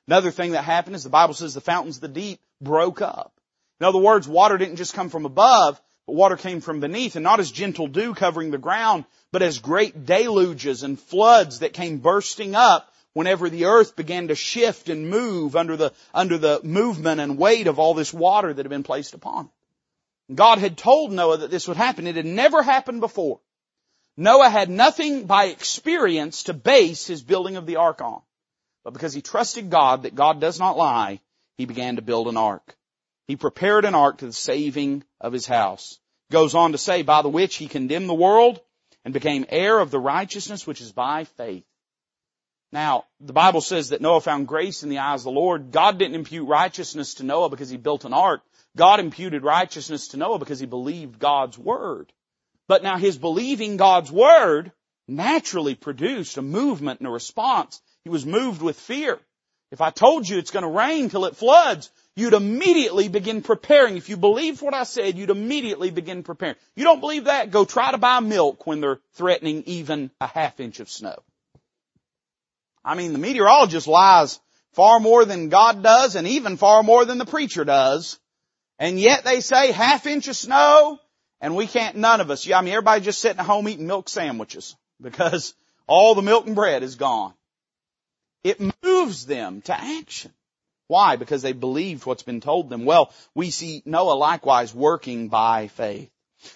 Another 0.09 0.31
thing 0.31 0.53
that 0.53 0.63
happened 0.63 0.97
is 0.97 1.03
the 1.03 1.11
Bible 1.11 1.35
says 1.35 1.55
the 1.55 1.61
fountains 1.61 1.97
of 1.97 2.03
the 2.03 2.09
deep 2.09 2.41
broke 2.61 3.03
up. 3.03 3.33
In 3.81 3.87
other 3.87 3.99
words, 3.99 4.29
water 4.29 4.57
didn't 4.57 4.77
just 4.77 4.95
come 4.95 5.11
from 5.11 5.27
above, 5.27 5.81
but 6.07 6.15
water 6.15 6.37
came 6.37 6.61
from 6.61 6.81
beneath 6.81 7.17
and 7.17 7.25
not 7.25 7.41
as 7.41 7.51
gentle 7.51 7.89
dew 7.89 8.15
covering 8.15 8.51
the 8.51 8.59
ground, 8.59 9.05
but 9.33 9.43
as 9.43 9.59
great 9.59 10.07
deluges 10.07 10.83
and 10.83 10.99
floods 10.99 11.59
that 11.59 11.73
came 11.73 11.99
bursting 11.99 12.55
up 12.55 12.93
whenever 13.13 13.51
the 13.51 13.65
earth 13.65 13.97
began 13.97 14.29
to 14.29 14.35
shift 14.35 14.89
and 14.89 15.11
move 15.11 15.57
under 15.57 15.77
the, 15.77 15.93
under 16.15 16.39
the 16.39 16.61
movement 16.63 17.21
and 17.21 17.39
weight 17.39 17.67
of 17.67 17.79
all 17.79 17.95
this 17.95 18.13
water 18.13 18.53
that 18.53 18.65
had 18.65 18.71
been 18.71 18.83
placed 18.83 19.15
upon 19.15 19.47
it. 19.47 20.35
God 20.35 20.59
had 20.59 20.77
told 20.77 21.13
Noah 21.13 21.39
that 21.39 21.51
this 21.51 21.69
would 21.69 21.77
happen. 21.77 22.07
It 22.07 22.17
had 22.17 22.27
never 22.27 22.63
happened 22.63 23.01
before. 23.01 23.41
Noah 24.17 24.49
had 24.49 24.71
nothing 24.71 25.27
by 25.27 25.47
experience 25.47 26.45
to 26.45 26.55
base 26.55 27.07
his 27.07 27.23
building 27.23 27.57
of 27.57 27.67
the 27.67 27.77
ark 27.77 28.01
on. 28.01 28.23
But 28.87 28.93
because 28.93 29.13
he 29.13 29.21
trusted 29.21 29.69
God 29.69 30.05
that 30.05 30.15
God 30.15 30.41
does 30.41 30.61
not 30.61 30.77
lie, 30.77 31.19
he 31.59 31.65
began 31.65 31.97
to 31.97 32.03
build 32.03 32.29
an 32.29 32.37
ark. 32.37 32.77
He 33.27 33.35
prepared 33.35 33.85
an 33.85 33.97
ark 33.97 34.19
to 34.19 34.27
the 34.27 34.33
saving 34.33 35.03
of 35.21 35.33
his 35.33 35.45
house. 35.45 35.99
Goes 36.31 36.55
on 36.55 36.71
to 36.71 36.79
say, 36.79 37.03
by 37.03 37.23
the 37.23 37.29
which 37.29 37.57
he 37.57 37.67
condemned 37.67 38.09
the 38.09 38.15
world 38.15 38.61
and 39.05 39.13
became 39.13 39.45
heir 39.49 39.81
of 39.81 39.91
the 39.91 39.99
righteousness 39.99 40.69
which 40.69 40.81
is 40.81 40.93
by 40.93 41.25
faith. 41.25 41.65
Now, 42.71 43.07
the 43.19 43.33
Bible 43.33 43.61
says 43.61 43.89
that 43.89 44.01
Noah 44.01 44.21
found 44.21 44.47
grace 44.47 44.85
in 44.85 44.89
the 44.89 44.99
eyes 44.99 45.23
of 45.23 45.25
the 45.25 45.41
Lord. 45.41 45.73
God 45.73 45.99
didn't 45.99 46.15
impute 46.15 46.47
righteousness 46.47 47.15
to 47.15 47.25
Noah 47.25 47.51
because 47.51 47.69
he 47.69 47.79
built 47.79 48.05
an 48.05 48.15
ark. 48.15 48.43
God 48.77 49.01
imputed 49.01 49.43
righteousness 49.43 50.07
to 50.09 50.17
Noah 50.17 50.39
because 50.39 50.61
he 50.61 50.67
believed 50.67 51.19
God's 51.19 51.59
word. 51.59 52.13
But 52.69 52.85
now 52.85 52.99
his 52.99 53.19
believing 53.19 53.79
God's 53.79 54.13
word 54.13 54.71
naturally 55.09 55.75
produced 55.75 56.37
a 56.37 56.43
movement 56.43 57.01
and 57.01 57.09
a 57.09 57.11
response. 57.13 57.83
He 58.07 58.11
was 58.11 58.25
moved 58.25 58.63
with 58.63 58.79
fear. 58.79 59.19
If 59.73 59.81
I 59.81 59.91
told 59.91 60.29
you 60.29 60.39
it's 60.39 60.53
going 60.53 60.63
to 60.63 60.69
rain 60.69 61.11
till 61.11 61.25
it 61.25 61.35
floods, 61.35 61.91
you'd 62.15 62.35
immediately 62.35 63.09
begin 63.09 63.43
preparing. 63.43 63.97
If 63.97 64.09
you 64.09 64.17
believed 64.17 64.63
what 64.63 64.75
I 64.75 64.85
said, 64.85 65.19
you'd 65.19 65.31
immediately 65.31 65.91
begin 65.91 66.23
preparing. 66.23 66.55
You 66.77 66.85
don't 66.85 67.01
believe 67.01 67.25
that? 67.25 67.51
Go 67.51 67.65
try 67.65 67.91
to 67.91 67.99
buy 67.99 68.21
milk 68.21 68.65
when 68.65 68.81
they're 68.81 69.01
threatening 69.15 69.65
even 69.67 70.13
a 70.21 70.29
half 70.29 70.61
inch 70.61 70.79
of 70.79 70.89
snow. 70.89 71.17
I 72.85 72.95
mean, 72.95 73.13
the 73.13 73.19
meteorologist 73.19 73.89
lies 73.89 74.39
far 74.75 75.01
more 75.01 75.25
than 75.25 75.49
God 75.49 75.83
does 75.83 76.15
and 76.15 76.29
even 76.29 76.59
far 76.59 76.85
more 76.85 77.07
than 77.07 77.19
the 77.19 77.27
preacher 77.27 77.65
does. 77.65 78.21
And 78.79 79.01
yet 79.01 79.25
they 79.25 79.41
say 79.41 79.73
half 79.73 80.07
inch 80.07 80.29
of 80.29 80.37
snow 80.37 81.01
and 81.41 81.57
we 81.57 81.67
can't, 81.67 81.97
none 81.97 82.21
of 82.21 82.31
us, 82.31 82.47
Yeah, 82.47 82.59
I 82.59 82.63
mean, 82.63 82.73
everybody 82.73 83.01
just 83.01 83.21
sitting 83.21 83.41
at 83.41 83.47
home 83.47 83.69
eating 83.69 83.89
milk 83.89 84.09
sandwiches 84.09 84.77
because 85.03 85.55
all 85.89 86.15
the 86.15 86.23
milk 86.23 86.47
and 86.47 86.55
bread 86.55 86.85
is 86.85 86.95
gone. 86.95 87.35
It 88.47 88.61
moves 88.85 89.27
them 89.27 89.61
to 89.63 89.75
action. 89.75 90.33
Why? 90.87 91.17
Because 91.17 91.43
they 91.43 91.53
believed 91.53 92.07
what's 92.07 92.23
been 92.23 92.41
told 92.41 92.71
them. 92.71 92.85
Well, 92.85 93.13
we 93.35 93.51
see 93.51 93.83
Noah 93.85 94.15
likewise 94.15 94.73
working 94.73 95.27
by 95.27 95.67
faith. 95.67 96.09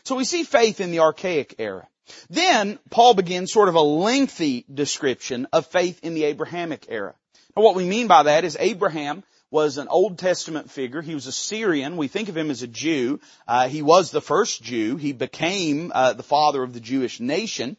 So 0.05 0.14
we 0.14 0.22
see 0.22 0.45
faith 0.45 0.80
in 0.80 0.93
the 0.93 1.01
archaic 1.01 1.57
era. 1.59 1.88
Then 2.28 2.78
Paul 2.91 3.14
begins 3.14 3.53
sort 3.53 3.68
of 3.68 3.74
a 3.74 3.80
lengthy 3.80 4.64
description 4.72 5.49
of 5.53 5.66
faith 5.66 5.99
in 6.05 6.14
the 6.14 6.26
Abrahamic 6.26 6.86
era. 6.88 7.16
Now 7.57 7.64
what 7.64 7.74
we 7.74 7.84
mean 7.84 8.07
by 8.07 8.22
that 8.22 8.45
is 8.45 8.57
Abraham 8.61 9.24
was 9.51 9.76
an 9.76 9.88
Old 9.88 10.16
Testament 10.16 10.70
figure. 10.70 11.03
He 11.03 11.14
was 11.14 11.26
a 11.26 11.32
Syrian. 11.32 11.97
We 11.97 12.07
think 12.07 12.28
of 12.28 12.36
him 12.36 12.53
as 12.53 12.62
a 12.62 12.68
Jew. 12.68 13.18
Uh, 13.49 13.68
he 13.68 13.82
was 13.82 14.12
the 14.12 14.20
first 14.20 14.62
Jew. 14.62 14.97
He 14.97 15.12
became 15.12 15.91
uh, 15.93 16.12
the 16.12 16.22
father 16.22 16.62
of 16.62 16.72
the 16.72 16.78
Jewish 16.78 17.18
nation. 17.18 17.76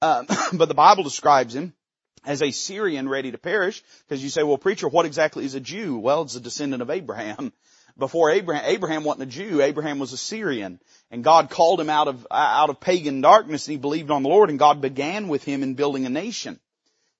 Uh, 0.00 0.24
but 0.52 0.66
the 0.66 0.74
Bible 0.74 1.04
describes 1.04 1.54
him 1.54 1.74
as 2.24 2.42
a 2.42 2.50
Syrian 2.50 3.08
ready 3.08 3.30
to 3.32 3.38
perish. 3.38 3.82
Because 4.06 4.22
you 4.22 4.30
say, 4.30 4.42
well, 4.42 4.58
preacher, 4.58 4.88
what 4.88 5.06
exactly 5.06 5.44
is 5.44 5.54
a 5.54 5.60
Jew? 5.60 5.98
Well, 5.98 6.22
it's 6.22 6.36
a 6.36 6.40
descendant 6.40 6.82
of 6.82 6.90
Abraham. 6.90 7.52
Before 7.98 8.30
Abraham, 8.30 8.64
Abraham 8.66 9.04
wasn't 9.04 9.24
a 9.24 9.26
Jew. 9.26 9.60
Abraham 9.60 9.98
was 9.98 10.14
a 10.14 10.16
Syrian. 10.16 10.80
And 11.10 11.22
God 11.22 11.50
called 11.50 11.78
him 11.78 11.90
out 11.90 12.08
of, 12.08 12.26
out 12.30 12.70
of 12.70 12.80
pagan 12.80 13.20
darkness 13.20 13.66
and 13.66 13.72
he 13.72 13.78
believed 13.78 14.10
on 14.10 14.22
the 14.22 14.30
Lord 14.30 14.48
and 14.48 14.58
God 14.58 14.80
began 14.80 15.28
with 15.28 15.44
him 15.44 15.62
in 15.62 15.74
building 15.74 16.06
a 16.06 16.10
nation. 16.10 16.58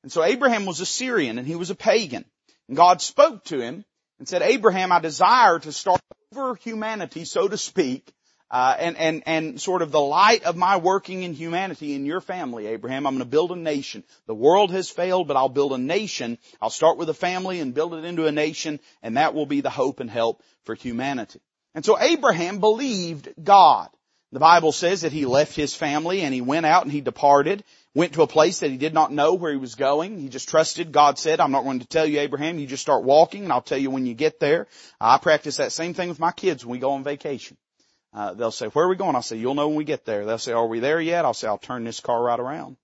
And 0.03 0.11
so 0.11 0.25
Abraham 0.25 0.65
was 0.65 0.81
a 0.81 0.87
Syrian 0.87 1.39
and 1.39 1.47
he 1.47 1.57
was 1.57 1.69
a 1.69 1.75
pagan. 1.75 2.25
And 2.69 2.77
God 2.77 3.03
spoke 3.03 3.45
to 3.45 3.61
him 3.61 3.85
and 4.19 4.27
said, 4.27 4.41
Abraham, 4.41 4.93
I 4.93 5.01
desire 5.01 5.59
to 5.59 5.73
start 5.73 6.01
over 6.35 6.55
humanity, 6.55 7.27
so 7.27 7.49
to 7.49 7.59
speak, 7.59 8.11
uh, 8.53 8.77
and 8.79 8.97
and 8.99 9.23
and 9.25 9.61
sort 9.61 9.81
of 9.81 9.91
the 9.91 10.01
light 10.01 10.45
of 10.45 10.57
my 10.57 10.77
working 10.77 11.23
in 11.23 11.33
humanity 11.33 11.95
in 11.95 12.05
your 12.05 12.21
family, 12.21 12.67
Abraham. 12.67 13.07
I'm 13.07 13.15
going 13.15 13.25
to 13.25 13.31
build 13.31 13.51
a 13.51 13.57
nation. 13.57 14.05
The 14.27 14.35
world 14.35 14.71
has 14.73 14.91
failed, 14.91 15.27
but 15.27 15.39
I'll 15.39 15.49
build 15.49 15.73
a 15.73 15.79
nation. 15.79 16.39
I'll 16.61 16.71
start 16.71 16.99
with 16.99 17.09
a 17.09 17.15
family 17.15 17.61
and 17.61 17.73
build 17.73 17.95
it 17.95 18.05
into 18.05 18.27
a 18.27 18.33
nation, 18.33 18.79
and 19.03 19.17
that 19.17 19.35
will 19.35 19.47
be 19.47 19.63
the 19.63 19.71
hope 19.71 20.01
and 20.01 20.11
help 20.11 20.43
for 20.65 20.75
humanity. 20.75 21.41
And 21.75 21.83
so 21.83 21.99
Abraham 21.99 22.59
believed 22.59 23.33
God. 23.43 23.89
The 24.33 24.41
Bible 24.41 24.73
says 24.73 25.03
that 25.03 25.13
he 25.13 25.27
left 25.27 25.55
his 25.55 25.75
family 25.75 26.23
and 26.23 26.33
he 26.33 26.41
went 26.41 26.65
out 26.65 26.85
and 26.85 26.93
he 26.93 27.03
departed, 27.03 27.65
went 27.95 28.15
to 28.15 28.23
a 28.23 28.27
place 28.27 28.61
that 28.61 28.71
he 28.71 28.79
did 28.79 28.95
not 28.95 29.13
know 29.13 29.35
where 29.35 29.53
he 29.53 29.59
was 29.59 29.75
going. 29.75 30.19
He 30.19 30.31
just 30.31 30.49
trusted. 30.49 30.91
God 30.91 31.19
said, 31.19 31.39
I'm 31.39 31.53
not 31.53 31.65
going 31.65 31.81
to 31.81 31.87
tell 31.87 32.07
you, 32.07 32.21
Abraham, 32.21 32.59
you 32.59 32.67
just 32.67 32.83
start 32.83 33.05
walking 33.05 33.45
and 33.45 33.53
I'll 33.53 33.61
tell 33.61 33.77
you 33.77 33.91
when 33.91 34.07
you 34.07 34.15
get 34.15 34.41
there. 34.41 34.69
I 34.99 35.19
practice 35.19 35.59
that 35.59 35.73
same 35.73 35.93
thing 35.93 36.09
with 36.09 36.19
my 36.19 36.33
kids 36.33 36.65
when 36.65 36.73
we 36.73 36.79
go 36.79 36.93
on 36.93 37.05
vacation. 37.05 37.59
Uh, 38.15 38.35
they'll 38.35 38.51
say, 38.51 38.67
where 38.67 38.85
are 38.85 38.89
we 38.89 38.97
going? 38.97 39.17
I'll 39.17 39.23
say, 39.23 39.37
you'll 39.37 39.55
know 39.55 39.69
when 39.69 39.77
we 39.77 39.85
get 39.85 40.05
there. 40.05 40.25
They'll 40.27 40.39
say, 40.39 40.53
are 40.53 40.67
we 40.67 40.81
there 40.81 41.01
yet? 41.01 41.25
I'll 41.25 41.35
say, 41.35 41.49
I'll 41.49 41.59
turn 41.59 41.85
this 41.85 42.01
car 42.01 42.23
right 42.23 42.39
around. 42.39 42.77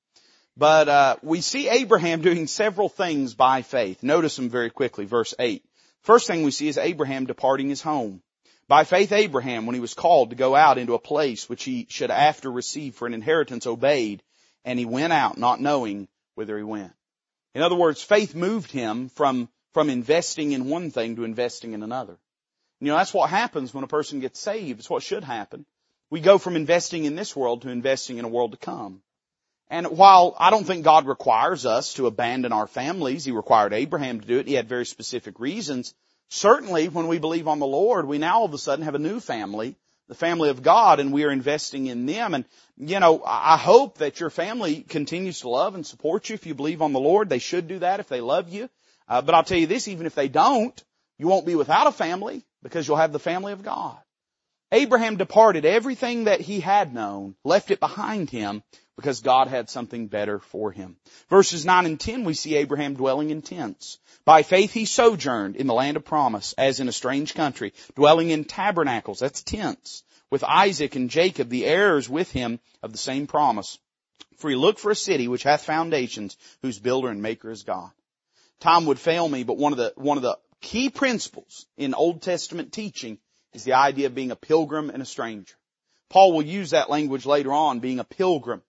But, 0.56 0.88
uh, 0.88 1.16
we 1.22 1.40
see 1.40 1.68
Abraham 1.68 2.22
doing 2.22 2.46
several 2.46 2.88
things 2.88 3.34
by 3.34 3.62
faith. 3.62 4.02
Notice 4.02 4.36
them 4.36 4.48
very 4.48 4.70
quickly. 4.70 5.04
Verse 5.04 5.34
8. 5.38 5.62
First 6.02 6.26
thing 6.26 6.42
we 6.42 6.50
see 6.50 6.68
is 6.68 6.78
Abraham 6.78 7.26
departing 7.26 7.68
his 7.68 7.82
home. 7.82 8.22
By 8.68 8.84
faith 8.84 9.12
Abraham, 9.12 9.66
when 9.66 9.74
he 9.74 9.80
was 9.80 9.94
called 9.94 10.30
to 10.30 10.36
go 10.36 10.54
out 10.54 10.78
into 10.78 10.94
a 10.94 10.98
place 10.98 11.48
which 11.48 11.64
he 11.64 11.86
should 11.88 12.10
after 12.10 12.50
receive 12.50 12.94
for 12.94 13.06
an 13.06 13.14
inheritance, 13.14 13.66
obeyed, 13.66 14.22
and 14.64 14.78
he 14.78 14.84
went 14.84 15.12
out 15.12 15.38
not 15.38 15.60
knowing 15.60 16.08
whither 16.34 16.56
he 16.58 16.64
went. 16.64 16.92
In 17.54 17.62
other 17.62 17.76
words, 17.76 18.02
faith 18.02 18.34
moved 18.34 18.70
him 18.70 19.08
from, 19.08 19.48
from 19.72 19.88
investing 19.88 20.52
in 20.52 20.66
one 20.66 20.90
thing 20.90 21.16
to 21.16 21.24
investing 21.24 21.72
in 21.72 21.82
another. 21.82 22.18
You 22.80 22.88
know, 22.88 22.96
that's 22.96 23.14
what 23.14 23.30
happens 23.30 23.74
when 23.74 23.84
a 23.84 23.88
person 23.88 24.20
gets 24.20 24.38
saved. 24.38 24.78
It's 24.78 24.90
what 24.90 25.02
should 25.02 25.24
happen. 25.24 25.66
We 26.10 26.20
go 26.20 26.38
from 26.38 26.56
investing 26.56 27.04
in 27.04 27.16
this 27.16 27.34
world 27.34 27.62
to 27.62 27.70
investing 27.70 28.18
in 28.18 28.24
a 28.24 28.28
world 28.28 28.52
to 28.52 28.58
come. 28.58 29.02
And 29.68 29.86
while 29.88 30.34
I 30.38 30.50
don't 30.50 30.64
think 30.64 30.84
God 30.84 31.06
requires 31.06 31.66
us 31.66 31.94
to 31.94 32.06
abandon 32.06 32.52
our 32.52 32.66
families, 32.66 33.24
He 33.24 33.32
required 33.32 33.72
Abraham 33.72 34.20
to 34.20 34.26
do 34.26 34.38
it. 34.38 34.46
He 34.46 34.54
had 34.54 34.68
very 34.68 34.86
specific 34.86 35.40
reasons. 35.40 35.92
Certainly 36.30 36.88
when 36.88 37.08
we 37.08 37.18
believe 37.18 37.48
on 37.48 37.58
the 37.58 37.66
Lord, 37.66 38.06
we 38.06 38.18
now 38.18 38.38
all 38.38 38.44
of 38.44 38.54
a 38.54 38.58
sudden 38.58 38.84
have 38.84 38.94
a 38.94 39.00
new 39.00 39.20
family, 39.20 39.76
the 40.06 40.14
family 40.14 40.48
of 40.48 40.62
God, 40.62 41.00
and 41.00 41.12
we 41.12 41.24
are 41.24 41.30
investing 41.30 41.86
in 41.86 42.06
them. 42.06 42.32
And, 42.32 42.46
you 42.78 43.00
know, 43.00 43.22
I 43.26 43.58
hope 43.58 43.98
that 43.98 44.20
your 44.20 44.30
family 44.30 44.82
continues 44.82 45.40
to 45.40 45.50
love 45.50 45.74
and 45.74 45.84
support 45.84 46.28
you 46.28 46.34
if 46.34 46.46
you 46.46 46.54
believe 46.54 46.80
on 46.80 46.92
the 46.92 47.00
Lord. 47.00 47.28
They 47.28 47.38
should 47.38 47.68
do 47.68 47.80
that 47.80 48.00
if 48.00 48.08
they 48.08 48.20
love 48.20 48.48
you. 48.48 48.70
Uh, 49.08 49.20
but 49.20 49.34
I'll 49.34 49.44
tell 49.44 49.58
you 49.58 49.66
this, 49.66 49.88
even 49.88 50.06
if 50.06 50.14
they 50.14 50.28
don't, 50.28 50.82
you 51.18 51.26
won't 51.26 51.46
be 51.46 51.56
without 51.56 51.86
a 51.86 51.92
family 51.92 52.44
because 52.62 52.86
you'll 52.86 52.96
have 52.96 53.12
the 53.12 53.18
family 53.18 53.52
of 53.52 53.62
God. 53.62 53.96
Abraham 54.70 55.16
departed 55.16 55.64
everything 55.64 56.24
that 56.24 56.40
he 56.40 56.61
had 56.61 56.92
known, 56.92 57.34
left 57.42 57.70
it 57.70 57.80
behind 57.80 58.28
him 58.28 58.62
because 58.96 59.20
God 59.20 59.48
had 59.48 59.70
something 59.70 60.09
better 60.09 60.40
for 60.40 60.72
him. 60.72 60.96
Verses 61.30 61.64
9 61.64 61.86
and 61.86 61.98
10 61.98 62.24
we 62.24 62.34
see 62.34 62.56
Abraham 62.56 62.94
dwelling 62.94 63.30
in 63.30 63.40
tents. 63.40 63.98
By 64.24 64.42
faith 64.42 64.72
he 64.72 64.84
sojourned 64.84 65.56
in 65.56 65.66
the 65.66 65.74
land 65.74 65.96
of 65.96 66.04
promise 66.04 66.52
as 66.59 66.80
in 66.80 66.88
a 66.88 66.92
strange 66.92 67.34
country, 67.34 67.72
dwelling 67.94 68.30
in 68.30 68.44
tabernacles, 68.44 69.20
that's 69.20 69.42
tents, 69.42 70.02
with 70.30 70.44
Isaac 70.44 70.96
and 70.96 71.09
Jacob, 71.09 71.48
the 71.48 71.64
heirs 71.64 72.09
with 72.09 72.30
him 72.30 72.61
of 72.82 72.92
the 72.92 72.98
same 72.98 73.26
promise. 73.26 73.78
For 74.36 74.50
he 74.50 74.56
looked 74.56 74.80
for 74.80 74.90
a 74.90 74.96
city 74.96 75.28
which 75.28 75.44
hath 75.44 75.64
foundations, 75.64 76.36
whose 76.61 76.78
builder 76.78 77.09
and 77.09 77.22
maker 77.22 77.50
is 77.50 77.62
God. 77.62 77.90
Time 78.61 78.86
would 78.86 78.98
fail 78.98 79.28
me, 79.28 79.44
but 79.44 79.56
one 79.56 79.72
of 79.72 79.78
the, 79.78 79.92
one 79.96 80.16
of 80.16 80.22
the 80.22 80.38
key 80.61 80.90
principles 80.90 81.66
in 81.76 81.94
Old 81.94 82.22
Testament 82.22 82.72
teaching 82.72 83.18
is 83.52 83.64
the 83.64 83.74
idea 83.74 84.06
of 84.06 84.14
being 84.14 84.30
a 84.30 84.36
pilgrim 84.36 84.90
and 84.90 85.02
a 85.02 85.06
stranger. 85.06 85.54
Paul 86.11 86.32
will 86.32 86.42
use 86.42 86.70
that 86.70 86.90
language 86.90 87.26
later 87.26 87.52
on, 87.52 87.80
being 87.80 87.98
a 87.98 88.04
pilgrim. 88.04 88.62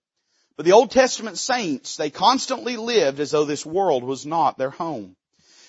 But 0.56 0.66
the 0.66 0.72
Old 0.72 0.90
Testament 0.90 1.38
saints, 1.38 1.96
they 1.96 2.10
constantly 2.10 2.76
lived 2.76 3.18
as 3.18 3.30
though 3.30 3.44
this 3.44 3.64
world 3.64 4.04
was 4.04 4.26
not 4.26 4.58
their 4.58 4.70
home. 4.70 5.16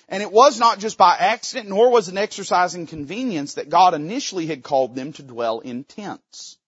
And 0.08 0.22
it 0.22 0.30
was 0.30 0.58
not 0.58 0.78
just 0.78 0.98
by 0.98 1.16
accident, 1.16 1.70
nor 1.70 1.90
was 1.90 2.08
it 2.08 2.12
an 2.12 2.18
exercise 2.18 2.74
in 2.74 2.86
convenience 2.86 3.54
that 3.54 3.70
God 3.70 3.94
initially 3.94 4.46
had 4.46 4.62
called 4.62 4.94
them 4.94 5.14
to 5.14 5.22
dwell 5.22 5.60
in 5.60 5.84
tents. 5.84 6.58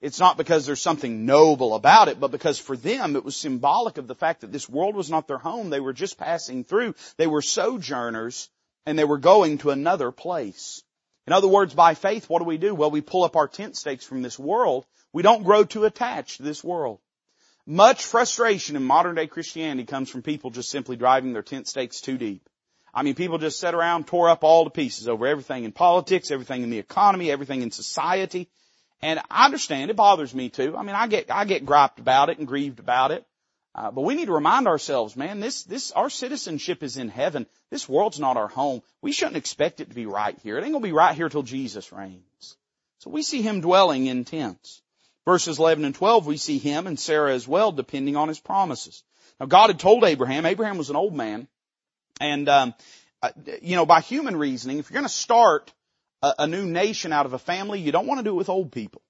It's 0.00 0.20
not 0.20 0.36
because 0.36 0.66
there's 0.66 0.82
something 0.82 1.26
noble 1.26 1.74
about 1.74 2.08
it, 2.08 2.20
but 2.20 2.30
because 2.30 2.58
for 2.58 2.76
them 2.76 3.16
it 3.16 3.24
was 3.24 3.36
symbolic 3.36 3.98
of 3.98 4.06
the 4.06 4.14
fact 4.14 4.42
that 4.42 4.52
this 4.52 4.68
world 4.68 4.94
was 4.94 5.10
not 5.10 5.26
their 5.26 5.38
home. 5.38 5.70
They 5.70 5.80
were 5.80 5.92
just 5.92 6.18
passing 6.18 6.64
through. 6.64 6.94
They 7.16 7.26
were 7.26 7.42
sojourners 7.42 8.48
and 8.86 8.98
they 8.98 9.04
were 9.04 9.18
going 9.18 9.58
to 9.58 9.70
another 9.70 10.10
place. 10.10 10.82
In 11.26 11.32
other 11.32 11.48
words, 11.48 11.74
by 11.74 11.94
faith, 11.94 12.28
what 12.28 12.40
do 12.40 12.44
we 12.44 12.58
do? 12.58 12.74
Well, 12.74 12.90
we 12.90 13.00
pull 13.00 13.24
up 13.24 13.36
our 13.36 13.48
tent 13.48 13.76
stakes 13.76 14.04
from 14.04 14.22
this 14.22 14.38
world. 14.38 14.86
We 15.12 15.22
don't 15.22 15.44
grow 15.44 15.64
too 15.64 15.84
attached 15.84 16.38
to 16.38 16.42
this 16.42 16.64
world. 16.64 16.98
Much 17.64 18.04
frustration 18.04 18.74
in 18.74 18.82
modern 18.82 19.14
day 19.14 19.28
Christianity 19.28 19.84
comes 19.84 20.10
from 20.10 20.22
people 20.22 20.50
just 20.50 20.70
simply 20.70 20.96
driving 20.96 21.32
their 21.32 21.42
tent 21.42 21.68
stakes 21.68 22.00
too 22.00 22.18
deep. 22.18 22.48
I 22.92 23.04
mean, 23.04 23.14
people 23.14 23.38
just 23.38 23.60
sat 23.60 23.74
around, 23.74 24.06
tore 24.06 24.28
up 24.28 24.42
all 24.42 24.64
to 24.64 24.70
pieces 24.70 25.08
over 25.08 25.26
everything 25.26 25.64
in 25.64 25.72
politics, 25.72 26.30
everything 26.30 26.62
in 26.62 26.70
the 26.70 26.78
economy, 26.78 27.30
everything 27.30 27.62
in 27.62 27.70
society. 27.70 28.50
And 29.00 29.20
I 29.30 29.44
understand 29.44 29.90
it 29.90 29.96
bothers 29.96 30.34
me 30.34 30.48
too. 30.48 30.76
I 30.76 30.82
mean, 30.82 30.94
I 30.94 31.06
get, 31.06 31.30
I 31.30 31.44
get 31.44 31.64
griped 31.64 32.00
about 32.00 32.30
it 32.30 32.38
and 32.38 32.46
grieved 32.46 32.80
about 32.80 33.12
it. 33.12 33.24
Uh, 33.74 33.90
but 33.90 34.02
we 34.02 34.14
need 34.14 34.26
to 34.26 34.32
remind 34.32 34.68
ourselves, 34.68 35.16
man, 35.16 35.40
this, 35.40 35.62
this, 35.64 35.92
our 35.92 36.10
citizenship 36.10 36.82
is 36.82 36.98
in 36.98 37.08
heaven. 37.08 37.46
This 37.70 37.88
world's 37.88 38.20
not 38.20 38.36
our 38.36 38.48
home. 38.48 38.82
We 39.00 39.12
shouldn't 39.12 39.38
expect 39.38 39.80
it 39.80 39.88
to 39.88 39.94
be 39.94 40.04
right 40.04 40.38
here. 40.42 40.58
It 40.58 40.64
ain't 40.64 40.72
gonna 40.72 40.82
be 40.82 40.92
right 40.92 41.16
here 41.16 41.30
till 41.30 41.42
Jesus 41.42 41.90
reigns. 41.90 42.56
So 42.98 43.10
we 43.10 43.22
see 43.22 43.40
him 43.40 43.62
dwelling 43.62 44.06
in 44.06 44.24
tents. 44.24 44.82
Verses 45.24 45.58
11 45.58 45.84
and 45.84 45.94
12, 45.94 46.26
we 46.26 46.36
see 46.36 46.58
him 46.58 46.86
and 46.86 46.98
Sarah 46.98 47.32
as 47.32 47.48
well 47.48 47.72
depending 47.72 48.16
on 48.16 48.28
his 48.28 48.40
promises. 48.40 49.02
Now 49.40 49.46
God 49.46 49.68
had 49.68 49.78
told 49.78 50.04
Abraham, 50.04 50.44
Abraham 50.44 50.76
was 50.76 50.90
an 50.90 50.96
old 50.96 51.14
man, 51.14 51.48
and, 52.20 52.48
um, 52.48 52.74
uh, 53.22 53.30
you 53.62 53.76
know, 53.76 53.86
by 53.86 54.00
human 54.00 54.36
reasoning, 54.36 54.78
if 54.78 54.90
you're 54.90 54.98
gonna 54.98 55.08
start 55.08 55.72
a, 56.22 56.34
a 56.40 56.46
new 56.46 56.66
nation 56.66 57.12
out 57.12 57.24
of 57.24 57.32
a 57.32 57.38
family, 57.38 57.80
you 57.80 57.92
don't 57.92 58.06
want 58.06 58.18
to 58.18 58.24
do 58.24 58.30
it 58.30 58.36
with 58.36 58.48
old 58.48 58.70
people. 58.70 59.00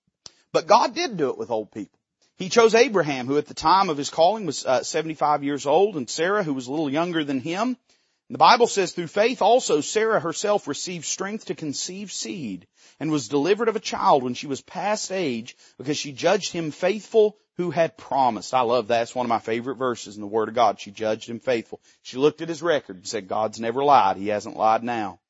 But 0.52 0.66
God 0.66 0.94
did 0.94 1.16
do 1.16 1.30
it 1.30 1.38
with 1.38 1.50
old 1.50 1.72
people. 1.72 1.98
He 2.36 2.48
chose 2.48 2.74
Abraham, 2.74 3.26
who 3.26 3.38
at 3.38 3.46
the 3.46 3.54
time 3.54 3.90
of 3.90 3.96
his 3.96 4.10
calling 4.10 4.46
was 4.46 4.64
uh, 4.66 4.82
75 4.82 5.44
years 5.44 5.66
old, 5.66 5.96
and 5.96 6.08
Sarah, 6.08 6.42
who 6.42 6.54
was 6.54 6.66
a 6.66 6.70
little 6.70 6.90
younger 6.90 7.24
than 7.24 7.40
him. 7.40 7.76
The 8.30 8.38
Bible 8.38 8.66
says 8.66 8.92
through 8.92 9.08
faith 9.08 9.42
also 9.42 9.82
Sarah 9.82 10.18
herself 10.18 10.66
received 10.66 11.04
strength 11.04 11.46
to 11.46 11.54
conceive 11.54 12.10
seed 12.10 12.66
and 12.98 13.10
was 13.10 13.28
delivered 13.28 13.68
of 13.68 13.76
a 13.76 13.80
child 13.80 14.22
when 14.22 14.32
she 14.32 14.46
was 14.46 14.62
past 14.62 15.12
age 15.12 15.54
because 15.76 15.98
she 15.98 16.12
judged 16.12 16.50
him 16.50 16.70
faithful 16.70 17.36
who 17.56 17.70
had 17.70 17.98
promised. 17.98 18.54
I 18.54 18.62
love 18.62 18.88
that. 18.88 19.02
It's 19.02 19.14
one 19.14 19.26
of 19.26 19.30
my 19.30 19.38
favorite 19.38 19.76
verses 19.76 20.14
in 20.14 20.22
the 20.22 20.26
Word 20.26 20.48
of 20.48 20.54
God. 20.54 20.80
She 20.80 20.90
judged 20.90 21.28
him 21.28 21.40
faithful. 21.40 21.80
She 22.00 22.16
looked 22.16 22.40
at 22.40 22.48
his 22.48 22.62
record 22.62 22.96
and 22.96 23.06
said, 23.06 23.28
God's 23.28 23.60
never 23.60 23.84
lied. 23.84 24.16
He 24.16 24.28
hasn't 24.28 24.56
lied 24.56 24.82
now. 24.82 25.20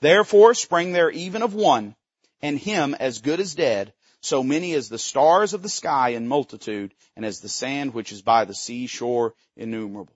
Therefore 0.00 0.54
sprang 0.54 0.92
there 0.92 1.10
even 1.10 1.42
of 1.42 1.54
one, 1.54 1.96
and 2.40 2.58
him 2.58 2.94
as 2.94 3.22
good 3.22 3.40
as 3.40 3.56
dead, 3.56 3.92
so 4.22 4.42
many 4.42 4.72
as 4.74 4.88
the 4.88 4.98
stars 4.98 5.52
of 5.52 5.62
the 5.62 5.68
sky 5.68 6.10
in 6.10 6.26
multitude, 6.28 6.94
and 7.16 7.24
as 7.24 7.40
the 7.40 7.48
sand 7.48 7.92
which 7.92 8.12
is 8.12 8.22
by 8.22 8.44
the 8.44 8.54
seashore 8.54 9.34
innumerable. 9.56 10.14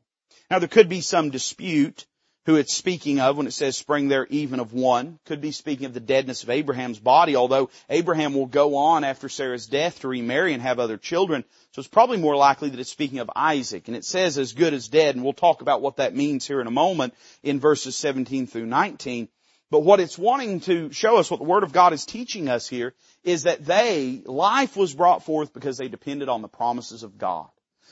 Now 0.50 0.60
there 0.60 0.68
could 0.68 0.88
be 0.88 1.00
some 1.00 1.30
dispute 1.30 2.06
who 2.46 2.54
it's 2.54 2.72
speaking 2.72 3.18
of 3.18 3.36
when 3.36 3.48
it 3.48 3.52
says 3.52 3.76
spring 3.76 4.06
there 4.06 4.24
even 4.30 4.60
of 4.60 4.72
one. 4.72 5.18
Could 5.26 5.40
be 5.40 5.50
speaking 5.50 5.86
of 5.86 5.94
the 5.94 6.00
deadness 6.00 6.44
of 6.44 6.50
Abraham's 6.50 7.00
body, 7.00 7.34
although 7.34 7.70
Abraham 7.90 8.34
will 8.34 8.46
go 8.46 8.76
on 8.76 9.02
after 9.02 9.28
Sarah's 9.28 9.66
death 9.66 10.00
to 10.00 10.08
remarry 10.08 10.52
and 10.52 10.62
have 10.62 10.78
other 10.78 10.96
children. 10.96 11.44
So 11.72 11.80
it's 11.80 11.88
probably 11.88 12.18
more 12.18 12.36
likely 12.36 12.68
that 12.70 12.78
it's 12.78 12.90
speaking 12.90 13.18
of 13.18 13.30
Isaac. 13.34 13.88
And 13.88 13.96
it 13.96 14.04
says 14.04 14.38
as 14.38 14.52
good 14.52 14.74
as 14.74 14.86
dead, 14.86 15.16
and 15.16 15.24
we'll 15.24 15.32
talk 15.32 15.60
about 15.60 15.82
what 15.82 15.96
that 15.96 16.14
means 16.14 16.46
here 16.46 16.60
in 16.60 16.68
a 16.68 16.70
moment 16.70 17.14
in 17.42 17.58
verses 17.58 17.96
17 17.96 18.46
through 18.46 18.66
19. 18.66 19.28
But 19.70 19.80
what 19.80 20.00
it's 20.00 20.16
wanting 20.16 20.60
to 20.60 20.92
show 20.92 21.16
us, 21.16 21.30
what 21.30 21.38
the 21.40 21.46
Word 21.46 21.64
of 21.64 21.72
God 21.72 21.92
is 21.92 22.04
teaching 22.04 22.48
us 22.48 22.68
here, 22.68 22.94
is 23.24 23.44
that 23.44 23.64
they, 23.64 24.22
life 24.24 24.76
was 24.76 24.94
brought 24.94 25.24
forth 25.24 25.52
because 25.52 25.76
they 25.76 25.88
depended 25.88 26.28
on 26.28 26.42
the 26.42 26.48
promises 26.48 27.02
of 27.02 27.18
God. 27.18 27.48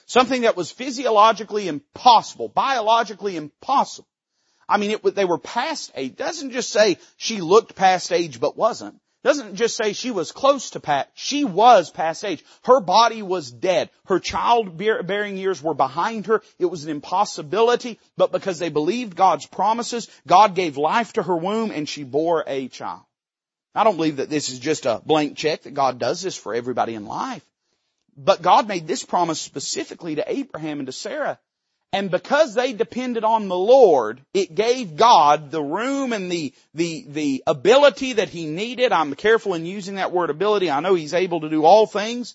Something 0.07 0.43
that 0.43 0.57
was 0.57 0.71
physiologically 0.71 1.67
impossible, 1.67 2.49
biologically 2.49 3.37
impossible. 3.37 4.09
I 4.69 4.79
mean, 4.79 4.93
it, 4.93 5.15
they 5.15 5.25
were 5.25 5.39
past 5.39 5.91
age. 5.95 6.13
It 6.13 6.17
doesn't 6.17 6.53
just 6.53 6.71
say 6.71 6.99
she 7.17 7.41
looked 7.41 7.75
past 7.75 8.13
age 8.13 8.41
but 8.41 8.57
wasn't 8.57 9.01
doesn't 9.25 9.57
just 9.57 9.77
say 9.77 9.95
she 9.95 10.11
was 10.11 10.33
close 10.33 10.71
to 10.71 10.81
past, 10.81 11.09
she 11.15 11.45
was 11.45 11.91
past 11.91 12.25
age. 12.25 12.45
Her 12.65 12.81
body 12.81 13.23
was 13.23 13.51
dead. 13.51 13.91
Her 14.05 14.21
child-bearing 14.21 15.39
years 15.39 15.63
were 15.63 15.75
behind 15.75 16.27
her. 16.27 16.43
It 16.59 16.67
was 16.67 16.85
an 16.85 16.91
impossibility, 16.91 17.99
but 18.17 18.33
because 18.33 18.59
they 18.59 18.69
believed 18.69 19.17
God's 19.17 19.47
promises, 19.47 20.09
God 20.27 20.55
gave 20.55 20.77
life 20.77 21.15
to 21.15 21.23
her 21.23 21.37
womb 21.37 21.71
and 21.71 21.89
she 21.89 22.05
bore 22.05 22.45
a 22.47 22.69
child. 22.69 23.01
I 23.75 23.83
don't 23.83 23.97
believe 23.97 24.19
that 24.19 24.31
this 24.31 24.51
is 24.51 24.59
just 24.61 24.87
a 24.87 25.01
blank 25.05 25.37
check 25.37 25.63
that 25.63 25.75
God 25.75 25.99
does 25.99 26.21
this 26.21 26.37
for 26.37 26.55
everybody 26.55 26.95
in 26.95 27.07
life. 27.07 27.45
But 28.17 28.43
God 28.43 28.69
made 28.69 28.87
this 28.87 29.05
promise 29.05 29.41
specifically 29.41 30.17
to 30.17 30.31
Abraham 30.31 30.79
and 30.79 30.87
to 30.87 30.93
Sarah 30.93 31.41
and 31.95 32.11
because 32.11 32.55
they 32.55 32.73
depended 32.73 33.23
on 33.23 33.47
the 33.47 33.57
Lord, 33.57 34.21
it 34.35 34.53
gave 34.53 34.97
God 34.97 35.53
the 35.53 35.63
room 35.63 36.13
and 36.13 36.31
the, 36.31 36.53
the, 36.75 37.05
the 37.07 37.45
ability 37.47 38.15
that 38.15 38.29
He 38.29 38.47
needed. 38.47 38.91
I'm 38.91 39.15
careful 39.15 39.55
in 39.55 39.65
using 39.65 39.95
that 39.95 40.11
word 40.11 40.29
ability. 40.29 40.73
I 40.73 40.81
know 40.81 40.97
He's 40.97 41.15
able 41.15 41.43
to 41.43 41.49
do 41.49 41.65
all 41.65 41.87
things. 41.87 42.35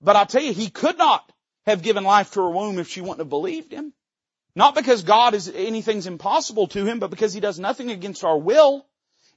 But 0.00 0.16
I 0.16 0.24
tell 0.24 0.42
you, 0.42 0.54
He 0.54 0.70
could 0.70 0.96
not 0.96 1.30
have 1.66 1.82
given 1.82 2.02
life 2.02 2.32
to 2.32 2.40
her 2.40 2.50
womb 2.50 2.78
if 2.78 2.88
she 2.88 3.02
wouldn't 3.02 3.18
have 3.18 3.28
believed 3.28 3.72
Him. 3.72 3.92
Not 4.56 4.74
because 4.74 5.02
God 5.02 5.34
is, 5.34 5.52
anything's 5.54 6.06
impossible 6.06 6.68
to 6.68 6.86
Him, 6.86 6.98
but 6.98 7.10
because 7.10 7.34
He 7.34 7.40
does 7.40 7.58
nothing 7.58 7.90
against 7.90 8.24
our 8.24 8.38
will. 8.38 8.86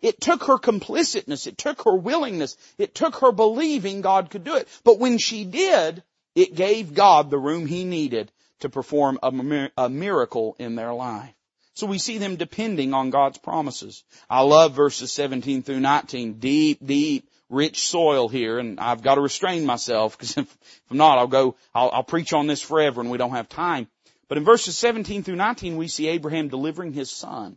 It 0.02 0.22
took 0.22 0.46
her 0.46 0.58
complicitness. 0.58 1.46
It 1.46 1.58
took 1.58 1.84
her 1.84 1.96
willingness. 1.96 2.56
It 2.78 2.96
took 2.96 3.18
her 3.18 3.34
believing 3.34 4.00
God 4.00 4.30
could 4.30 4.46
do 4.46 4.56
it. 4.56 4.70
But 4.86 4.98
when 4.98 5.18
she 5.18 5.44
did, 5.44 6.04
it 6.36 6.56
gave 6.56 6.94
God 6.94 7.30
the 7.30 7.38
room 7.38 7.66
He 7.66 7.84
needed 7.84 8.32
to 8.60 8.70
perform 8.70 9.20
a, 9.22 9.90
miracle 9.90 10.56
in 10.60 10.76
their 10.76 10.94
life. 10.94 11.34
So 11.74 11.86
we 11.86 12.00
see 12.00 12.18
them 12.18 12.38
depending 12.38 12.94
on 12.94 13.12
God's 13.12 13.38
promises. 13.38 14.04
I 14.30 14.42
love 14.42 14.74
verses 14.74 15.12
17 15.12 15.62
through 15.62 15.80
19. 15.80 16.40
Deep, 16.40 16.84
deep, 16.84 17.30
rich 17.50 17.88
soil 17.88 18.28
here, 18.28 18.58
and 18.58 18.80
I've 18.80 19.04
got 19.04 19.16
to 19.16 19.22
restrain 19.22 19.66
myself 19.66 20.18
because 20.18 20.38
if, 20.38 20.58
if 20.90 20.92
not, 20.92 21.20
I'll 21.20 21.28
go, 21.28 21.56
I'll, 21.76 21.92
I'll 21.92 22.04
preach 22.04 22.34
on 22.34 22.48
this 22.48 22.62
forever 22.62 23.02
and 23.02 23.12
we 23.12 23.18
don't 23.18 23.32
have 23.32 23.48
time. 23.48 23.88
But 24.28 24.38
in 24.38 24.44
verses 24.44 24.78
17 24.78 25.24
through 25.24 25.36
19, 25.36 25.78
we 25.78 25.88
see 25.88 26.08
Abraham 26.08 26.50
delivering 26.50 26.94
his 26.94 27.12
son, 27.12 27.56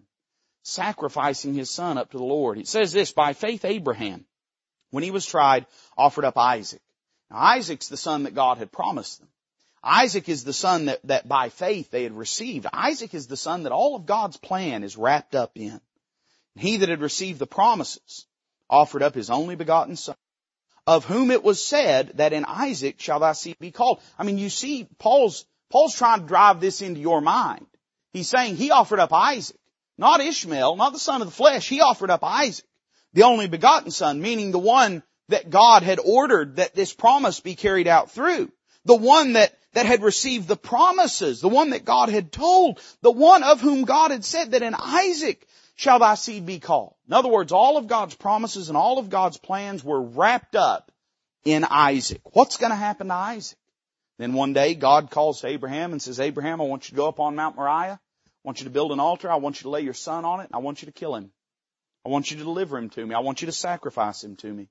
sacrificing 0.62 1.55
his 1.55 1.70
son 1.70 1.98
up 1.98 2.11
to 2.11 2.18
the 2.18 2.24
Lord. 2.24 2.59
It 2.59 2.68
says 2.68 2.92
this, 2.92 3.12
by 3.12 3.32
faith 3.32 3.64
Abraham, 3.64 4.24
when 4.90 5.03
he 5.03 5.11
was 5.11 5.26
tried, 5.26 5.66
offered 5.96 6.24
up 6.24 6.36
Isaac. 6.36 6.82
Now 7.30 7.38
Isaac's 7.38 7.88
the 7.88 7.96
son 7.96 8.24
that 8.24 8.34
God 8.34 8.59
had 8.59 8.70
promised 8.70 9.20
them. 9.20 9.28
Isaac 9.83 10.28
is 10.28 10.45
the 10.45 10.53
son 10.53 10.87
that, 10.87 11.01
that 11.05 11.28
by 11.28 11.49
faith 11.49 11.91
they 11.91 12.03
had 12.03 12.16
received. 12.16 12.66
Isaac 12.72 13.14
is 13.14 13.26
the 13.26 13.37
son 13.37 13.62
that 13.62 13.72
all 13.72 13.97
of 13.97 14.07
God's 14.07 14.37
plan 14.37 14.85
is 14.85 14.97
wrapped 14.97 15.35
up 15.35 15.53
in. 15.55 15.81
He 16.57 16.78
that 16.78 16.89
had 16.89 17.01
received 17.01 17.39
the 17.39 17.47
promises 17.47 18.26
offered 18.68 19.03
up 19.03 19.14
his 19.14 19.31
only 19.31 19.57
begotten 19.57 19.97
son, 19.97 20.16
of 20.87 21.05
whom 21.05 21.31
it 21.31 21.43
was 21.43 21.64
said 21.64 22.12
that 22.16 22.33
in 22.33 22.45
Isaac 22.45 23.01
shall 23.01 23.20
thy 23.20 23.33
seed 23.33 23.59
be 23.59 23.70
called. 23.70 24.01
I 24.18 24.24
mean, 24.24 24.39
you 24.39 24.51
see, 24.51 24.87
Paul's, 24.99 25.47
Paul's 25.70 25.95
trying 25.95 26.20
to 26.20 26.26
drive 26.26 26.61
this 26.61 26.83
into 26.83 27.01
your 27.01 27.20
mind. 27.20 27.66
He's 28.12 28.28
saying 28.28 28.57
he 28.57 28.70
offered 28.70 29.01
up 29.01 29.12
Isaac, 29.12 29.57
not 29.97 30.20
Ishmael, 30.20 30.76
not 30.76 30.93
the 30.93 30.99
son 30.99 31.22
of 31.22 31.28
the 31.28 31.35
flesh. 31.35 31.68
He 31.68 31.81
offered 31.81 32.11
up 32.11 32.24
Isaac, 32.24 32.64
the 33.12 33.22
only 33.22 33.49
begotten 33.49 33.91
son, 33.91 34.20
meaning 34.20 34.51
the 34.51 34.59
one 34.59 35.03
that 35.28 35.51
God 35.51 35.83
had 35.83 36.01
ordered 36.05 36.57
that 36.57 36.74
this 36.74 36.93
promise 36.93 37.41
be 37.41 37.55
carried 37.55 37.89
out 37.89 38.11
through. 38.11 38.53
The 38.85 38.97
one 38.97 39.35
that 39.35 39.55
that 39.73 39.87
had 39.87 40.03
received 40.03 40.49
the 40.49 40.57
promises, 40.57 41.41
the 41.41 41.49
one 41.49 41.71
that 41.71 41.85
God 41.85 42.09
had 42.09 42.33
told, 42.33 42.81
the 43.03 43.11
one 43.11 43.43
of 43.43 43.61
whom 43.61 43.85
God 43.85 44.11
had 44.11 44.25
said 44.25 44.53
that 44.53 44.62
in 44.62 44.75
Isaac 44.75 45.47
shall 45.77 45.99
thy 45.99 46.14
seed 46.14 46.45
be 46.45 46.59
called. 46.59 46.95
In 47.07 47.14
other 47.14 47.29
words, 47.29 47.53
all 47.53 47.77
of 47.77 47.87
God's 47.87 48.14
promises 48.14 48.68
and 48.68 48.77
all 48.77 48.99
of 48.99 49.11
God's 49.11 49.39
plans 49.39 49.83
were 49.85 50.01
wrapped 50.01 50.57
up 50.57 50.91
in 51.45 51.64
Isaac. 51.64 52.21
What's 52.33 52.57
going 52.57 52.71
to 52.71 52.77
happen 52.77 53.09
to 53.09 53.14
Isaac? 53.14 53.59
Then 54.18 54.35
one 54.35 54.53
day 54.53 54.75
God 54.75 55.11
calls 55.11 55.41
to 55.41 55.47
Abraham 55.47 55.93
and 55.93 56.03
says, 56.03 56.21
Abraham, 56.21 56.61
I 56.61 56.64
want 56.64 56.87
you 56.87 56.91
to 56.91 56.97
go 56.97 57.09
up 57.09 57.21
on 57.21 57.37
Mount 57.37 57.57
Moriah. 57.57 57.99
I 57.99 57.99
want 58.45 58.61
you 58.61 58.64
to 58.64 58.71
build 58.71 58.93
an 58.93 59.01
altar. 59.01 59.31
I 59.31 59.37
want 59.37 59.61
you 59.61 59.64
to 59.64 59.71
lay 59.71 59.81
your 59.81 59.95
son 59.95 60.25
on 60.25 60.41
it. 60.41 60.45
And 60.45 60.55
I 60.55 60.59
want 60.59 60.83
you 60.83 60.87
to 60.87 60.93
kill 60.93 61.14
him. 61.14 61.31
I 62.05 62.09
want 62.11 62.31
you 62.31 62.37
to 62.37 62.43
deliver 62.43 62.77
him 62.77 62.91
to 62.91 63.07
me. 63.07 63.14
I 63.14 63.21
want 63.21 63.41
you 63.41 63.47
to 63.47 63.53
sacrifice 63.53 64.23
him 64.23 64.37
to 64.37 64.53
me. 64.53 64.68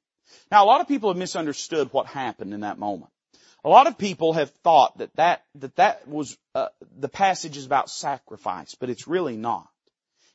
Now 0.51 0.63
a 0.63 0.67
lot 0.67 0.81
of 0.81 0.87
people 0.87 1.09
have 1.09 1.17
misunderstood 1.17 1.91
what 1.91 2.05
happened 2.05 2.53
in 2.53 2.61
that 2.61 2.77
moment. 2.77 3.11
A 3.63 3.69
lot 3.69 3.87
of 3.87 3.97
people 3.97 4.33
have 4.33 4.51
thought 4.63 4.97
that 4.99 5.15
that, 5.15 5.43
that, 5.55 5.75
that 5.75 6.07
was, 6.07 6.37
uh, 6.55 6.67
the 6.97 7.09
passage 7.09 7.57
is 7.57 7.65
about 7.65 7.89
sacrifice, 7.89 8.75
but 8.75 8.89
it's 8.89 9.07
really 9.07 9.35
not. 9.35 9.67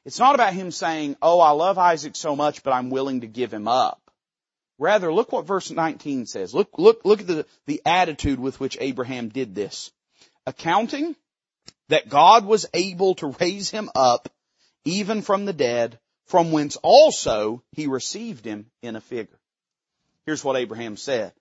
It's 0.05 0.19
not 0.19 0.35
about 0.35 0.53
him 0.53 0.71
saying, 0.71 1.17
oh, 1.23 1.41
I 1.41 1.51
love 1.51 1.79
Isaac 1.79 2.17
so 2.17 2.37
much, 2.37 2.63
but 2.63 2.73
I'm 2.73 2.91
willing 2.91 3.23
to 3.23 3.27
give 3.27 3.53
him 3.53 3.67
up. 3.67 4.01
Rather, 4.79 5.13
look 5.13 5.33
what 5.33 5.47
verse 5.47 5.71
19 5.71 6.27
says. 6.27 6.53
Look, 6.53 6.71
look, 6.77 7.03
look 7.05 7.21
at 7.21 7.27
the, 7.27 7.47
the 7.67 7.81
attitude 7.87 8.39
with 8.39 8.61
which 8.61 8.77
Abraham 8.81 9.29
did 9.29 9.55
this. 9.55 9.91
Accounting 10.47 11.17
that 11.89 12.09
God 12.09 12.45
was 12.45 12.67
able 12.75 13.15
to 13.17 13.35
raise 13.41 13.71
him 13.71 13.91
up 13.95 14.29
even 14.85 15.23
from 15.23 15.45
the 15.47 15.53
dead, 15.53 15.99
from 16.27 16.53
whence 16.53 16.77
also 16.77 17.63
he 17.73 17.87
received 17.87 18.45
him 18.45 18.67
in 18.83 18.97
a 18.97 19.01
figure. 19.01 19.39
Here's 20.27 20.45
what 20.45 20.57
Abraham 20.57 20.97
said. 20.97 21.33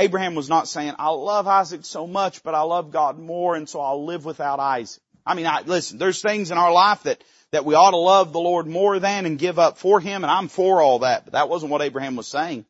Abraham 0.00 0.34
was 0.34 0.48
not 0.48 0.66
saying, 0.66 0.94
I 0.98 1.10
love 1.10 1.46
Isaac 1.46 1.84
so 1.84 2.06
much, 2.06 2.42
but 2.42 2.54
I 2.54 2.62
love 2.62 2.90
God 2.90 3.18
more, 3.18 3.54
and 3.54 3.68
so 3.68 3.80
I'll 3.80 4.06
live 4.06 4.24
without 4.24 4.58
Isaac. 4.58 5.02
I 5.26 5.34
mean, 5.34 5.46
I, 5.46 5.60
listen, 5.60 5.98
there's 5.98 6.22
things 6.22 6.50
in 6.50 6.56
our 6.56 6.72
life 6.72 7.02
that, 7.02 7.22
that 7.52 7.66
we 7.66 7.74
ought 7.74 7.90
to 7.90 7.98
love 7.98 8.32
the 8.32 8.40
Lord 8.40 8.66
more 8.66 8.98
than 8.98 9.26
and 9.26 9.38
give 9.38 9.58
up 9.58 9.76
for 9.76 10.00
Him, 10.00 10.24
and 10.24 10.30
I'm 10.30 10.48
for 10.48 10.80
all 10.80 11.00
that, 11.00 11.24
but 11.24 11.34
that 11.34 11.50
wasn't 11.50 11.70
what 11.70 11.82
Abraham 11.82 12.16
was 12.16 12.28
saying. 12.28 12.64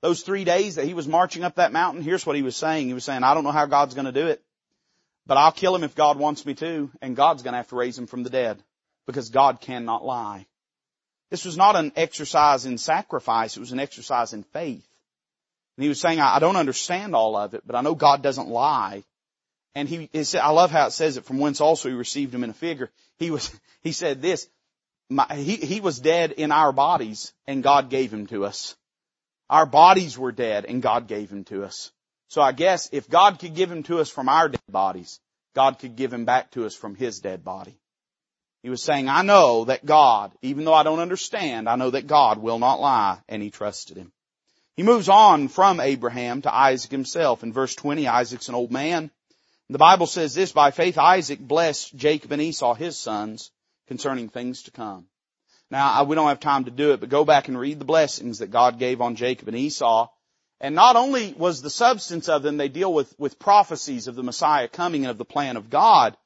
Those 0.00 0.22
three 0.22 0.44
days 0.44 0.76
that 0.76 0.86
he 0.86 0.94
was 0.94 1.06
marching 1.06 1.44
up 1.44 1.56
that 1.56 1.72
mountain, 1.72 2.02
here's 2.02 2.24
what 2.24 2.34
he 2.34 2.40
was 2.40 2.56
saying. 2.56 2.86
He 2.86 2.94
was 2.94 3.04
saying, 3.04 3.22
I 3.22 3.34
don't 3.34 3.44
know 3.44 3.52
how 3.52 3.66
God's 3.66 3.94
gonna 3.94 4.12
do 4.12 4.28
it, 4.28 4.42
but 5.26 5.36
I'll 5.36 5.52
kill 5.52 5.76
him 5.76 5.84
if 5.84 5.94
God 5.94 6.18
wants 6.18 6.46
me 6.46 6.54
to, 6.54 6.90
and 7.02 7.14
God's 7.14 7.42
gonna 7.42 7.58
have 7.58 7.68
to 7.68 7.76
raise 7.76 7.98
him 7.98 8.06
from 8.06 8.22
the 8.22 8.30
dead, 8.30 8.62
because 9.06 9.28
God 9.28 9.60
cannot 9.60 10.02
lie. 10.02 10.46
This 11.30 11.44
was 11.44 11.58
not 11.58 11.76
an 11.76 11.92
exercise 11.96 12.64
in 12.64 12.78
sacrifice, 12.78 13.58
it 13.58 13.60
was 13.60 13.72
an 13.72 13.80
exercise 13.80 14.32
in 14.32 14.44
faith. 14.44 14.89
And 15.76 15.82
he 15.84 15.88
was 15.88 16.00
saying, 16.00 16.20
I 16.20 16.38
don't 16.38 16.56
understand 16.56 17.14
all 17.14 17.36
of 17.36 17.54
it, 17.54 17.62
but 17.66 17.76
I 17.76 17.80
know 17.80 17.94
God 17.94 18.22
doesn't 18.22 18.48
lie. 18.48 19.04
And 19.74 19.88
he, 19.88 20.08
he 20.12 20.24
said, 20.24 20.40
I 20.40 20.50
love 20.50 20.70
how 20.70 20.86
it 20.86 20.92
says 20.92 21.16
it, 21.16 21.24
from 21.24 21.38
whence 21.38 21.60
also 21.60 21.88
he 21.88 21.94
received 21.94 22.34
him 22.34 22.44
in 22.44 22.50
a 22.50 22.54
figure. 22.54 22.90
He 23.18 23.30
was, 23.30 23.50
he 23.82 23.92
said 23.92 24.20
this, 24.20 24.48
my, 25.08 25.26
he, 25.34 25.56
he 25.56 25.80
was 25.80 25.98
dead 25.98 26.32
in 26.32 26.52
our 26.52 26.72
bodies 26.72 27.32
and 27.46 27.62
God 27.62 27.90
gave 27.90 28.12
him 28.12 28.26
to 28.28 28.44
us. 28.44 28.76
Our 29.48 29.66
bodies 29.66 30.16
were 30.18 30.32
dead 30.32 30.64
and 30.64 30.82
God 30.82 31.08
gave 31.08 31.30
him 31.30 31.44
to 31.44 31.64
us. 31.64 31.90
So 32.28 32.40
I 32.40 32.52
guess 32.52 32.88
if 32.92 33.08
God 33.08 33.40
could 33.40 33.54
give 33.54 33.70
him 33.70 33.82
to 33.84 33.98
us 33.98 34.08
from 34.08 34.28
our 34.28 34.48
dead 34.48 34.60
bodies, 34.68 35.18
God 35.54 35.78
could 35.80 35.96
give 35.96 36.12
him 36.12 36.24
back 36.24 36.52
to 36.52 36.64
us 36.64 36.74
from 36.74 36.94
his 36.94 37.18
dead 37.20 37.42
body. 37.44 37.76
He 38.62 38.70
was 38.70 38.82
saying, 38.82 39.08
I 39.08 39.22
know 39.22 39.64
that 39.64 39.84
God, 39.84 40.32
even 40.42 40.64
though 40.64 40.74
I 40.74 40.82
don't 40.82 41.00
understand, 41.00 41.68
I 41.68 41.76
know 41.76 41.90
that 41.90 42.06
God 42.06 42.38
will 42.38 42.58
not 42.58 42.80
lie, 42.80 43.18
and 43.28 43.42
he 43.42 43.50
trusted 43.50 43.96
him. 43.96 44.12
He 44.76 44.82
moves 44.82 45.08
on 45.08 45.48
from 45.48 45.80
Abraham 45.80 46.42
to 46.42 46.54
Isaac 46.54 46.90
himself. 46.90 47.42
In 47.42 47.52
verse 47.52 47.74
20, 47.74 48.08
Isaac's 48.08 48.48
an 48.48 48.54
old 48.54 48.70
man. 48.70 49.10
The 49.68 49.78
Bible 49.78 50.06
says 50.06 50.34
this, 50.34 50.50
by 50.50 50.72
faith 50.72 50.98
Isaac 50.98 51.38
blessed 51.38 51.94
Jacob 51.94 52.32
and 52.32 52.42
Esau, 52.42 52.74
his 52.74 52.98
sons, 52.98 53.52
concerning 53.86 54.28
things 54.28 54.64
to 54.64 54.72
come. 54.72 55.06
Now, 55.70 56.02
we 56.02 56.16
don't 56.16 56.28
have 56.28 56.40
time 56.40 56.64
to 56.64 56.72
do 56.72 56.92
it, 56.92 56.98
but 56.98 57.08
go 57.08 57.24
back 57.24 57.46
and 57.46 57.58
read 57.58 57.78
the 57.78 57.84
blessings 57.84 58.40
that 58.40 58.50
God 58.50 58.80
gave 58.80 59.00
on 59.00 59.14
Jacob 59.14 59.46
and 59.46 59.56
Esau. 59.56 60.08
And 60.60 60.74
not 60.74 60.96
only 60.96 61.32
was 61.34 61.62
the 61.62 61.70
substance 61.70 62.28
of 62.28 62.42
them, 62.42 62.56
they 62.56 62.68
deal 62.68 62.92
with, 62.92 63.14
with 63.18 63.38
prophecies 63.38 64.08
of 64.08 64.16
the 64.16 64.24
Messiah 64.24 64.66
coming 64.66 65.04
and 65.04 65.10
of 65.10 65.18
the 65.18 65.24
plan 65.24 65.56
of 65.56 65.70
God, 65.70 66.16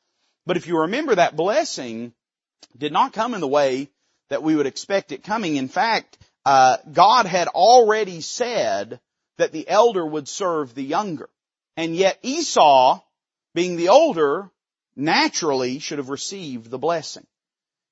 but 0.47 0.57
if 0.57 0.67
you 0.67 0.81
remember 0.81 1.15
that 1.15 1.37
blessing 1.37 2.13
did 2.77 2.93
not 2.93 3.13
come 3.13 3.35
in 3.35 3.41
the 3.41 3.49
way 3.49 3.91
that 4.31 4.43
we 4.43 4.57
would 4.57 4.67
expect 4.67 5.13
it 5.13 5.23
coming. 5.23 5.57
In 5.57 5.69
fact, 5.69 6.19
uh, 6.45 6.79
God 6.93 7.27
had 7.27 7.49
already 7.49 8.21
said 8.21 9.01
that 9.39 9.53
the 9.53 9.69
elder 9.69 10.05
would 10.05 10.29
serve 10.29 10.75
the 10.75 10.85
younger. 10.85 11.29
And 11.77 11.97
yet 11.97 12.19
Esau 12.23 13.01
being 13.55 13.77
the 13.77 13.89
older, 13.89 14.51
naturally 14.97 15.79
should 15.79 15.99
have 15.99 16.11
received 16.11 16.69
the 16.69 16.79
blessing. 16.79 17.27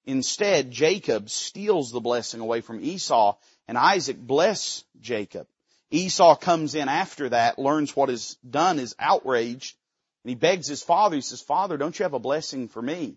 Instead, 0.04 0.72
Jacob 0.72 1.30
steals 1.30 1.92
the 1.92 2.00
blessing 2.00 2.40
away 2.40 2.60
from 2.60 2.84
Esau, 2.84 3.36
and 3.68 3.78
Isaac 3.78 4.18
bless 4.18 4.84
Jacob. 5.00 5.46
Esau 5.90 6.34
comes 6.34 6.74
in 6.74 6.88
after 6.88 7.28
that, 7.28 7.58
learns 7.58 7.94
what 7.94 8.10
is 8.10 8.36
done, 8.48 8.80
is 8.80 8.96
outraged, 8.98 9.76
and 10.24 10.30
he 10.30 10.34
begs 10.34 10.66
his 10.66 10.82
father, 10.82 11.14
he 11.14 11.22
says, 11.22 11.40
Father, 11.40 11.76
don't 11.76 11.96
you 11.96 12.02
have 12.02 12.14
a 12.14 12.18
blessing 12.18 12.68
for 12.68 12.82
me? 12.82 13.16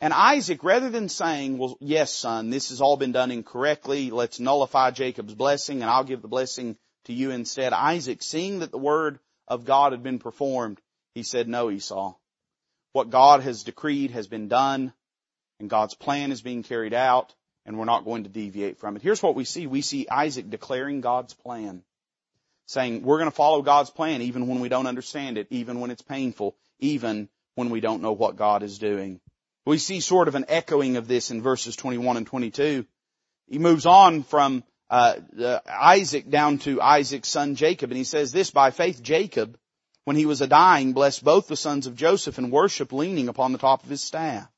And 0.00 0.12
Isaac, 0.12 0.62
rather 0.62 0.90
than 0.90 1.08
saying, 1.08 1.56
well, 1.56 1.78
yes, 1.80 2.12
son, 2.12 2.50
this 2.50 2.68
has 2.68 2.80
all 2.80 2.96
been 2.96 3.12
done 3.12 3.30
incorrectly, 3.30 4.10
let's 4.10 4.38
nullify 4.38 4.90
Jacob's 4.90 5.34
blessing 5.34 5.80
and 5.80 5.90
I'll 5.90 6.04
give 6.04 6.20
the 6.20 6.28
blessing 6.28 6.76
to 7.06 7.14
you 7.14 7.30
instead, 7.30 7.72
Isaac, 7.72 8.22
seeing 8.22 8.58
that 8.58 8.70
the 8.70 8.78
word 8.78 9.18
of 9.48 9.64
God 9.64 9.92
had 9.92 10.02
been 10.02 10.18
performed, 10.18 10.80
he 11.14 11.22
said, 11.22 11.48
no, 11.48 11.70
Esau. 11.70 12.14
What 12.92 13.10
God 13.10 13.42
has 13.42 13.64
decreed 13.64 14.10
has 14.10 14.26
been 14.26 14.48
done 14.48 14.92
and 15.60 15.70
God's 15.70 15.94
plan 15.94 16.30
is 16.30 16.42
being 16.42 16.62
carried 16.62 16.94
out 16.94 17.34
and 17.64 17.78
we're 17.78 17.84
not 17.84 18.04
going 18.04 18.24
to 18.24 18.30
deviate 18.30 18.78
from 18.78 18.96
it. 18.96 19.02
Here's 19.02 19.22
what 19.22 19.34
we 19.34 19.44
see. 19.44 19.66
We 19.66 19.82
see 19.82 20.06
Isaac 20.08 20.50
declaring 20.50 21.00
God's 21.00 21.32
plan. 21.32 21.82
Saying, 22.68 23.02
we're 23.02 23.18
going 23.18 23.30
to 23.30 23.36
follow 23.36 23.62
God's 23.62 23.90
plan 23.90 24.22
even 24.22 24.48
when 24.48 24.60
we 24.60 24.68
don't 24.68 24.88
understand 24.88 25.38
it, 25.38 25.46
even 25.50 25.78
when 25.80 25.90
it's 25.90 26.02
painful, 26.02 26.56
even 26.80 27.28
when 27.54 27.70
we 27.70 27.80
don't 27.80 28.02
know 28.02 28.12
what 28.12 28.36
God 28.36 28.62
is 28.64 28.78
doing. 28.78 29.20
We 29.66 29.78
see 29.78 29.98
sort 29.98 30.28
of 30.28 30.36
an 30.36 30.44
echoing 30.48 30.96
of 30.96 31.08
this 31.08 31.32
in 31.32 31.42
verses 31.42 31.74
21 31.74 32.16
and 32.16 32.26
22. 32.26 32.86
He 33.48 33.58
moves 33.58 33.84
on 33.84 34.22
from 34.22 34.62
uh, 34.88 35.16
Isaac 35.68 36.30
down 36.30 36.58
to 36.58 36.80
Isaac's 36.80 37.28
son 37.28 37.56
Jacob, 37.56 37.90
and 37.90 37.98
he 37.98 38.04
says 38.04 38.30
this, 38.30 38.52
by 38.52 38.70
faith 38.70 39.02
Jacob, 39.02 39.58
when 40.04 40.16
he 40.16 40.24
was 40.24 40.40
a 40.40 40.46
dying, 40.46 40.92
blessed 40.92 41.24
both 41.24 41.48
the 41.48 41.56
sons 41.56 41.88
of 41.88 41.96
Joseph 41.96 42.38
and 42.38 42.52
worshiped 42.52 42.92
leaning 42.92 43.28
upon 43.28 43.50
the 43.50 43.58
top 43.58 43.82
of 43.82 43.90
his 43.90 44.02
staff. 44.02 44.48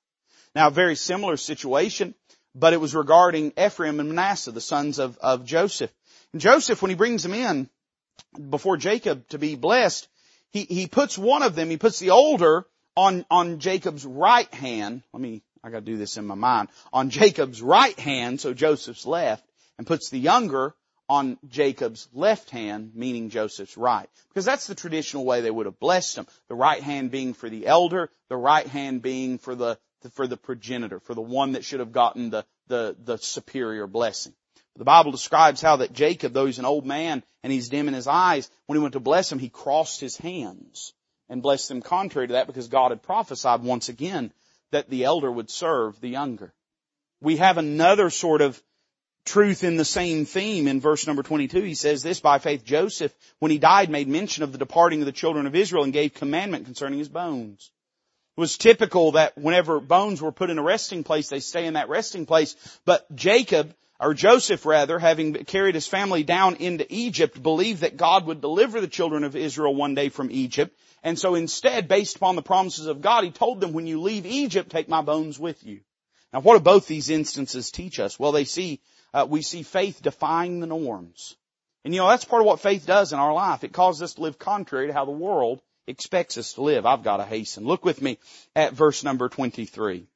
Now, 0.54 0.68
a 0.68 0.70
very 0.70 0.94
similar 0.94 1.38
situation, 1.38 2.14
but 2.54 2.74
it 2.74 2.80
was 2.80 2.94
regarding 2.94 3.54
Ephraim 3.58 4.00
and 4.00 4.10
Manasseh, 4.10 4.52
the 4.52 4.60
sons 4.60 4.98
of, 4.98 5.16
of 5.18 5.46
Joseph. 5.46 5.90
And 6.32 6.42
Joseph, 6.42 6.82
when 6.82 6.90
he 6.90 6.96
brings 6.96 7.22
them 7.22 7.32
in 7.32 7.70
before 8.50 8.76
Jacob 8.76 9.26
to 9.28 9.38
be 9.38 9.54
blessed, 9.54 10.06
he, 10.50 10.64
he 10.64 10.86
puts 10.86 11.16
one 11.16 11.42
of 11.42 11.54
them, 11.54 11.70
he 11.70 11.78
puts 11.78 11.98
the 11.98 12.10
older 12.10 12.66
on, 12.98 13.24
on 13.30 13.60
Jacob's 13.60 14.04
right 14.04 14.52
hand. 14.52 15.02
Let 15.12 15.22
me, 15.22 15.42
I 15.62 15.70
gotta 15.70 15.84
do 15.84 15.96
this 15.96 16.16
in 16.16 16.26
my 16.26 16.34
mind. 16.34 16.68
On 16.92 17.10
Jacob's 17.10 17.62
right 17.62 17.98
hand, 17.98 18.40
so 18.40 18.52
Joseph's 18.52 19.06
left, 19.06 19.44
and 19.78 19.86
puts 19.86 20.10
the 20.10 20.18
younger 20.18 20.74
on 21.08 21.38
Jacob's 21.48 22.08
left 22.12 22.50
hand, 22.50 22.90
meaning 22.96 23.30
Joseph's 23.30 23.76
right. 23.76 24.08
Because 24.28 24.44
that's 24.44 24.66
the 24.66 24.74
traditional 24.74 25.24
way 25.24 25.40
they 25.40 25.50
would 25.50 25.66
have 25.66 25.78
blessed 25.78 26.18
him. 26.18 26.26
The 26.48 26.56
right 26.56 26.82
hand 26.82 27.12
being 27.12 27.34
for 27.34 27.48
the 27.48 27.68
elder, 27.68 28.10
the 28.28 28.36
right 28.36 28.66
hand 28.66 29.00
being 29.00 29.38
for 29.38 29.54
the, 29.54 29.78
for 30.14 30.26
the 30.26 30.36
progenitor, 30.36 30.98
for 30.98 31.14
the 31.14 31.22
one 31.22 31.52
that 31.52 31.64
should 31.64 31.80
have 31.80 31.92
gotten 31.92 32.30
the, 32.30 32.44
the, 32.66 32.96
the 33.04 33.16
superior 33.16 33.86
blessing. 33.86 34.34
The 34.76 34.84
Bible 34.84 35.12
describes 35.12 35.62
how 35.62 35.76
that 35.76 35.92
Jacob, 35.92 36.32
though 36.32 36.46
he's 36.46 36.58
an 36.58 36.64
old 36.64 36.84
man 36.84 37.22
and 37.44 37.52
he's 37.52 37.68
dim 37.68 37.86
in 37.86 37.94
his 37.94 38.08
eyes, 38.08 38.50
when 38.66 38.76
he 38.76 38.82
went 38.82 38.94
to 38.94 39.00
bless 39.00 39.30
him, 39.30 39.38
he 39.38 39.48
crossed 39.48 40.00
his 40.00 40.16
hands 40.16 40.94
and 41.28 41.42
blessed 41.42 41.68
them 41.68 41.82
contrary 41.82 42.28
to 42.28 42.34
that 42.34 42.46
because 42.46 42.68
God 42.68 42.90
had 42.90 43.02
prophesied 43.02 43.62
once 43.62 43.88
again 43.88 44.32
that 44.70 44.90
the 44.90 45.04
elder 45.04 45.30
would 45.30 45.50
serve 45.50 46.00
the 46.00 46.08
younger. 46.08 46.52
We 47.20 47.36
have 47.36 47.58
another 47.58 48.10
sort 48.10 48.40
of 48.42 48.60
truth 49.24 49.62
in 49.62 49.76
the 49.76 49.84
same 49.84 50.24
theme 50.24 50.66
in 50.66 50.80
verse 50.80 51.06
number 51.06 51.22
22. 51.22 51.60
He 51.62 51.74
says 51.74 52.02
this, 52.02 52.20
by 52.20 52.38
faith 52.38 52.64
Joseph, 52.64 53.14
when 53.38 53.50
he 53.50 53.58
died, 53.58 53.90
made 53.90 54.08
mention 54.08 54.42
of 54.42 54.52
the 54.52 54.58
departing 54.58 55.00
of 55.00 55.06
the 55.06 55.12
children 55.12 55.46
of 55.46 55.54
Israel 55.54 55.84
and 55.84 55.92
gave 55.92 56.14
commandment 56.14 56.64
concerning 56.64 56.98
his 56.98 57.08
bones. 57.08 57.70
It 58.36 58.40
was 58.40 58.56
typical 58.56 59.12
that 59.12 59.36
whenever 59.36 59.80
bones 59.80 60.22
were 60.22 60.32
put 60.32 60.50
in 60.50 60.58
a 60.58 60.62
resting 60.62 61.04
place, 61.04 61.28
they 61.28 61.40
stay 61.40 61.66
in 61.66 61.74
that 61.74 61.88
resting 61.88 62.24
place. 62.24 62.54
But 62.84 63.04
Jacob, 63.14 63.74
or 64.00 64.14
Joseph 64.14 64.64
rather, 64.64 64.98
having 64.98 65.34
carried 65.44 65.74
his 65.74 65.86
family 65.86 66.22
down 66.22 66.56
into 66.56 66.86
Egypt, 66.88 67.42
believed 67.42 67.80
that 67.80 67.96
God 67.96 68.26
would 68.26 68.40
deliver 68.40 68.80
the 68.80 68.86
children 68.86 69.24
of 69.24 69.34
Israel 69.34 69.74
one 69.74 69.94
day 69.94 70.08
from 70.08 70.30
Egypt. 70.30 70.76
And 71.02 71.18
so 71.18 71.34
instead, 71.34 71.88
based 71.88 72.16
upon 72.16 72.36
the 72.36 72.42
promises 72.42 72.86
of 72.86 73.00
God, 73.00 73.24
he 73.24 73.30
told 73.30 73.60
them, 73.60 73.72
when 73.72 73.86
you 73.86 74.00
leave 74.00 74.26
Egypt, 74.26 74.70
take 74.70 74.88
my 74.88 75.02
bones 75.02 75.38
with 75.38 75.64
you. 75.64 75.80
Now 76.32 76.40
what 76.40 76.56
do 76.56 76.60
both 76.60 76.86
these 76.86 77.10
instances 77.10 77.70
teach 77.70 77.98
us? 77.98 78.18
Well, 78.18 78.32
they 78.32 78.44
see 78.44 78.80
uh, 79.14 79.26
we 79.28 79.42
see 79.42 79.62
faith 79.62 80.02
defying 80.02 80.60
the 80.60 80.66
norms. 80.66 81.36
And 81.84 81.94
you 81.94 82.00
know, 82.00 82.08
that's 82.08 82.24
part 82.24 82.42
of 82.42 82.46
what 82.46 82.60
faith 82.60 82.86
does 82.86 83.12
in 83.12 83.18
our 83.18 83.32
life. 83.32 83.64
It 83.64 83.72
causes 83.72 84.02
us 84.02 84.14
to 84.14 84.20
live 84.20 84.38
contrary 84.38 84.88
to 84.88 84.92
how 84.92 85.06
the 85.06 85.10
world 85.10 85.60
expects 85.86 86.36
us 86.36 86.52
to 86.54 86.62
live. 86.62 86.84
I've 86.84 87.02
got 87.02 87.16
to 87.16 87.24
hasten. 87.24 87.64
Look 87.64 87.84
with 87.84 88.02
me 88.02 88.18
at 88.54 88.74
verse 88.74 89.02
number 89.02 89.28
23. 89.28 90.06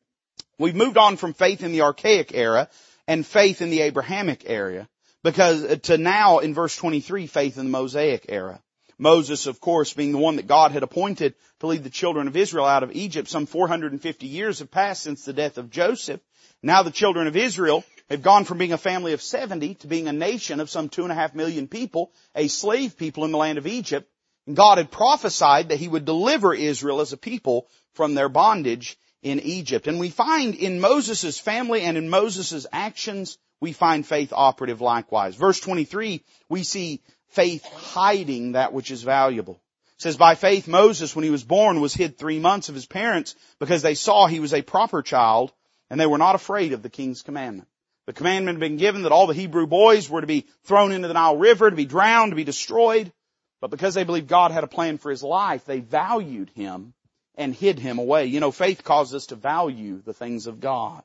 We've 0.58 0.74
moved 0.74 0.98
on 0.98 1.16
from 1.16 1.32
faith 1.32 1.62
in 1.62 1.72
the 1.72 1.82
archaic 1.82 2.34
era 2.34 2.68
and 3.06 3.26
faith 3.26 3.62
in 3.62 3.70
the 3.70 3.82
Abrahamic 3.82 4.44
era 4.46 4.88
because 5.22 5.64
uh, 5.64 5.76
to 5.82 5.98
now 5.98 6.38
in 6.38 6.54
verse 6.54 6.76
23, 6.76 7.26
faith 7.26 7.58
in 7.58 7.64
the 7.64 7.70
Mosaic 7.70 8.26
era. 8.28 8.60
Moses, 8.98 9.46
of 9.46 9.60
course, 9.60 9.92
being 9.92 10.12
the 10.12 10.18
one 10.18 10.36
that 10.36 10.46
God 10.46 10.70
had 10.70 10.82
appointed 10.82 11.34
to 11.60 11.66
lead 11.66 11.82
the 11.82 11.90
children 11.90 12.28
of 12.28 12.36
Israel 12.36 12.66
out 12.66 12.82
of 12.82 12.92
Egypt. 12.92 13.28
Some 13.28 13.46
450 13.46 14.26
years 14.26 14.60
have 14.60 14.70
passed 14.70 15.02
since 15.02 15.24
the 15.24 15.32
death 15.32 15.58
of 15.58 15.70
Joseph. 15.70 16.20
Now 16.62 16.84
the 16.84 16.92
children 16.92 17.26
of 17.26 17.36
Israel 17.36 17.84
They've 18.12 18.20
gone 18.20 18.44
from 18.44 18.58
being 18.58 18.74
a 18.74 18.78
family 18.78 19.14
of 19.14 19.22
70 19.22 19.76
to 19.76 19.86
being 19.86 20.06
a 20.06 20.12
nation 20.12 20.60
of 20.60 20.68
some 20.68 20.90
two 20.90 21.04
and 21.04 21.10
a 21.10 21.14
half 21.14 21.34
million 21.34 21.66
people, 21.66 22.12
a 22.34 22.46
slave 22.46 22.98
people 22.98 23.24
in 23.24 23.32
the 23.32 23.38
land 23.38 23.56
of 23.56 23.66
Egypt. 23.66 24.06
And 24.46 24.54
God 24.54 24.76
had 24.76 24.90
prophesied 24.90 25.70
that 25.70 25.78
He 25.78 25.88
would 25.88 26.04
deliver 26.04 26.52
Israel 26.52 27.00
as 27.00 27.14
a 27.14 27.16
people 27.16 27.68
from 27.94 28.12
their 28.12 28.28
bondage 28.28 28.98
in 29.22 29.40
Egypt. 29.40 29.86
And 29.86 29.98
we 29.98 30.10
find 30.10 30.54
in 30.54 30.80
Moses' 30.80 31.38
family 31.38 31.82
and 31.82 31.96
in 31.96 32.10
Moses' 32.10 32.66
actions, 32.72 33.38
we 33.60 33.72
find 33.72 34.06
faith 34.06 34.32
operative 34.34 34.80
likewise. 34.80 35.36
Verse 35.36 35.60
23, 35.60 36.22
we 36.48 36.64
see 36.64 37.00
faith 37.28 37.64
hiding 37.64 38.52
that 38.52 38.72
which 38.72 38.90
is 38.90 39.02
valuable. 39.02 39.60
It 39.96 40.02
says, 40.02 40.16
by 40.16 40.34
faith 40.34 40.66
Moses, 40.66 41.14
when 41.14 41.24
he 41.24 41.30
was 41.30 41.44
born, 41.44 41.80
was 41.80 41.94
hid 41.94 42.18
three 42.18 42.40
months 42.40 42.68
of 42.68 42.74
his 42.74 42.86
parents 42.86 43.36
because 43.60 43.82
they 43.82 43.94
saw 43.94 44.26
he 44.26 44.40
was 44.40 44.52
a 44.52 44.62
proper 44.62 45.00
child 45.00 45.52
and 45.88 46.00
they 46.00 46.06
were 46.06 46.18
not 46.18 46.34
afraid 46.34 46.72
of 46.72 46.82
the 46.82 46.90
king's 46.90 47.22
commandment. 47.22 47.68
The 48.06 48.12
commandment 48.12 48.56
had 48.56 48.68
been 48.68 48.78
given 48.78 49.02
that 49.02 49.12
all 49.12 49.28
the 49.28 49.34
Hebrew 49.34 49.68
boys 49.68 50.10
were 50.10 50.22
to 50.22 50.26
be 50.26 50.46
thrown 50.64 50.90
into 50.90 51.06
the 51.06 51.14
Nile 51.14 51.36
River, 51.36 51.70
to 51.70 51.76
be 51.76 51.84
drowned, 51.84 52.32
to 52.32 52.36
be 52.36 52.42
destroyed. 52.42 53.12
But 53.60 53.70
because 53.70 53.94
they 53.94 54.02
believed 54.02 54.26
God 54.26 54.50
had 54.50 54.64
a 54.64 54.68
plan 54.68 54.98
for 54.98 55.10
his 55.10 55.22
life, 55.22 55.64
they 55.64 55.78
valued 55.78 56.50
him 56.50 56.94
and 57.36 57.54
hid 57.54 57.78
him 57.78 57.98
away. 57.98 58.26
You 58.26 58.40
know, 58.40 58.50
faith 58.50 58.84
causes 58.84 59.14
us 59.14 59.26
to 59.26 59.36
value 59.36 60.02
the 60.04 60.12
things 60.12 60.46
of 60.46 60.60
God. 60.60 61.02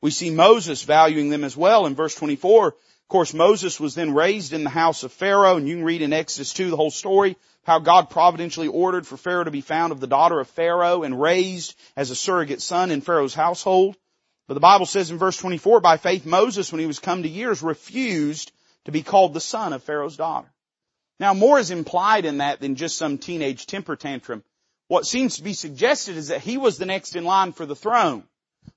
We 0.00 0.10
see 0.10 0.30
Moses 0.30 0.82
valuing 0.82 1.30
them 1.30 1.44
as 1.44 1.56
well 1.56 1.86
in 1.86 1.94
verse 1.94 2.14
24. 2.14 2.68
Of 2.68 2.74
course, 3.08 3.34
Moses 3.34 3.80
was 3.80 3.94
then 3.94 4.14
raised 4.14 4.52
in 4.52 4.64
the 4.64 4.70
house 4.70 5.02
of 5.02 5.12
Pharaoh, 5.12 5.56
and 5.56 5.68
you 5.68 5.76
can 5.76 5.84
read 5.84 6.02
in 6.02 6.12
Exodus 6.12 6.52
2 6.52 6.70
the 6.70 6.76
whole 6.76 6.90
story, 6.90 7.36
how 7.64 7.78
God 7.78 8.10
providentially 8.10 8.68
ordered 8.68 9.06
for 9.06 9.16
Pharaoh 9.16 9.44
to 9.44 9.50
be 9.50 9.60
found 9.60 9.92
of 9.92 10.00
the 10.00 10.06
daughter 10.06 10.40
of 10.40 10.48
Pharaoh 10.48 11.02
and 11.02 11.20
raised 11.20 11.74
as 11.96 12.10
a 12.10 12.16
surrogate 12.16 12.60
son 12.60 12.90
in 12.90 13.00
Pharaoh's 13.00 13.34
household. 13.34 13.96
But 14.46 14.54
the 14.54 14.60
Bible 14.60 14.86
says 14.86 15.10
in 15.10 15.18
verse 15.18 15.38
24, 15.38 15.80
by 15.80 15.96
faith 15.96 16.26
Moses, 16.26 16.70
when 16.70 16.80
he 16.80 16.86
was 16.86 16.98
come 16.98 17.22
to 17.22 17.28
years, 17.28 17.62
refused 17.62 18.52
to 18.84 18.92
be 18.92 19.02
called 19.02 19.32
the 19.32 19.40
son 19.40 19.72
of 19.72 19.82
Pharaoh's 19.82 20.16
daughter. 20.16 20.50
Now 21.18 21.32
more 21.32 21.58
is 21.58 21.70
implied 21.70 22.24
in 22.24 22.38
that 22.38 22.60
than 22.60 22.74
just 22.74 22.98
some 22.98 23.18
teenage 23.18 23.66
temper 23.66 23.96
tantrum. 23.96 24.44
What 24.88 25.06
seems 25.06 25.36
to 25.36 25.42
be 25.42 25.54
suggested 25.54 26.16
is 26.16 26.28
that 26.28 26.42
he 26.42 26.58
was 26.58 26.78
the 26.78 26.86
next 26.86 27.16
in 27.16 27.24
line 27.24 27.52
for 27.52 27.66
the 27.66 27.76
throne. 27.76 28.24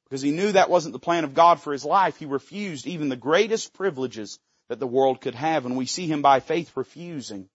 Because 0.06 0.22
he 0.22 0.32
knew 0.32 0.54
that 0.54 0.70
wasn't 0.70 0.94
the 0.94 1.00
plan 1.00 1.26
of 1.26 1.34
God 1.34 1.60
for 1.60 1.74
his 1.74 1.84
life, 1.84 2.18
he 2.18 2.26
refused 2.26 2.88
even 2.88 3.10
the 3.10 3.16
greatest 3.16 3.74
privileges 3.74 4.40
that 4.70 4.80
the 4.80 4.88
world 4.88 5.20
could 5.20 5.36
have, 5.36 5.66
and 5.66 5.76
we 5.76 5.86
see 5.86 6.08
him 6.08 6.22
by 6.22 6.40
faith 6.40 6.72
refusing. 6.76 7.50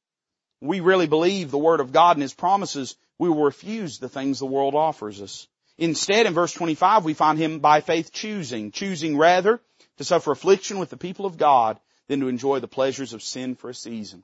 We 0.60 0.80
really 0.80 1.08
believe 1.08 1.50
the 1.50 1.58
Word 1.58 1.80
of 1.80 1.92
God 1.92 2.16
and 2.16 2.22
His 2.22 2.34
promises, 2.34 2.94
we 3.18 3.28
will 3.28 3.42
refuse 3.42 3.98
the 3.98 4.08
things 4.08 4.38
the 4.38 4.46
world 4.46 4.76
offers 4.76 5.20
us. 5.20 5.48
Instead, 5.76 6.26
in 6.26 6.34
verse 6.34 6.52
25, 6.52 7.04
we 7.04 7.14
find 7.14 7.38
him 7.38 7.58
by 7.58 7.80
faith 7.80 8.12
choosing, 8.12 8.70
choosing 8.70 9.18
rather 9.18 9.60
to 9.96 10.04
suffer 10.04 10.30
affliction 10.30 10.78
with 10.78 10.90
the 10.90 10.96
people 10.96 11.26
of 11.26 11.36
God 11.36 11.80
than 12.06 12.20
to 12.20 12.28
enjoy 12.28 12.60
the 12.60 12.68
pleasures 12.68 13.12
of 13.12 13.22
sin 13.22 13.56
for 13.56 13.70
a 13.70 13.74
season. 13.74 14.22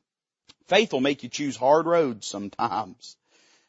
Faith 0.66 0.92
will 0.92 1.00
make 1.00 1.24
you 1.24 1.28
choose 1.28 1.56
hard 1.56 1.86
roads 1.86 2.26
sometimes. 2.26 3.16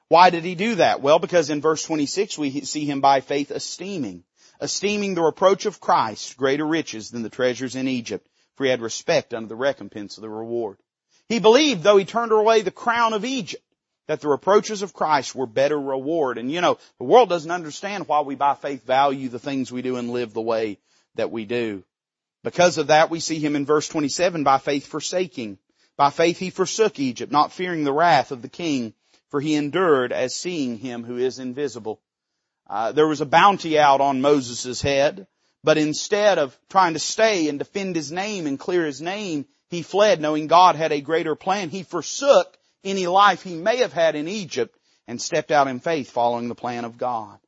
Why 0.09 0.31
did 0.31 0.43
he 0.43 0.55
do 0.55 0.75
that? 0.75 1.01
Well, 1.01 1.19
because 1.19 1.51
in 1.51 1.61
verse 1.61 1.83
26 1.83 2.37
we 2.37 2.61
see 2.61 2.83
him 2.85 2.99
by 2.99 3.21
faith 3.21 3.51
esteeming, 3.51 4.23
esteeming 4.59 5.13
the 5.13 5.21
reproach 5.21 5.67
of 5.67 5.79
Christ 5.79 6.35
greater 6.35 6.65
riches 6.65 7.11
than 7.11 7.21
the 7.21 7.29
treasures 7.29 7.75
in 7.75 7.87
Egypt, 7.87 8.27
for 8.55 8.63
he 8.63 8.71
had 8.71 8.81
respect 8.81 9.35
unto 9.35 9.47
the 9.47 9.55
recompense 9.55 10.17
of 10.17 10.23
the 10.23 10.29
reward. 10.29 10.77
He 11.27 11.39
believed, 11.39 11.83
though 11.83 11.97
he 11.97 12.05
turned 12.05 12.31
away 12.31 12.61
the 12.61 12.71
crown 12.71 13.13
of 13.13 13.23
Egypt, 13.23 13.63
that 14.07 14.19
the 14.21 14.27
reproaches 14.27 14.81
of 14.81 14.93
Christ 14.93 15.35
were 15.35 15.45
better 15.45 15.79
reward. 15.79 16.39
And 16.39 16.51
you 16.51 16.59
know, 16.59 16.79
the 16.97 17.03
world 17.03 17.29
doesn't 17.29 17.51
understand 17.51 18.07
why 18.07 18.21
we 18.21 18.33
by 18.33 18.55
faith 18.55 18.83
value 18.83 19.29
the 19.29 19.37
things 19.37 19.71
we 19.71 19.83
do 19.83 19.97
and 19.97 20.09
live 20.09 20.33
the 20.33 20.41
way 20.41 20.79
that 21.13 21.29
we 21.29 21.45
do. 21.45 21.83
Because 22.43 22.79
of 22.79 22.87
that, 22.87 23.11
we 23.11 23.19
see 23.19 23.37
him 23.37 23.55
in 23.55 23.67
verse 23.67 23.87
27 23.87 24.43
by 24.43 24.57
faith 24.57 24.87
forsaking. 24.87 25.59
By 25.97 26.09
faith 26.09 26.39
he 26.39 26.49
forsook 26.49 26.97
Egypt, 26.97 27.31
not 27.31 27.51
fearing 27.51 27.83
the 27.83 27.93
wrath 27.93 28.31
of 28.31 28.41
the 28.41 28.49
king, 28.49 28.95
for 29.29 29.39
he 29.41 29.55
endured 29.55 30.11
as 30.11 30.35
seeing 30.35 30.77
him 30.77 31.03
who 31.03 31.17
is 31.17 31.39
invisible. 31.39 32.01
Uh, 32.67 32.91
there 32.91 33.07
was 33.07 33.21
a 33.21 33.25
bounty 33.25 33.79
out 33.79 34.01
on 34.01 34.21
Moses' 34.21 34.81
head, 34.81 35.27
but 35.63 35.77
instead 35.77 36.37
of 36.37 36.57
trying 36.69 36.93
to 36.93 36.99
stay 36.99 37.49
and 37.49 37.59
defend 37.59 37.95
his 37.95 38.11
name 38.11 38.47
and 38.47 38.59
clear 38.59 38.85
his 38.85 39.01
name, 39.01 39.45
he 39.69 39.81
fled 39.81 40.21
knowing 40.21 40.47
God 40.47 40.75
had 40.75 40.91
a 40.91 41.01
greater 41.01 41.35
plan. 41.35 41.69
He 41.69 41.83
forsook 41.83 42.57
any 42.83 43.07
life 43.07 43.43
he 43.43 43.55
may 43.55 43.77
have 43.77 43.93
had 43.93 44.15
in 44.15 44.27
Egypt 44.27 44.75
and 45.07 45.21
stepped 45.21 45.51
out 45.51 45.67
in 45.67 45.79
faith 45.79 46.11
following 46.11 46.47
the 46.47 46.55
plan 46.55 46.85
of 46.85 46.97
God. 46.97 47.39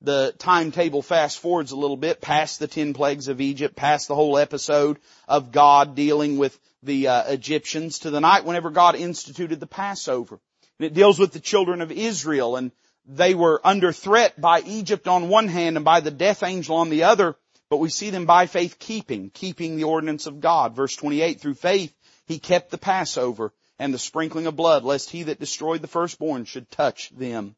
The 0.00 0.34
timetable 0.38 1.02
fast 1.02 1.38
forwards 1.38 1.72
a 1.72 1.76
little 1.76 1.96
bit 1.96 2.20
past 2.20 2.58
the 2.58 2.68
ten 2.68 2.92
plagues 2.92 3.28
of 3.28 3.40
Egypt, 3.40 3.74
past 3.74 4.08
the 4.08 4.14
whole 4.14 4.36
episode 4.36 4.98
of 5.26 5.50
God 5.50 5.94
dealing 5.94 6.38
with 6.38 6.58
the 6.82 7.08
uh, 7.08 7.32
Egyptians 7.32 8.00
to 8.00 8.10
the 8.10 8.20
night 8.20 8.44
whenever 8.44 8.70
God 8.70 8.96
instituted 8.96 9.60
the 9.60 9.66
Passover. 9.66 10.38
And 10.78 10.86
it 10.86 10.94
deals 10.94 11.18
with 11.18 11.32
the 11.32 11.40
children 11.40 11.80
of 11.80 11.92
Israel 11.92 12.56
and 12.56 12.72
they 13.06 13.34
were 13.34 13.60
under 13.64 13.92
threat 13.92 14.40
by 14.40 14.60
Egypt 14.60 15.06
on 15.08 15.28
one 15.28 15.48
hand 15.48 15.76
and 15.76 15.84
by 15.84 16.00
the 16.00 16.10
death 16.10 16.42
angel 16.42 16.76
on 16.76 16.88
the 16.88 17.04
other, 17.04 17.36
but 17.68 17.76
we 17.76 17.90
see 17.90 18.10
them 18.10 18.24
by 18.24 18.46
faith 18.46 18.78
keeping, 18.78 19.30
keeping 19.30 19.76
the 19.76 19.84
ordinance 19.84 20.26
of 20.26 20.40
God. 20.40 20.74
Verse 20.74 20.96
28, 20.96 21.40
through 21.40 21.54
faith, 21.54 21.94
he 22.26 22.38
kept 22.38 22.70
the 22.70 22.78
Passover 22.78 23.52
and 23.78 23.92
the 23.92 23.98
sprinkling 23.98 24.46
of 24.46 24.56
blood, 24.56 24.84
lest 24.84 25.10
he 25.10 25.24
that 25.24 25.40
destroyed 25.40 25.82
the 25.82 25.88
firstborn 25.88 26.44
should 26.44 26.70
touch 26.70 27.10
them. 27.10 27.54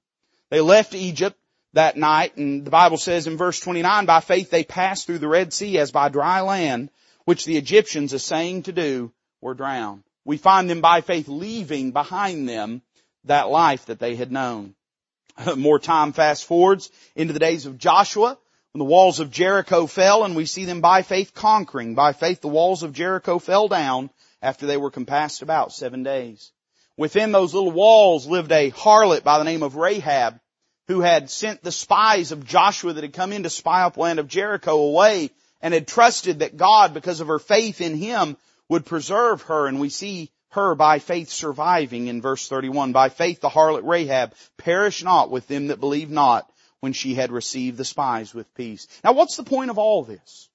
They 0.50 0.60
left 0.60 0.94
Egypt 0.94 1.38
that 1.74 1.96
night, 1.96 2.36
and 2.36 2.64
the 2.64 2.70
Bible 2.70 2.96
says 2.96 3.26
in 3.26 3.36
verse 3.36 3.60
29, 3.60 4.06
by 4.06 4.20
faith 4.20 4.50
they 4.50 4.64
passed 4.64 5.06
through 5.06 5.18
the 5.18 5.28
Red 5.28 5.52
Sea 5.52 5.78
as 5.78 5.92
by 5.92 6.08
dry 6.08 6.40
land, 6.40 6.90
which 7.24 7.44
the 7.44 7.56
Egyptians, 7.56 8.14
essaying 8.14 8.64
to 8.64 8.72
do, 8.72 9.12
were 9.40 9.54
drowned. 9.54 10.02
We 10.24 10.38
find 10.38 10.68
them 10.68 10.80
by 10.80 11.02
faith 11.02 11.28
leaving 11.28 11.92
behind 11.92 12.48
them 12.48 12.82
that 13.26 13.48
life 13.48 13.86
that 13.86 13.98
they 13.98 14.16
had 14.16 14.32
known. 14.32 14.74
More 15.56 15.78
time 15.78 16.12
fast 16.12 16.44
forwards 16.44 16.90
into 17.14 17.32
the 17.32 17.38
days 17.38 17.66
of 17.66 17.78
Joshua, 17.78 18.38
when 18.72 18.78
the 18.78 18.84
walls 18.84 19.20
of 19.20 19.30
Jericho 19.30 19.86
fell, 19.86 20.24
and 20.24 20.34
we 20.34 20.46
see 20.46 20.64
them 20.64 20.80
by 20.80 21.02
faith 21.02 21.34
conquering. 21.34 21.94
By 21.94 22.12
faith 22.12 22.40
the 22.40 22.48
walls 22.48 22.82
of 22.82 22.92
Jericho 22.92 23.38
fell 23.38 23.68
down, 23.68 24.10
after 24.42 24.66
they 24.66 24.76
were 24.76 24.90
compassed 24.90 25.42
about 25.42 25.72
seven 25.72 26.02
days. 26.02 26.52
Within 26.96 27.32
those 27.32 27.52
little 27.52 27.72
walls 27.72 28.26
lived 28.26 28.52
a 28.52 28.70
harlot 28.70 29.22
by 29.22 29.38
the 29.38 29.44
name 29.44 29.62
of 29.62 29.76
Rahab, 29.76 30.40
who 30.88 31.00
had 31.00 31.30
sent 31.30 31.62
the 31.62 31.72
spies 31.72 32.32
of 32.32 32.46
Joshua 32.46 32.92
that 32.92 33.04
had 33.04 33.12
come 33.12 33.32
in 33.32 33.42
to 33.42 33.50
spy 33.50 33.82
up 33.82 33.96
land 33.96 34.18
of 34.18 34.28
Jericho 34.28 34.78
away 34.78 35.30
and 35.60 35.74
had 35.74 35.88
trusted 35.88 36.38
that 36.38 36.56
God, 36.56 36.94
because 36.94 37.20
of 37.20 37.26
her 37.26 37.38
faith 37.38 37.80
in 37.80 37.96
Him, 37.96 38.36
would 38.68 38.86
preserve 38.86 39.42
her. 39.42 39.66
And 39.66 39.80
we 39.80 39.88
see 39.88 40.30
her 40.56 40.74
by 40.74 40.98
faith 40.98 41.30
surviving 41.30 42.08
in 42.08 42.20
verse 42.20 42.48
31. 42.48 42.92
By 42.92 43.08
faith 43.08 43.40
the 43.40 43.48
harlot 43.48 43.84
Rahab 43.84 44.34
perished 44.56 45.04
not 45.04 45.30
with 45.30 45.46
them 45.46 45.68
that 45.68 45.80
believe 45.80 46.10
not 46.10 46.50
when 46.80 46.92
she 46.92 47.14
had 47.14 47.30
received 47.30 47.78
the 47.78 47.84
spies 47.84 48.34
with 48.34 48.52
peace. 48.54 48.88
Now 49.04 49.12
what's 49.12 49.36
the 49.36 49.44
point 49.44 49.70
of 49.70 49.78
all 49.78 50.02
this? 50.02 50.48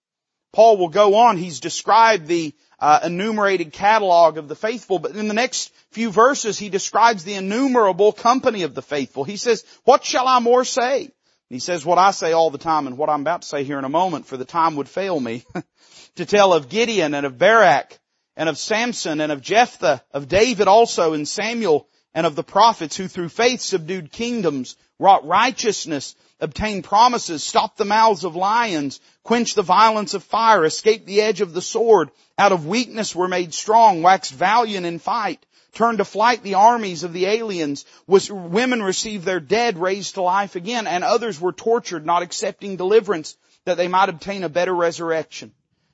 Paul 0.53 0.77
will 0.77 0.89
go 0.89 1.15
on. 1.15 1.37
He's 1.37 1.61
described 1.61 2.27
the 2.27 2.53
uh, 2.79 2.99
enumerated 3.05 3.71
catalog 3.71 4.37
of 4.37 4.47
the 4.47 4.55
faithful, 4.55 4.99
but 4.99 5.15
in 5.15 5.27
the 5.27 5.33
next 5.33 5.71
few 5.91 6.11
verses 6.11 6.59
he 6.59 6.69
describes 6.69 7.23
the 7.23 7.35
innumerable 7.35 8.11
company 8.11 8.63
of 8.63 8.75
the 8.75 8.81
faithful. 8.81 9.23
He 9.23 9.37
says, 9.37 9.63
what 9.85 10.03
shall 10.03 10.27
I 10.27 10.39
more 10.39 10.65
say? 10.65 11.11
he 11.47 11.59
says 11.59 11.85
what 11.85 11.97
I 11.97 12.11
say 12.11 12.31
all 12.31 12.49
the 12.49 12.57
time 12.57 12.87
and 12.87 12.97
what 12.97 13.09
I'm 13.09 13.21
about 13.21 13.41
to 13.41 13.47
say 13.47 13.63
here 13.65 13.77
in 13.77 13.83
a 13.83 13.89
moment, 13.89 14.25
for 14.25 14.37
the 14.37 14.45
time 14.45 14.77
would 14.77 14.87
fail 14.87 15.19
me, 15.19 15.43
to 16.15 16.25
tell 16.25 16.53
of 16.53 16.69
Gideon 16.69 17.13
and 17.13 17.25
of 17.25 17.37
Barak 17.37 17.99
and 18.36 18.49
of 18.49 18.57
Samson 18.57 19.21
and 19.21 19.32
of 19.32 19.41
Jephthah, 19.41 20.03
of 20.11 20.27
David 20.27 20.67
also 20.67 21.13
and 21.13 21.27
Samuel 21.27 21.88
and 22.13 22.25
of 22.25 22.36
the 22.36 22.43
prophets 22.43 22.97
who 22.97 23.07
through 23.07 23.29
faith 23.29 23.61
subdued 23.61 24.11
kingdoms, 24.11 24.75
wrought 24.99 25.25
righteousness, 25.25 26.15
obtained 26.39 26.84
promises, 26.84 27.43
stopped 27.43 27.77
the 27.77 27.86
mouths 27.86 28.23
of 28.23 28.36
lions, 28.36 28.99
quenched 29.23 29.55
the 29.55 29.61
violence 29.61 30.13
of 30.13 30.23
fire, 30.23 30.65
escaped 30.65 31.05
the 31.05 31.21
edge 31.21 31.41
of 31.41 31.53
the 31.53 31.61
sword, 31.61 32.09
out 32.38 32.51
of 32.51 32.65
weakness 32.65 33.15
were 33.15 33.27
made 33.27 33.53
strong, 33.53 34.01
waxed 34.01 34.34
valiant 34.34 34.86
in 34.86 34.99
fight, 34.99 35.45
turned 35.73 35.99
to 35.99 36.05
flight 36.05 36.43
the 36.43 36.55
armies 36.55 37.03
of 37.03 37.13
the 37.13 37.27
aliens, 37.27 37.86
was, 38.07 38.29
women 38.32 38.82
received 38.82 39.23
their 39.23 39.39
dead 39.39 39.77
raised 39.77 40.15
to 40.15 40.21
life 40.21 40.55
again, 40.55 40.88
and 40.88 41.03
others 41.03 41.39
were 41.39 41.53
tortured, 41.53 42.05
not 42.05 42.23
accepting 42.23 42.75
deliverance, 42.75 43.38
that 43.65 43.77
they 43.77 43.88
might 43.88 44.09
obtain 44.09 44.43
a 44.43 44.49
better 44.49 44.73
resurrection. 44.73 45.53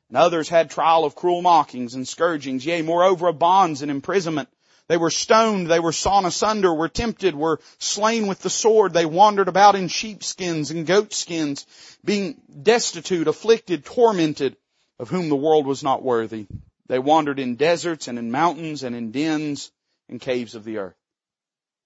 And 0.10 0.18
others 0.18 0.48
had 0.48 0.70
trial 0.70 1.04
of 1.04 1.16
cruel 1.16 1.42
mockings 1.42 1.94
and 1.94 2.08
scourgings, 2.08 2.66
yea, 2.66 2.82
moreover 2.82 3.28
of 3.28 3.40
bonds 3.40 3.82
and 3.82 3.92
imprisonment. 3.92 4.50
They 4.88 4.96
were 4.96 5.10
stoned, 5.10 5.68
they 5.68 5.82
were 5.82 5.92
sawn 5.92 6.26
asunder, 6.26 6.74
were 6.74 6.88
tempted, 6.88 7.36
were 7.36 7.60
slain 7.78 8.28
with 8.28 8.40
the 8.40 8.50
sword. 8.50 8.94
They 8.94 9.06
wandered 9.06 9.50
about 9.50 9.76
in 9.76 9.90
sheepskins 9.90 10.72
and 10.72 10.88
goatskins, 10.88 11.66
being 12.06 12.42
destitute, 12.64 13.28
afflicted, 13.28 13.84
tormented, 13.84 14.56
of 14.98 15.10
whom 15.10 15.28
the 15.28 15.36
world 15.36 15.68
was 15.68 15.84
not 15.84 16.04
worthy. 16.04 16.48
They 16.88 17.00
wandered 17.00 17.38
in 17.38 17.58
deserts 17.58 18.08
and 18.08 18.18
in 18.18 18.32
mountains 18.32 18.84
and 18.84 18.96
in 18.96 19.12
dens 19.12 19.72
and 20.08 20.22
caves 20.22 20.56
of 20.56 20.64
the 20.64 20.78
earth. 20.78 20.96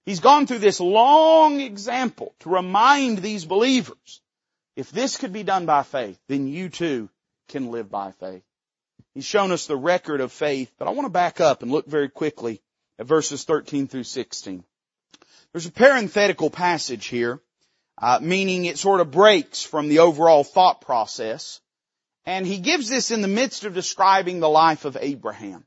He's 0.06 0.20
gone 0.20 0.46
through 0.46 0.60
this 0.60 0.78
long 0.78 1.60
example 1.60 2.36
to 2.40 2.50
remind 2.50 3.18
these 3.18 3.44
believers, 3.44 4.20
if 4.76 4.92
this 4.92 5.16
could 5.16 5.32
be 5.32 5.42
done 5.42 5.66
by 5.66 5.82
faith, 5.82 6.20
then 6.28 6.46
you 6.46 6.68
too 6.68 7.08
can 7.48 7.70
live 7.70 7.90
by 7.90 8.12
faith. 8.12 8.42
He's 9.14 9.24
shown 9.24 9.52
us 9.52 9.66
the 9.66 9.76
record 9.76 10.20
of 10.20 10.32
faith, 10.32 10.72
but 10.78 10.88
I 10.88 10.92
want 10.92 11.06
to 11.06 11.10
back 11.10 11.40
up 11.40 11.62
and 11.62 11.70
look 11.70 11.86
very 11.86 12.08
quickly 12.08 12.62
at 12.98 13.06
verses 13.06 13.44
13 13.44 13.88
through 13.88 14.04
16. 14.04 14.64
There's 15.52 15.66
a 15.66 15.72
parenthetical 15.72 16.48
passage 16.48 17.06
here, 17.06 17.40
uh, 17.98 18.20
meaning 18.22 18.64
it 18.64 18.78
sort 18.78 19.00
of 19.00 19.10
breaks 19.10 19.62
from 19.62 19.88
the 19.88 19.98
overall 19.98 20.44
thought 20.44 20.80
process. 20.80 21.60
And 22.24 22.46
he 22.46 22.58
gives 22.58 22.88
this 22.88 23.10
in 23.10 23.20
the 23.20 23.28
midst 23.28 23.64
of 23.64 23.74
describing 23.74 24.40
the 24.40 24.48
life 24.48 24.84
of 24.84 24.96
Abraham 24.98 25.66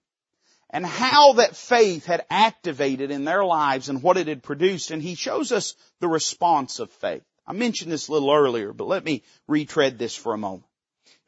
and 0.70 0.86
how 0.86 1.34
that 1.34 1.56
faith 1.56 2.06
had 2.06 2.26
activated 2.30 3.12
in 3.12 3.26
their 3.26 3.46
lives 3.46 3.90
and 3.90 4.02
what 4.02 4.18
it 4.18 4.28
had 4.28 4.42
produced. 4.42 4.90
And 4.90 5.02
he 5.02 5.16
shows 5.16 5.52
us 5.52 5.76
the 6.00 6.08
response 6.08 6.80
of 6.80 6.90
faith. 6.92 7.24
I 7.46 7.54
mentioned 7.54 7.92
this 7.92 8.08
a 8.08 8.12
little 8.12 8.32
earlier, 8.32 8.74
but 8.74 8.88
let 8.88 9.04
me 9.04 9.24
retread 9.48 10.00
this 10.00 10.16
for 10.16 10.34
a 10.34 10.38
moment. 10.38 10.66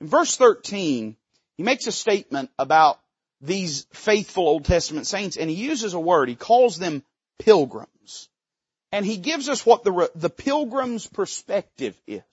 In 0.02 0.08
verse 0.08 0.36
13, 0.36 1.16
he 1.58 1.64
makes 1.64 1.88
a 1.88 1.92
statement 1.92 2.50
about 2.60 3.00
these 3.42 3.86
faithful 3.94 4.48
Old 4.48 4.66
Testament 4.66 5.08
saints 5.08 5.38
and 5.38 5.50
he 5.50 5.56
uses 5.56 5.94
a 5.94 6.00
word. 6.00 6.30
He 6.30 6.36
calls 6.36 6.78
them 6.78 7.04
pilgrims. 7.40 8.30
And 8.92 9.06
he 9.06 9.18
gives 9.18 9.50
us 9.50 9.66
what 9.66 9.84
the, 9.84 10.10
the 10.16 10.30
pilgrim's 10.30 11.08
perspective 11.08 12.00
is. 12.08 12.24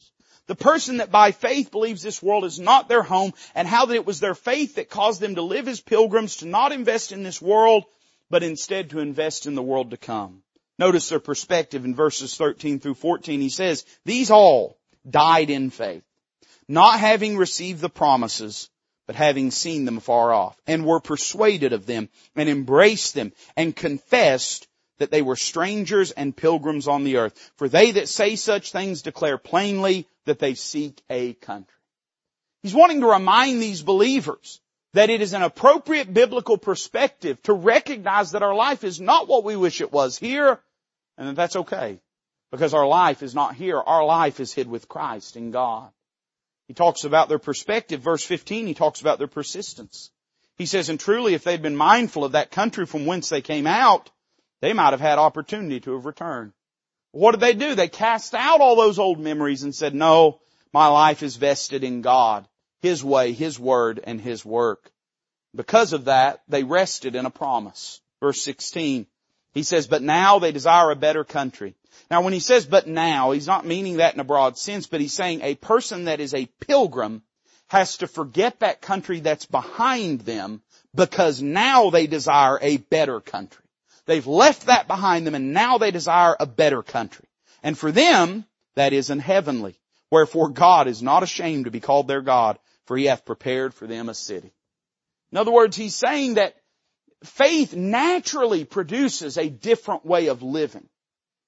The 0.47 0.55
person 0.55 0.99
that 0.99 1.11
by 1.11 1.33
faith 1.33 1.71
believes 1.71 2.03
this 2.03 2.23
world 2.23 2.45
is 2.45 2.61
not 2.61 2.89
their 2.89 3.03
home 3.03 3.33
and 3.55 3.67
how 3.67 3.87
that 3.87 3.95
it 3.95 4.07
was 4.07 4.21
their 4.21 4.35
faith 4.35 4.75
that 4.75 4.91
caused 4.91 5.21
them 5.21 5.37
to 5.37 5.43
live 5.43 5.69
as 5.69 5.81
pilgrims, 5.81 6.37
to 6.37 6.47
not 6.47 6.73
invest 6.73 7.13
in 7.13 7.23
this 7.23 7.41
world, 7.41 7.85
but 8.29 8.43
instead 8.43 8.91
to 8.91 9.01
invest 9.01 9.47
in 9.47 9.55
the 9.55 9.63
world 9.63 9.91
to 9.91 9.97
come. 9.97 10.43
Notice 10.79 11.09
their 11.09 11.21
perspective 11.21 11.85
in 11.85 11.95
verses 11.95 12.37
13 12.37 12.79
through 12.79 12.95
14. 12.95 13.41
He 13.41 13.49
says, 13.49 13.85
these 14.05 14.31
all 14.31 14.77
died 15.09 15.51
in 15.51 15.71
faith, 15.71 16.05
not 16.69 17.01
having 17.01 17.37
received 17.37 17.81
the 17.81 17.89
promises, 17.89 18.71
but 19.07 19.17
having 19.17 19.51
seen 19.51 19.85
them 19.85 20.01
far 20.01 20.33
off, 20.33 20.57
and 20.67 20.87
were 20.87 21.01
persuaded 21.01 21.73
of 21.73 21.87
them, 21.87 22.09
and 22.37 22.49
embraced 22.49 23.15
them, 23.15 23.33
and 23.57 23.77
confessed 23.77 24.67
that 24.99 25.11
they 25.11 25.23
were 25.23 25.37
strangers 25.37 26.11
and 26.13 26.37
pilgrims 26.37 26.89
on 26.89 27.05
the 27.05 27.17
earth. 27.17 27.53
For 27.57 27.69
they 27.69 27.93
that 27.93 28.09
say 28.09 28.37
such 28.37 28.73
things 28.73 29.03
declare 29.03 29.39
plainly 29.39 30.07
that 30.25 30.39
they 30.39 30.55
seek 30.55 31.03
a 31.11 31.35
country. 31.35 31.75
He's 32.63 32.75
wanting 32.75 33.01
to 33.01 33.11
remind 33.11 33.61
these 33.61 33.83
believers 33.83 34.61
that 34.95 35.11
it 35.11 35.21
is 35.21 35.35
an 35.35 35.43
appropriate 35.43 36.15
biblical 36.15 36.57
perspective 36.57 37.43
to 37.43 37.53
recognize 37.53 38.31
that 38.31 38.45
our 38.45 38.55
life 38.55 38.85
is 38.85 39.01
not 39.01 39.29
what 39.29 39.45
we 39.45 39.57
wish 39.57 39.81
it 39.81 39.93
was 39.93 40.17
here, 40.17 40.61
and 41.19 41.29
that 41.29 41.37
that's 41.37 41.57
okay. 41.57 42.01
Because 42.51 42.73
our 42.73 42.87
life 42.87 43.23
is 43.23 43.35
not 43.35 43.57
here. 43.57 43.81
Our 43.81 44.05
life 44.05 44.39
is 44.39 44.53
hid 44.53 44.69
with 44.69 44.89
Christ 44.89 45.37
in 45.37 45.51
God. 45.51 45.91
He 46.69 46.75
talks 46.75 47.05
about 47.05 47.29
their 47.29 47.39
perspective. 47.39 48.01
Verse 48.01 48.25
15, 48.25 48.67
he 48.67 48.75
talks 48.75 49.01
about 49.01 49.19
their 49.19 49.29
persistence. 49.29 50.11
He 50.57 50.67
says, 50.67 50.89
and 50.89 50.99
truly 50.99 51.35
if 51.35 51.45
they'd 51.45 51.63
been 51.63 51.77
mindful 51.77 52.25
of 52.25 52.33
that 52.33 52.51
country 52.51 52.87
from 52.87 53.07
whence 53.07 53.29
they 53.29 53.43
came 53.43 53.67
out, 53.67 54.11
they 54.61 54.73
might 54.73 54.93
have 54.93 55.01
had 55.01 55.19
opportunity 55.19 55.81
to 55.81 55.95
have 55.95 56.07
returned. 56.07 56.53
What 57.11 57.33
did 57.33 57.41
they 57.41 57.55
do? 57.55 57.75
They 57.75 57.89
cast 57.89 58.35
out 58.35 58.61
all 58.61 58.77
those 58.77 58.99
old 58.99 59.21
memories 59.21 59.63
and 59.63 59.75
said, 59.75 59.95
no, 59.95 60.41
my 60.73 60.89
life 60.89 61.23
is 61.23 61.37
vested 61.37 61.85
in 61.85 62.03
God, 62.03 62.49
His 62.81 63.05
way, 63.05 63.33
His 63.33 63.59
word, 63.59 64.01
and 64.03 64.21
His 64.21 64.45
work. 64.45 64.91
Because 65.55 65.93
of 65.93 66.07
that, 66.07 66.43
they 66.49 66.65
rested 66.65 67.15
in 67.15 67.27
a 67.27 67.31
promise. 67.31 68.01
Verse 68.21 68.41
16, 68.43 69.07
he 69.55 69.63
says, 69.63 69.87
but 69.87 70.03
now 70.03 70.41
they 70.41 70.53
desire 70.53 70.91
a 70.91 70.97
better 70.97 71.25
country. 71.25 71.75
Now 72.11 72.23
when 72.23 72.33
he 72.33 72.41
says 72.41 72.67
but 72.67 72.89
now, 72.89 73.31
he's 73.31 73.47
not 73.47 73.65
meaning 73.65 73.99
that 73.99 74.15
in 74.15 74.21
a 74.21 74.25
broad 74.25 74.59
sense, 74.59 74.89
but 74.89 75.01
he's 75.01 75.13
saying 75.13 75.41
a 75.43 75.55
person 75.55 76.05
that 76.05 76.21
is 76.21 76.35
a 76.35 76.47
pilgrim 76.61 77.23
has 77.69 77.99
to 77.99 78.09
forget 78.09 78.61
that 78.61 78.83
country 78.83 79.21
that's 79.21 79.47
behind 79.47 80.21
them 80.23 80.61
because 80.95 81.41
now 81.41 81.91
they 81.91 82.09
desire 82.09 82.59
a 82.61 82.79
better 82.79 83.21
country. 83.21 83.65
They've 84.07 84.27
left 84.27 84.67
that 84.67 84.89
behind 84.89 85.27
them 85.27 85.37
and 85.37 85.55
now 85.55 85.79
they 85.79 85.93
desire 85.93 86.37
a 86.39 86.47
better 86.47 86.83
country. 86.83 87.27
And 87.63 87.79
for 87.79 87.93
them, 87.93 88.45
that 88.75 88.93
is 88.93 89.11
an 89.11 89.21
heavenly. 89.21 89.77
Wherefore 90.11 90.51
God 90.51 90.89
is 90.89 91.03
not 91.03 91.23
ashamed 91.23 91.65
to 91.65 91.71
be 91.71 91.81
called 91.81 92.09
their 92.09 92.21
God, 92.21 92.59
for 92.87 92.97
he 92.97 93.07
hath 93.07 93.25
prepared 93.25 93.73
for 93.73 93.87
them 93.87 94.09
a 94.09 94.15
city. 94.15 94.53
In 95.33 95.39
other 95.39 95.53
words, 95.53 95.77
he's 95.77 95.95
saying 95.95 96.35
that 96.35 96.55
faith 97.23 97.75
naturally 97.75 98.65
produces 98.65 99.39
a 99.39 99.49
different 99.49 100.05
way 100.05 100.27
of 100.27 100.43
living 100.43 100.89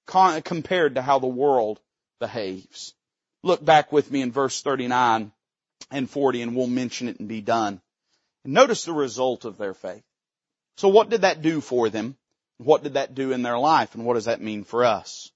compared 0.07 0.95
to 0.95 1.03
how 1.03 1.19
the 1.19 1.27
world 1.27 1.81
behaves. 2.21 2.95
Look 3.43 3.65
back 3.65 3.93
with 3.93 4.11
me 4.11 4.23
in 4.23 4.33
verse 4.33 4.63
39 4.63 5.33
and 5.91 6.11
40 6.11 6.43
and 6.43 6.57
we'll 6.57 6.67
mention 6.67 7.09
it 7.09 7.19
and 7.19 7.29
be 7.29 7.41
done. 7.41 7.81
notice 8.45 8.85
the 8.85 8.93
result 8.93 9.45
of 9.45 9.59
their 9.59 9.75
faith. 9.75 10.05
So 10.77 10.89
what 10.89 11.09
did 11.09 11.23
that 11.23 11.43
do 11.43 11.61
for 11.61 11.89
them? 11.89 12.17
What 12.59 12.83
did 12.83 12.95
that 12.95 13.15
do 13.15 13.33
in 13.33 13.43
their 13.43 13.59
life 13.59 13.95
and 13.95 14.05
what 14.05 14.15
does 14.15 14.27
that 14.27 14.41
mean 14.41 14.65
for 14.65 14.85
us? 14.85 15.31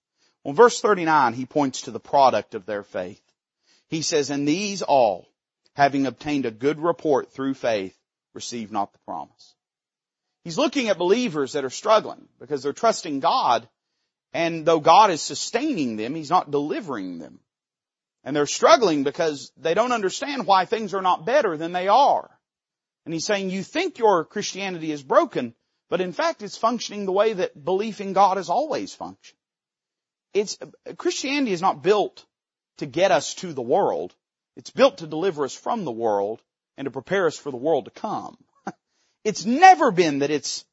Well, 0.45 0.55
verse 0.55 0.81
39, 0.81 1.35
he 1.35 1.45
points 1.45 1.83
to 1.83 1.91
the 1.91 2.01
product 2.01 2.55
of 2.55 2.66
their 2.66 2.83
faith. 2.83 3.20
He 3.89 4.03
says, 4.03 4.31
and 4.31 4.47
these 4.47 4.83
all, 4.83 5.26
having 5.74 6.07
obtained 6.07 6.47
a 6.47 6.51
good 6.51 6.81
report 6.81 7.33
through 7.33 7.55
faith, 7.55 7.97
receive 8.33 8.70
not 8.70 8.93
the 8.93 8.99
promise. 9.01 9.55
He's 10.45 10.59
looking 10.59 10.88
at 10.88 10.99
believers 10.99 11.53
that 11.53 11.64
are 11.64 11.70
struggling 11.70 12.28
because 12.38 12.62
they're 12.62 12.72
trusting 12.72 13.20
God 13.20 13.68
and 14.32 14.64
though 14.64 14.80
God 14.80 15.11
is 15.11 15.22
sustaining 15.22 15.97
them, 15.97 16.14
He's 16.14 16.30
not 16.30 16.51
delivering 16.51 17.18
them. 17.18 17.41
And 18.22 18.36
they're 18.36 18.47
struggling 18.47 19.03
because 19.03 19.51
they 19.57 19.74
don't 19.74 19.93
understand 19.93 20.47
why 20.47 20.64
things 20.64 20.95
are 20.95 21.03
not 21.03 21.26
better 21.26 21.57
than 21.57 21.72
they 21.72 21.88
are. 21.88 22.30
And 23.05 23.14
He's 23.14 23.24
saying, 23.24 23.51
you 23.51 23.62
think 23.62 23.99
your 23.99 24.24
Christianity 24.24 24.93
is 24.93 25.03
broken, 25.03 25.55
but 25.88 26.01
in 26.01 26.12
fact, 26.12 26.43
it's 26.43 26.57
functioning 26.57 27.07
the 27.07 27.12
way 27.12 27.32
that 27.32 27.64
belief 27.64 28.01
in 28.01 28.12
God 28.12 28.36
has 28.36 28.49
always 28.49 28.95
functioned. 28.95 29.38
It's, 30.32 30.59
Christianity 30.97 31.53
is 31.53 31.62
not 31.62 31.82
built 31.82 32.24
to 32.78 32.86
get 32.86 33.11
us 33.11 33.34
to 33.36 33.53
the 33.53 33.62
world. 33.62 34.14
It's 34.57 34.70
built 34.70 34.99
to 34.99 35.07
deliver 35.07 35.45
us 35.45 35.55
from 35.55 35.84
the 35.84 35.91
world 35.91 36.41
and 36.76 36.84
to 36.84 36.91
prepare 36.91 37.26
us 37.26 37.36
for 37.36 37.51
the 37.51 37.57
world 37.57 37.86
to 37.86 37.91
come. 37.91 38.36
It's 39.25 39.45
never 39.45 39.91
been 39.91 40.21
that 40.21 40.31
it's 40.31 40.64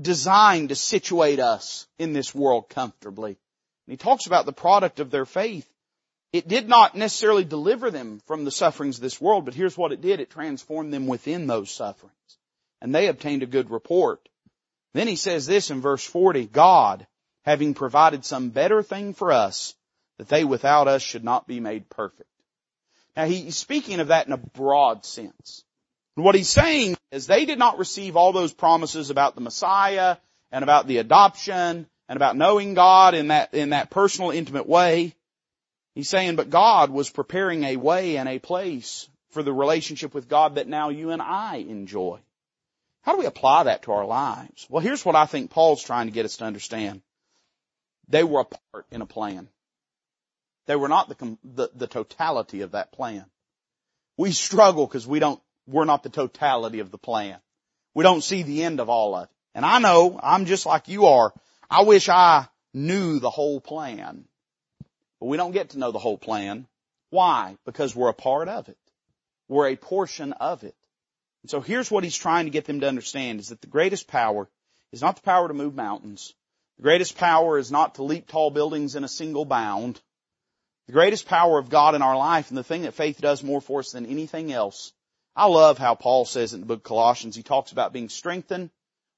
designed 0.00 0.70
to 0.70 0.74
situate 0.74 1.40
us 1.40 1.86
in 1.98 2.12
this 2.12 2.34
world 2.34 2.68
comfortably. 2.68 3.30
And 3.86 3.92
he 3.92 3.96
talks 3.96 4.26
about 4.26 4.46
the 4.46 4.52
product 4.52 5.00
of 5.00 5.10
their 5.10 5.26
faith. 5.26 5.68
It 6.32 6.48
did 6.48 6.68
not 6.68 6.94
necessarily 6.94 7.44
deliver 7.44 7.90
them 7.90 8.20
from 8.26 8.44
the 8.44 8.50
sufferings 8.50 8.96
of 8.96 9.02
this 9.02 9.20
world, 9.20 9.44
but 9.44 9.54
here's 9.54 9.78
what 9.78 9.92
it 9.92 10.00
did. 10.00 10.20
It 10.20 10.30
transformed 10.30 10.92
them 10.92 11.06
within 11.06 11.46
those 11.46 11.70
sufferings 11.70 12.12
and 12.80 12.94
they 12.94 13.08
obtained 13.08 13.42
a 13.42 13.46
good 13.46 13.70
report. 13.70 14.28
Then 14.94 15.08
he 15.08 15.16
says 15.16 15.46
this 15.46 15.70
in 15.70 15.80
verse 15.80 16.04
40, 16.04 16.46
God, 16.46 17.06
having 17.44 17.74
provided 17.74 18.24
some 18.24 18.50
better 18.50 18.82
thing 18.82 19.14
for 19.14 19.32
us, 19.32 19.74
that 20.18 20.28
they 20.28 20.44
without 20.44 20.88
us 20.88 21.02
should 21.02 21.24
not 21.24 21.46
be 21.46 21.60
made 21.60 21.88
perfect. 21.88 22.28
Now 23.16 23.26
he's 23.26 23.56
speaking 23.56 24.00
of 24.00 24.08
that 24.08 24.26
in 24.26 24.32
a 24.32 24.38
broad 24.38 25.04
sense. 25.04 25.64
And 26.18 26.24
what 26.24 26.34
he's 26.34 26.48
saying 26.48 26.96
is 27.12 27.28
they 27.28 27.44
did 27.44 27.60
not 27.60 27.78
receive 27.78 28.16
all 28.16 28.32
those 28.32 28.52
promises 28.52 29.10
about 29.10 29.36
the 29.36 29.40
Messiah 29.40 30.16
and 30.50 30.64
about 30.64 30.88
the 30.88 30.98
adoption 30.98 31.86
and 32.08 32.16
about 32.16 32.36
knowing 32.36 32.74
God 32.74 33.14
in 33.14 33.28
that, 33.28 33.54
in 33.54 33.70
that 33.70 33.88
personal, 33.88 34.32
intimate 34.32 34.68
way. 34.68 35.14
He's 35.94 36.08
saying, 36.08 36.34
but 36.34 36.50
God 36.50 36.90
was 36.90 37.08
preparing 37.08 37.62
a 37.62 37.76
way 37.76 38.16
and 38.16 38.28
a 38.28 38.40
place 38.40 39.08
for 39.30 39.44
the 39.44 39.52
relationship 39.52 40.12
with 40.12 40.28
God 40.28 40.56
that 40.56 40.66
now 40.66 40.88
you 40.88 41.12
and 41.12 41.22
I 41.22 41.58
enjoy. 41.58 42.18
How 43.02 43.12
do 43.12 43.20
we 43.20 43.26
apply 43.26 43.62
that 43.62 43.84
to 43.84 43.92
our 43.92 44.04
lives? 44.04 44.66
Well, 44.68 44.82
here's 44.82 45.04
what 45.04 45.14
I 45.14 45.26
think 45.26 45.52
Paul's 45.52 45.84
trying 45.84 46.08
to 46.08 46.12
get 46.12 46.24
us 46.24 46.38
to 46.38 46.44
understand. 46.46 47.00
They 48.08 48.24
were 48.24 48.40
a 48.40 48.44
part 48.72 48.86
in 48.90 49.02
a 49.02 49.06
plan. 49.06 49.46
They 50.66 50.74
were 50.74 50.88
not 50.88 51.08
the, 51.10 51.38
the, 51.44 51.70
the 51.76 51.86
totality 51.86 52.62
of 52.62 52.72
that 52.72 52.90
plan. 52.90 53.26
We 54.16 54.32
struggle 54.32 54.84
because 54.84 55.06
we 55.06 55.20
don't, 55.20 55.40
we're 55.68 55.84
not 55.84 56.02
the 56.02 56.08
totality 56.08 56.80
of 56.80 56.90
the 56.90 56.98
plan. 56.98 57.38
We 57.94 58.02
don't 58.02 58.24
see 58.24 58.42
the 58.42 58.64
end 58.64 58.80
of 58.80 58.88
all 58.88 59.14
of 59.14 59.24
it. 59.24 59.30
And 59.54 59.64
I 59.64 59.78
know, 59.78 60.18
I'm 60.22 60.46
just 60.46 60.66
like 60.66 60.88
you 60.88 61.06
are. 61.06 61.32
I 61.70 61.82
wish 61.82 62.08
I 62.08 62.48
knew 62.72 63.18
the 63.18 63.30
whole 63.30 63.60
plan. 63.60 64.24
But 65.20 65.26
we 65.26 65.36
don't 65.36 65.52
get 65.52 65.70
to 65.70 65.78
know 65.78 65.90
the 65.90 65.98
whole 65.98 66.18
plan. 66.18 66.66
Why? 67.10 67.56
Because 67.64 67.94
we're 67.94 68.08
a 68.08 68.14
part 68.14 68.48
of 68.48 68.68
it. 68.68 68.78
We're 69.48 69.68
a 69.68 69.76
portion 69.76 70.32
of 70.32 70.62
it. 70.64 70.76
And 71.42 71.50
so 71.50 71.60
here's 71.60 71.90
what 71.90 72.04
he's 72.04 72.16
trying 72.16 72.46
to 72.46 72.50
get 72.50 72.64
them 72.64 72.80
to 72.80 72.88
understand 72.88 73.40
is 73.40 73.48
that 73.48 73.60
the 73.60 73.66
greatest 73.66 74.06
power 74.06 74.48
is 74.92 75.02
not 75.02 75.16
the 75.16 75.22
power 75.22 75.48
to 75.48 75.54
move 75.54 75.74
mountains. 75.74 76.34
The 76.76 76.82
greatest 76.82 77.16
power 77.16 77.58
is 77.58 77.70
not 77.70 77.96
to 77.96 78.04
leap 78.04 78.28
tall 78.28 78.50
buildings 78.50 78.94
in 78.94 79.04
a 79.04 79.08
single 79.08 79.44
bound. 79.44 80.00
The 80.86 80.92
greatest 80.92 81.26
power 81.26 81.58
of 81.58 81.68
God 81.68 81.94
in 81.94 82.02
our 82.02 82.16
life 82.16 82.48
and 82.48 82.56
the 82.56 82.64
thing 82.64 82.82
that 82.82 82.94
faith 82.94 83.20
does 83.20 83.42
more 83.42 83.60
for 83.60 83.80
us 83.80 83.92
than 83.92 84.06
anything 84.06 84.52
else. 84.52 84.92
I 85.38 85.46
love 85.46 85.78
how 85.78 85.94
Paul 85.94 86.24
says 86.24 86.52
in 86.52 86.58
the 86.58 86.66
book 86.66 86.80
of 86.80 86.82
Colossians, 86.82 87.36
he 87.36 87.44
talks 87.44 87.70
about 87.70 87.92
being 87.92 88.08
strengthened 88.08 88.70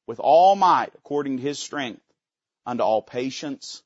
with 0.06 0.20
all 0.20 0.54
might 0.54 0.92
according 0.94 1.38
to 1.38 1.42
his 1.42 1.58
strength 1.58 2.02
unto 2.66 2.82
all 2.82 3.00
patience 3.00 3.82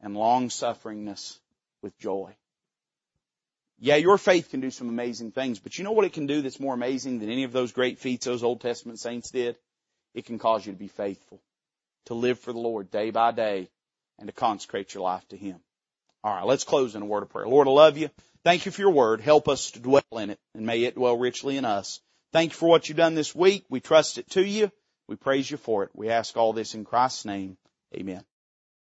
and 0.00 0.16
long 0.16 0.48
sufferingness 0.48 1.38
with 1.82 1.98
joy. 1.98 2.34
Yeah, 3.78 3.96
your 3.96 4.16
faith 4.16 4.48
can 4.48 4.60
do 4.60 4.70
some 4.70 4.88
amazing 4.88 5.32
things, 5.32 5.58
but 5.58 5.76
you 5.76 5.84
know 5.84 5.92
what 5.92 6.06
it 6.06 6.14
can 6.14 6.26
do 6.26 6.40
that's 6.40 6.58
more 6.58 6.72
amazing 6.72 7.18
than 7.18 7.28
any 7.28 7.44
of 7.44 7.52
those 7.52 7.72
great 7.72 7.98
feats 7.98 8.24
those 8.24 8.42
Old 8.42 8.62
Testament 8.62 8.98
saints 8.98 9.30
did? 9.30 9.56
It 10.14 10.24
can 10.24 10.38
cause 10.38 10.64
you 10.64 10.72
to 10.72 10.78
be 10.78 10.88
faithful, 10.88 11.42
to 12.06 12.14
live 12.14 12.38
for 12.38 12.54
the 12.54 12.58
Lord 12.58 12.90
day 12.90 13.10
by 13.10 13.32
day, 13.32 13.68
and 14.18 14.26
to 14.26 14.32
consecrate 14.32 14.94
your 14.94 15.02
life 15.02 15.28
to 15.28 15.36
Him. 15.36 15.60
Alright, 16.24 16.46
let's 16.46 16.64
close 16.64 16.94
in 16.94 17.02
a 17.02 17.06
word 17.06 17.24
of 17.24 17.28
prayer. 17.28 17.46
Lord, 17.46 17.68
I 17.68 17.72
love 17.72 17.98
you. 17.98 18.08
Thank 18.44 18.66
you 18.66 18.72
for 18.72 18.82
your 18.82 18.90
word. 18.90 19.22
Help 19.22 19.48
us 19.48 19.70
to 19.72 19.80
dwell 19.80 20.02
in 20.12 20.30
it, 20.30 20.38
and 20.54 20.66
may 20.66 20.84
it 20.84 20.96
dwell 20.96 21.16
richly 21.16 21.56
in 21.56 21.64
us. 21.64 22.00
Thank 22.32 22.52
you 22.52 22.56
for 22.56 22.68
what 22.68 22.88
you've 22.88 22.98
done 22.98 23.14
this 23.14 23.34
week. 23.34 23.64
We 23.70 23.80
trust 23.80 24.18
it 24.18 24.28
to 24.30 24.44
you. 24.44 24.70
We 25.08 25.16
praise 25.16 25.50
you 25.50 25.56
for 25.56 25.84
it. 25.84 25.90
We 25.94 26.10
ask 26.10 26.36
all 26.36 26.52
this 26.52 26.74
in 26.74 26.84
Christ's 26.84 27.24
name. 27.24 27.56
Amen. 27.96 28.22